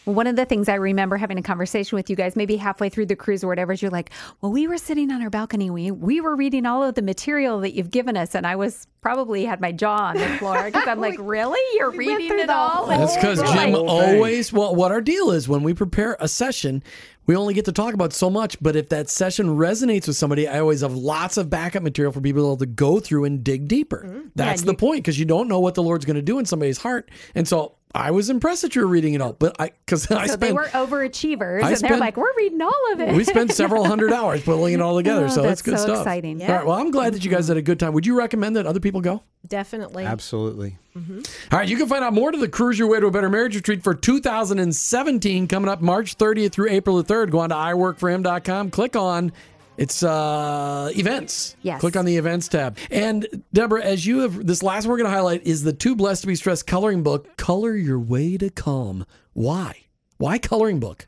One 0.05 0.27
of 0.27 0.35
the 0.35 0.45
things 0.45 0.69
I 0.69 0.75
remember 0.75 1.17
having 1.17 1.37
a 1.37 1.41
conversation 1.41 1.95
with 1.95 2.09
you 2.09 2.15
guys, 2.15 2.35
maybe 2.35 2.57
halfway 2.57 2.89
through 2.89 3.07
the 3.07 3.15
cruise 3.15 3.43
or 3.43 3.47
whatever, 3.47 3.73
is 3.73 3.81
you're 3.81 3.91
like, 3.91 4.11
"Well, 4.39 4.51
we 4.51 4.67
were 4.67 4.77
sitting 4.77 5.11
on 5.11 5.21
our 5.21 5.29
balcony, 5.31 5.69
we 5.69 5.89
we 5.91 6.21
were 6.21 6.35
reading 6.35 6.65
all 6.65 6.83
of 6.83 6.95
the 6.95 7.01
material 7.01 7.59
that 7.61 7.73
you've 7.73 7.91
given 7.91 8.15
us, 8.15 8.35
and 8.35 8.45
I 8.45 8.55
was 8.55 8.87
probably 9.01 9.45
had 9.45 9.61
my 9.61 9.71
jaw 9.71 10.07
on 10.07 10.17
the 10.17 10.27
floor 10.37 10.63
because 10.65 10.87
I'm 10.87 10.99
like, 11.01 11.15
really, 11.19 11.59
you're 11.77 11.91
we 11.91 12.07
reading 12.07 12.29
through 12.29 12.39
it 12.41 12.49
all?" 12.49 12.85
That's 12.85 13.15
because 13.15 13.39
Jim 13.41 13.73
thing. 13.73 13.75
always. 13.75 14.53
Well, 14.53 14.75
what 14.75 14.91
our 14.91 15.01
deal 15.01 15.31
is 15.31 15.47
when 15.49 15.63
we 15.63 15.73
prepare 15.73 16.17
a 16.19 16.27
session, 16.27 16.83
we 17.25 17.35
only 17.35 17.55
get 17.55 17.65
to 17.65 17.71
talk 17.71 17.95
about 17.95 18.13
so 18.13 18.29
much. 18.29 18.61
But 18.61 18.75
if 18.75 18.89
that 18.89 19.09
session 19.09 19.47
resonates 19.57 20.07
with 20.07 20.17
somebody, 20.17 20.47
I 20.47 20.59
always 20.59 20.81
have 20.81 20.93
lots 20.93 21.37
of 21.37 21.49
backup 21.49 21.81
material 21.81 22.11
for 22.11 22.21
people 22.21 22.55
to 22.57 22.65
go 22.67 22.99
through 22.99 23.25
and 23.25 23.43
dig 23.43 23.67
deeper. 23.67 24.23
That's 24.35 24.61
the 24.61 24.75
point 24.75 25.03
because 25.03 25.17
you 25.17 25.25
don't 25.25 25.47
know 25.47 25.59
what 25.59 25.73
the 25.73 25.81
Lord's 25.83 26.05
going 26.05 26.15
to 26.15 26.21
do 26.21 26.37
in 26.37 26.45
somebody's 26.45 26.77
heart, 26.77 27.09
and 27.33 27.47
so. 27.47 27.75
I 27.95 28.11
was 28.11 28.29
impressed 28.29 28.61
that 28.63 28.75
you 28.75 28.81
were 28.81 28.87
reading 28.87 29.13
it 29.13 29.21
all, 29.21 29.31
but 29.33 29.55
I 29.59 29.71
because 29.85 30.11
I 30.11 30.27
so 30.27 30.33
spent 30.33 30.41
they 30.41 30.51
were 30.51 30.65
overachievers, 30.65 31.63
I 31.63 31.69
and 31.69 31.77
spent- 31.77 31.91
they're 31.91 31.99
like, 31.99 32.17
"We're 32.17 32.35
reading 32.35 32.61
all 32.61 32.73
of 32.91 32.99
it." 32.99 33.15
we 33.15 33.23
spent 33.23 33.53
several 33.53 33.85
hundred 33.85 34.11
hours 34.13 34.43
pulling 34.43 34.73
it 34.73 34.81
all 34.81 34.97
together. 34.97 35.25
Oh, 35.25 35.29
so 35.29 35.41
that's 35.43 35.53
it's 35.53 35.61
good 35.61 35.77
so 35.79 35.85
stuff. 35.85 35.97
exciting. 35.99 36.41
Yeah. 36.41 36.47
All 36.51 36.57
right. 36.57 36.65
Well, 36.65 36.77
I'm 36.77 36.91
glad 36.91 37.13
that 37.13 37.23
you 37.23 37.31
guys 37.31 37.47
had 37.47 37.55
a 37.57 37.61
good 37.61 37.79
time. 37.79 37.93
Would 37.93 38.05
you 38.05 38.17
recommend 38.17 38.57
that 38.57 38.65
other 38.67 38.79
people 38.81 38.99
go? 39.01 39.23
Definitely. 39.47 40.03
Absolutely. 40.05 40.77
Mm-hmm. 40.97 41.19
All 41.51 41.59
right, 41.59 41.69
you 41.69 41.77
can 41.77 41.87
find 41.87 42.03
out 42.03 42.13
more 42.13 42.31
to 42.31 42.37
the 42.37 42.47
Cruise 42.49 42.79
Your 42.79 42.87
Way 42.87 42.99
to 42.99 43.05
a 43.05 43.11
Better 43.11 43.29
Marriage 43.29 43.55
Retreat 43.55 43.83
for 43.83 43.93
2017 43.93 45.47
coming 45.47 45.69
up 45.69 45.81
March 45.81 46.17
30th 46.17 46.51
through 46.51 46.69
April 46.69 47.01
the 47.01 47.03
3rd. 47.13 47.29
Go 47.31 47.39
on 47.39 47.49
to 47.49 47.55
iworkforhim.com, 47.55 48.71
click 48.71 48.95
on 48.95 49.31
it's 49.77 50.03
uh 50.03 50.91
events. 50.95 51.55
Yes. 51.61 51.79
Click 51.79 51.95
on 51.95 52.05
the 52.05 52.17
events 52.17 52.47
tab. 52.47 52.77
And 52.91 53.27
Deborah, 53.53 53.83
as 53.83 54.05
you 54.05 54.19
have 54.19 54.45
this 54.45 54.63
last 54.63 54.85
one 54.85 54.91
we're 54.91 54.97
going 54.97 55.09
to 55.09 55.15
highlight 55.15 55.45
is 55.45 55.63
the 55.63 55.73
Too 55.73 55.95
Blessed 55.95 56.21
to 56.21 56.27
Be 56.27 56.35
Stressed 56.35 56.67
coloring 56.67 57.03
book, 57.03 57.37
Color 57.37 57.75
Your 57.75 57.99
Way 57.99 58.37
to 58.37 58.49
Calm. 58.49 59.05
Why? 59.33 59.85
Why 60.17 60.37
coloring 60.37 60.79
book? 60.79 61.07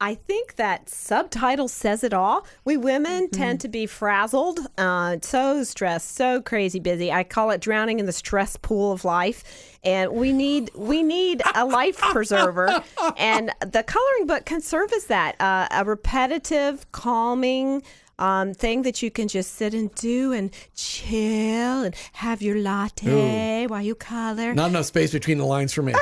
I 0.00 0.14
think 0.14 0.54
that 0.56 0.88
subtitle 0.88 1.66
says 1.66 2.04
it 2.04 2.14
all. 2.14 2.46
We 2.64 2.76
women 2.76 3.30
tend 3.30 3.60
to 3.62 3.68
be 3.68 3.86
frazzled, 3.86 4.60
uh, 4.78 5.16
so 5.22 5.64
stressed, 5.64 6.14
so 6.14 6.40
crazy 6.40 6.78
busy. 6.78 7.10
I 7.10 7.24
call 7.24 7.50
it 7.50 7.60
drowning 7.60 7.98
in 7.98 8.06
the 8.06 8.12
stress 8.12 8.56
pool 8.56 8.92
of 8.92 9.04
life, 9.04 9.78
and 9.82 10.12
we 10.12 10.32
need 10.32 10.70
we 10.76 11.02
need 11.02 11.42
a 11.54 11.64
life 11.64 11.98
preserver. 11.98 12.82
And 13.16 13.50
the 13.60 13.82
coloring 13.82 14.26
book 14.26 14.44
can 14.44 14.60
serve 14.60 14.92
as 14.92 15.06
that 15.06 15.40
uh, 15.40 15.66
a 15.72 15.84
repetitive, 15.84 16.90
calming. 16.92 17.82
Um, 18.18 18.52
thing 18.52 18.82
that 18.82 19.02
you 19.02 19.10
can 19.10 19.28
just 19.28 19.54
sit 19.54 19.74
and 19.74 19.94
do 19.94 20.32
and 20.32 20.50
chill 20.74 21.84
and 21.84 21.94
have 22.14 22.42
your 22.42 22.56
latte 22.56 23.66
while 23.68 23.82
you 23.82 23.94
color. 23.94 24.54
Not 24.54 24.70
enough 24.70 24.86
space 24.86 25.12
between 25.12 25.38
the 25.38 25.46
lines 25.46 25.72
for 25.72 25.82
me. 25.82 25.94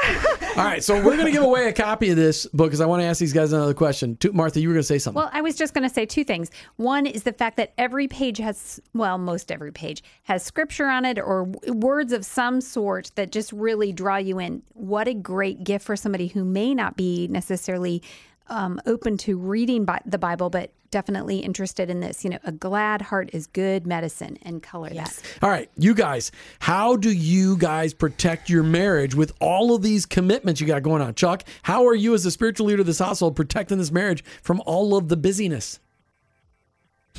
All 0.56 0.64
right, 0.64 0.82
so 0.82 0.94
we're 0.94 1.16
going 1.16 1.26
to 1.26 1.32
give 1.32 1.42
away 1.42 1.68
a 1.68 1.72
copy 1.72 2.08
of 2.08 2.16
this 2.16 2.46
book 2.46 2.68
because 2.68 2.80
I 2.80 2.86
want 2.86 3.02
to 3.02 3.04
ask 3.04 3.20
these 3.20 3.34
guys 3.34 3.52
another 3.52 3.74
question. 3.74 4.16
Martha, 4.32 4.58
you 4.58 4.68
were 4.68 4.74
going 4.74 4.82
to 4.82 4.86
say 4.86 4.98
something. 4.98 5.20
Well, 5.20 5.30
I 5.30 5.42
was 5.42 5.54
just 5.54 5.74
going 5.74 5.86
to 5.86 5.92
say 5.92 6.06
two 6.06 6.24
things. 6.24 6.50
One 6.76 7.04
is 7.04 7.24
the 7.24 7.34
fact 7.34 7.58
that 7.58 7.74
every 7.76 8.08
page 8.08 8.38
has, 8.38 8.80
well, 8.94 9.18
most 9.18 9.52
every 9.52 9.70
page 9.70 10.02
has 10.22 10.42
scripture 10.42 10.86
on 10.86 11.04
it 11.04 11.18
or 11.18 11.44
words 11.66 12.10
of 12.12 12.24
some 12.24 12.62
sort 12.62 13.10
that 13.16 13.32
just 13.32 13.52
really 13.52 13.92
draw 13.92 14.16
you 14.16 14.38
in. 14.38 14.62
What 14.72 15.08
a 15.08 15.14
great 15.14 15.62
gift 15.62 15.84
for 15.84 15.94
somebody 15.94 16.28
who 16.28 16.42
may 16.42 16.74
not 16.74 16.96
be 16.96 17.28
necessarily 17.28 18.02
um, 18.49 18.80
open 18.86 19.16
to 19.18 19.36
reading 19.36 19.84
bi- 19.84 20.03
the 20.05 20.18
Bible, 20.18 20.51
but 20.51 20.72
definitely 20.90 21.38
interested 21.38 21.90
in 21.90 22.01
this. 22.01 22.24
You 22.24 22.30
know, 22.30 22.38
a 22.44 22.53
glad 22.53 23.03
heart 23.03 23.30
is 23.32 23.47
good 23.47 23.86
medicine, 23.86 24.38
and 24.42 24.62
color 24.62 24.90
that. 24.90 25.22
All 25.42 25.51
right, 25.51 25.70
you 25.76 25.94
guys, 25.94 26.32
how 26.59 26.97
do 26.97 27.11
you 27.11 27.57
guys 27.57 27.94
protect 27.94 28.49
your 28.49 28.62
marriage 28.62 29.14
with 29.14 29.32
all 29.40 29.74
of 29.74 29.82
these 29.82 30.07
commitments 30.07 30.61
you 30.61 30.66
got 30.66 30.82
going 30.82 31.03
on? 31.03 31.14
Chuck, 31.14 31.44
how 31.62 31.86
are 31.86 31.94
you 31.94 32.14
as 32.14 32.24
the 32.24 32.30
spiritual 32.30 32.66
leader 32.66 32.80
of 32.80 32.86
this 32.86 32.99
household 32.99 33.36
protecting 33.36 33.78
this 33.78 33.92
marriage 33.92 34.24
from 34.42 34.62
all 34.66 34.97
of 34.97 35.09
the 35.09 35.16
busyness? 35.16 35.80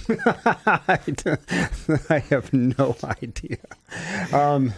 I, 0.10 1.00
I 2.10 2.20
have 2.30 2.54
no 2.54 2.96
idea. 3.24 3.58
Um, 4.32 4.74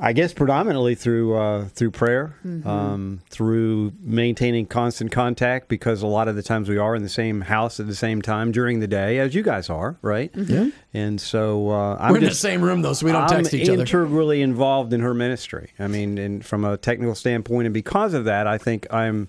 I 0.00 0.14
guess 0.14 0.32
predominantly 0.32 0.94
through 0.94 1.36
uh, 1.36 1.68
through 1.68 1.90
prayer, 1.90 2.34
um, 2.64 3.20
through 3.28 3.92
maintaining 4.00 4.66
constant 4.66 5.12
contact, 5.12 5.68
because 5.68 6.00
a 6.00 6.06
lot 6.06 6.28
of 6.28 6.36
the 6.36 6.42
times 6.42 6.68
we 6.68 6.78
are 6.78 6.94
in 6.94 7.02
the 7.02 7.10
same 7.10 7.42
house 7.42 7.78
at 7.78 7.86
the 7.86 7.94
same 7.94 8.22
time 8.22 8.52
during 8.52 8.80
the 8.80 8.86
day, 8.86 9.18
as 9.18 9.34
you 9.34 9.42
guys 9.42 9.68
are, 9.68 9.96
right? 10.00 10.30
Yeah. 10.34 10.70
And 10.94 11.20
so 11.20 11.70
uh, 11.70 11.96
I'm 12.00 12.12
We're 12.12 12.18
in 12.18 12.24
the 12.24 12.34
same 12.34 12.62
room 12.62 12.80
though, 12.82 12.94
so 12.94 13.04
we 13.04 13.12
don't 13.12 13.22
I'm 13.24 13.28
text 13.28 13.52
each 13.52 13.68
other. 13.68 13.80
integrally 13.80 14.40
involved 14.40 14.94
in 14.94 15.00
her 15.00 15.12
ministry. 15.12 15.72
I 15.78 15.88
mean, 15.88 16.16
and 16.16 16.44
from 16.44 16.64
a 16.64 16.78
technical 16.78 17.14
standpoint, 17.14 17.66
and 17.66 17.74
because 17.74 18.14
of 18.14 18.24
that, 18.24 18.46
I 18.46 18.56
think 18.58 18.86
I'm. 18.90 19.28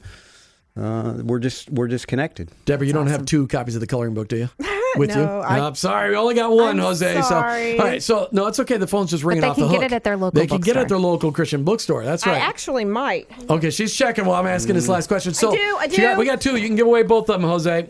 Uh, 0.76 1.22
we're 1.24 1.40
just 1.40 1.70
we're 1.70 1.88
just 1.88 2.08
connected. 2.08 2.50
Deborah, 2.66 2.88
you 2.88 2.94
don't 2.94 3.08
have 3.08 3.26
two 3.26 3.48
copies 3.48 3.76
of 3.76 3.82
the 3.82 3.88
coloring 3.88 4.14
book, 4.16 4.28
do 4.28 4.38
you? 4.38 4.50
With 4.96 5.10
you? 5.10 5.18
No, 5.24 5.40
I- 5.42 5.60
I'm 5.60 5.76
sorry, 5.76 6.12
we 6.12 6.16
only 6.16 6.36
got 6.36 6.52
one, 6.52 6.80
I'm 6.80 6.86
Jose. 6.86 7.22
sorry. 7.22 7.78
So, 7.78 7.84
all 7.84 7.88
right, 7.90 8.02
so 8.04 8.28
no, 8.32 8.48
it's 8.48 8.60
okay. 8.60 8.78
The 8.78 8.88
phone's 8.88 9.10
just 9.12 9.24
ringing 9.24 9.44
off 9.44 9.56
the 9.56 9.68
hook. 9.68 9.72
they 9.72 9.78
can 9.78 9.82
get 9.82 9.92
it 9.92 9.96
at 9.96 10.04
their 10.04 10.18
local 10.18 10.40
They 10.40 10.48
can 10.48 10.62
get 10.62 10.76
it 10.78 10.82
at 10.82 10.90
their 10.90 11.00
local 11.00 11.32
Christian 11.32 11.64
bookstore. 11.64 12.04
That's 12.04 12.26
right. 12.28 12.36
I 12.36 12.46
actually 12.46 12.86
might. 12.86 13.28
Okay, 13.50 13.70
she's 13.72 13.96
checking 13.96 14.26
while 14.26 14.40
I'm 14.40 14.48
asking 14.48 14.76
this 14.76 14.88
last 14.88 15.08
question. 15.08 15.34
So 15.34 15.52
do, 15.52 15.58
I 15.80 15.88
she 15.90 16.02
got- 16.02 16.14
do. 16.14 16.20
we 16.20 16.26
got 16.26 16.42
two. 16.42 16.58
You 16.58 16.68
can 16.68 16.76
give 16.76 16.88
away 16.88 17.04
both 17.04 17.30
of 17.30 17.40
them, 17.42 17.50
Jose. 17.50 17.88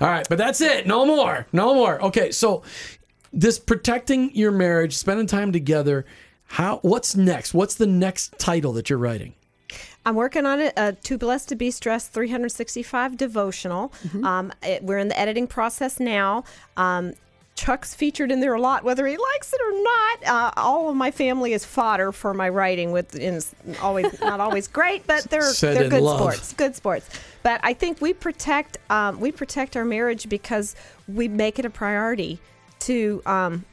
All 0.00 0.08
right, 0.08 0.26
but 0.28 0.38
that's 0.38 0.60
it. 0.60 0.86
No 0.86 1.04
more. 1.06 1.46
No 1.52 1.74
more. 1.74 2.02
Okay, 2.04 2.30
so 2.32 2.62
this 3.32 3.58
protecting 3.58 4.34
your 4.34 4.50
marriage, 4.52 4.96
spending 4.96 5.26
time 5.26 5.52
together. 5.52 6.04
How? 6.46 6.78
What's 6.82 7.16
next? 7.16 7.54
What's 7.54 7.74
the 7.74 7.86
next 7.86 8.38
title 8.38 8.72
that 8.74 8.88
you're 8.88 8.98
writing? 8.98 9.34
I'm 10.06 10.14
working 10.14 10.46
on 10.46 10.60
it. 10.60 10.72
Uh, 10.76 10.92
Too 11.02 11.18
Blessed 11.18 11.48
to 11.50 11.56
Be 11.56 11.70
Stressed 11.70 12.12
365 12.12 13.16
devotional. 13.16 13.92
Um, 14.24 14.52
it, 14.62 14.82
we're 14.82 14.98
in 14.98 15.08
the 15.08 15.18
editing 15.18 15.46
process 15.46 16.00
now. 16.00 16.44
Um, 16.76 17.12
Chuck's 17.56 17.94
featured 17.94 18.30
in 18.30 18.40
there 18.40 18.54
a 18.54 18.60
lot, 18.60 18.84
whether 18.84 19.06
he 19.06 19.16
likes 19.16 19.52
it 19.52 19.60
or 19.60 19.82
not. 19.82 20.26
Uh, 20.56 20.60
all 20.60 20.90
of 20.90 20.96
my 20.96 21.10
family 21.10 21.54
is 21.54 21.64
fodder 21.64 22.12
for 22.12 22.34
my 22.34 22.48
writing. 22.50 22.92
With 22.92 23.16
is 23.16 23.54
always 23.80 24.20
not 24.20 24.40
always 24.40 24.68
great, 24.68 25.06
but 25.06 25.24
they're 25.24 25.40
Said 25.42 25.76
they're 25.76 25.88
good 25.88 26.02
love. 26.02 26.20
sports. 26.20 26.52
Good 26.52 26.76
sports. 26.76 27.08
But 27.42 27.60
I 27.64 27.72
think 27.72 28.00
we 28.02 28.12
protect 28.12 28.76
um, 28.90 29.18
we 29.20 29.32
protect 29.32 29.74
our 29.76 29.86
marriage 29.86 30.28
because 30.28 30.76
we 31.08 31.28
make 31.28 31.58
it 31.58 31.64
a 31.64 31.70
priority 31.70 32.38
to 32.80 33.22
um, 33.24 33.64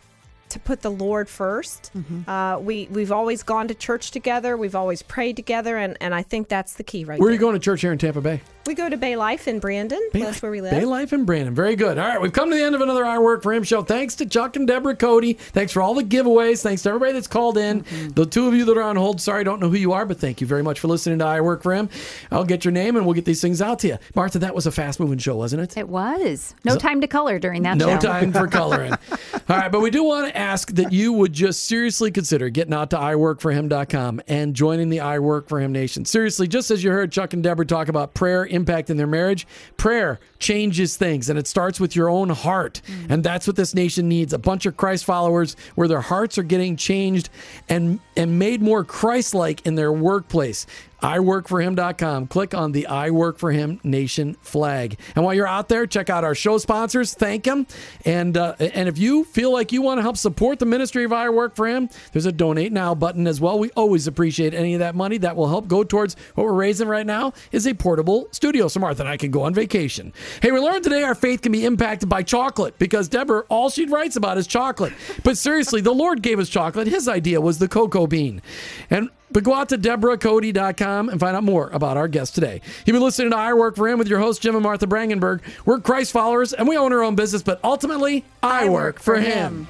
to 0.54 0.60
put 0.60 0.82
the 0.82 0.92
Lord 0.92 1.28
1st 1.28 2.28
Uh, 2.28 2.60
we 2.60 2.88
we've 2.92 3.12
always 3.12 3.44
gone 3.44 3.68
to 3.68 3.76
church 3.76 4.12
together. 4.12 4.56
We've 4.56 4.76
always 4.76 5.02
prayed 5.02 5.36
together, 5.36 5.78
and, 5.78 5.98
and 6.00 6.14
I 6.16 6.24
think 6.24 6.48
that's 6.48 6.74
the 6.74 6.84
key 6.84 7.06
right 7.06 7.20
Where 7.20 7.30
are 7.30 7.34
you 7.34 7.40
going 7.40 7.54
to 7.54 7.60
church 7.60 7.82
here 7.82 7.92
in 7.92 7.98
Tampa 7.98 8.22
Bay? 8.22 8.42
We 8.66 8.76
go 8.76 8.88
to 8.88 8.96
Bay 8.96 9.18
Life 9.18 9.48
in 9.50 9.60
Brandon. 9.60 10.00
that's 10.14 10.42
where 10.42 10.50
we 10.52 10.62
live. 10.62 10.72
Bay 10.72 10.86
Life 10.86 11.12
in 11.12 11.26
Brandon. 11.26 11.54
Very 11.54 11.76
good. 11.76 11.98
All 11.98 12.08
right, 12.08 12.22
we've 12.22 12.32
come 12.32 12.50
to 12.50 12.56
the 12.56 12.64
end 12.64 12.76
of 12.76 12.82
another 12.82 13.04
I 13.06 13.20
Work 13.20 13.44
for 13.44 13.52
Him 13.54 13.64
show. 13.64 13.84
Thanks 13.84 14.16
to 14.16 14.26
Chuck 14.26 14.56
and 14.56 14.66
Deborah 14.66 14.96
Coty. 14.96 15.38
Thanks 15.38 15.74
for 15.74 15.82
all 15.82 15.94
the 15.94 16.04
giveaways. 16.04 16.62
Thanks 16.64 16.82
to 16.84 16.90
everybody 16.90 17.12
that's 17.12 17.28
called 17.28 17.58
in. 17.58 17.84
Mm-hmm. 17.84 18.08
The 18.10 18.26
two 18.26 18.48
of 18.48 18.54
you 18.54 18.64
that 18.66 18.78
are 18.78 18.82
on 18.84 18.96
hold, 18.96 19.20
sorry, 19.20 19.42
I 19.42 19.44
don't 19.44 19.60
know 19.60 19.68
who 19.70 19.76
you 19.76 19.92
are, 19.92 20.06
but 20.06 20.18
thank 20.18 20.40
you 20.40 20.48
very 20.48 20.64
much 20.64 20.80
for 20.80 20.88
listening 20.88 21.20
to 21.20 21.26
I 21.26 21.42
Work 21.42 21.62
for 21.62 21.74
Him. 21.74 21.90
I'll 22.32 22.46
get 22.46 22.64
your 22.64 22.72
name 22.72 22.96
and 22.96 23.06
we'll 23.06 23.16
get 23.16 23.26
these 23.26 23.42
things 23.42 23.62
out 23.62 23.80
to 23.80 23.88
you. 23.90 23.98
Martha, 24.16 24.40
that 24.40 24.56
was 24.56 24.66
a 24.66 24.72
fast 24.72 24.98
moving 25.00 25.18
show, 25.18 25.36
wasn't 25.36 25.62
it? 25.62 25.78
It 25.78 25.90
was. 25.90 26.56
No 26.64 26.78
time 26.78 27.02
to 27.02 27.08
color 27.08 27.40
during 27.40 27.64
that 27.64 27.78
No 27.78 27.90
show. 27.96 28.00
time 28.00 28.32
for 28.32 28.48
coloring. 28.48 28.94
All 28.94 29.58
right, 29.58 29.72
but 29.72 29.82
we 29.82 29.90
do 29.92 30.06
want 30.06 30.28
to 30.28 30.38
ask 30.38 30.72
that 30.76 30.94
you 30.94 31.12
would 31.12 31.34
just 31.34 31.66
seriously 31.66 32.12
consider 32.12 32.48
getting 32.50 32.74
out 32.74 32.92
to 32.92 32.98
iworkforhim.com 32.98 34.22
and 34.30 34.54
joining 34.56 34.90
the 34.90 35.02
I 35.02 35.20
Work 35.20 35.50
for 35.50 35.60
Him 35.60 35.74
Nation. 35.74 36.06
Seriously, 36.06 36.48
just 36.48 36.72
as 36.72 36.82
you 36.82 36.92
heard 36.92 37.12
Chuck 37.12 37.34
and 37.34 37.44
Deborah 37.44 37.66
talk 37.66 37.90
about 37.90 38.14
prayer 38.14 38.46
impacting 38.54 38.98
their 38.98 39.08
marriage, 39.08 39.46
prayer 39.76 40.20
changes 40.40 40.96
things 40.96 41.30
and 41.30 41.38
it 41.38 41.48
starts 41.48 41.80
with 41.80 41.96
your 41.96 42.10
own 42.10 42.30
heart. 42.30 42.82
Mm. 42.86 43.12
And 43.12 43.24
that's 43.24 43.48
what 43.48 43.56
this 43.56 43.74
nation 43.74 44.08
needs 44.08 44.32
a 44.32 44.38
bunch 44.38 44.66
of 44.66 44.78
Christ 44.78 45.06
followers 45.06 45.56
where 45.76 45.88
their 45.88 46.02
hearts 46.02 46.38
are 46.38 46.44
getting 46.44 46.76
changed 46.76 47.30
and, 47.68 48.00
and 48.16 48.40
made 48.40 48.62
more 48.62 48.84
Christ 48.84 49.34
like 49.34 49.66
in 49.66 49.76
their 49.76 49.92
workplace 49.92 50.66
iworkforhim.com. 51.04 52.28
Click 52.28 52.54
on 52.54 52.72
the 52.72 52.88
I 52.88 53.12
Work 53.12 53.38
for 53.38 53.52
Him 53.52 53.80
Nation 53.84 54.36
flag. 54.42 54.98
And 55.16 55.24
while 55.24 55.34
you're 55.34 55.48
out 55.48 55.70
there, 55.70 55.86
check 55.86 56.10
out 56.10 56.24
our 56.24 56.34
show 56.34 56.58
sponsors. 56.58 57.14
Thank 57.14 57.44
them. 57.44 57.68
And 58.06 58.38
uh, 58.38 58.56
and 58.60 58.90
if 58.90 58.98
you 58.98 59.26
feel 59.26 59.52
like 59.52 59.72
you 59.72 59.82
want 59.82 59.98
to 60.00 60.02
help 60.02 60.18
support 60.18 60.60
the 60.60 60.66
ministry 60.66 61.04
of 61.04 61.14
I 61.14 61.30
Work 61.30 61.56
for 61.56 61.68
Him, 61.68 61.90
there's 62.14 62.26
a 62.26 62.32
donate 62.32 62.72
now 62.72 62.96
button 62.96 63.28
as 63.28 63.40
well. 63.40 63.60
We 63.60 63.70
always 63.72 64.08
appreciate 64.08 64.54
any 64.54 64.74
of 64.74 64.80
that 64.80 64.96
money 64.96 65.18
that 65.20 65.36
will 65.36 65.48
help 65.48 65.68
go 65.68 65.84
towards 65.84 66.16
what 66.36 66.46
we're 66.46 66.54
raising 66.54 66.88
right 66.88 67.06
now 67.06 67.34
is 67.52 67.68
a 67.68 67.74
portable 67.74 68.28
studio 68.32 68.68
so 68.68 68.80
Martha 68.80 69.02
and 69.02 69.10
I 69.10 69.18
can 69.18 69.32
go 69.32 69.44
on 69.44 69.54
vacation. 69.54 70.14
Hey, 70.42 70.52
we 70.52 70.60
learned 70.60 70.84
today 70.84 71.04
our 71.04 71.16
faith 71.16 71.42
can 71.42 71.52
be 71.52 71.66
impacted 71.66 72.10
by 72.10 72.24
chocolate 72.24 72.78
because 72.80 73.10
Deborah, 73.10 73.44
all 73.50 73.70
she 73.70 73.86
writes 73.86 74.16
about 74.16 74.38
is 74.38 74.48
chocolate. 74.48 74.94
But 75.24 75.38
seriously, 75.38 75.82
the 75.82 75.94
Lord 75.94 76.22
gave 76.22 76.40
us 76.40 76.50
chocolate. 76.50 76.88
His 76.88 77.08
idea 77.08 77.42
was 77.42 77.60
the 77.60 77.68
cocoa 77.68 78.08
bean. 78.08 78.42
And 78.90 79.10
but 79.34 79.44
go 79.44 79.54
out 79.54 79.70
to 79.70 79.78
DeborahCoty.com 79.78 81.10
and 81.10 81.20
find 81.20 81.36
out 81.36 81.44
more 81.44 81.70
about 81.70 81.98
our 81.98 82.08
guest 82.08 82.36
today. 82.36 82.62
You've 82.86 82.94
been 82.94 83.04
listening 83.04 83.32
to 83.32 83.38
I 83.38 83.54
Work 83.54 83.76
for 83.76 83.88
Him 83.88 84.00
with 84.00 84.08
your 84.08 84.20
host, 84.20 84.42
Jim 84.42 84.56
and 84.56 84.64
Martha 84.64 84.88
Brangenberg. 84.88 85.42
We're 85.66 85.80
Christ 85.80 86.12
followers 86.12 86.54
and 86.54 86.68
we 86.68 86.78
own 86.78 86.94
our 86.94 87.04
own 87.04 87.16
business, 87.16 87.42
but 87.42 87.60
ultimately, 87.64 88.24
I, 88.42 88.70
work, 88.70 89.00
for 89.00 89.20
him. 89.20 89.68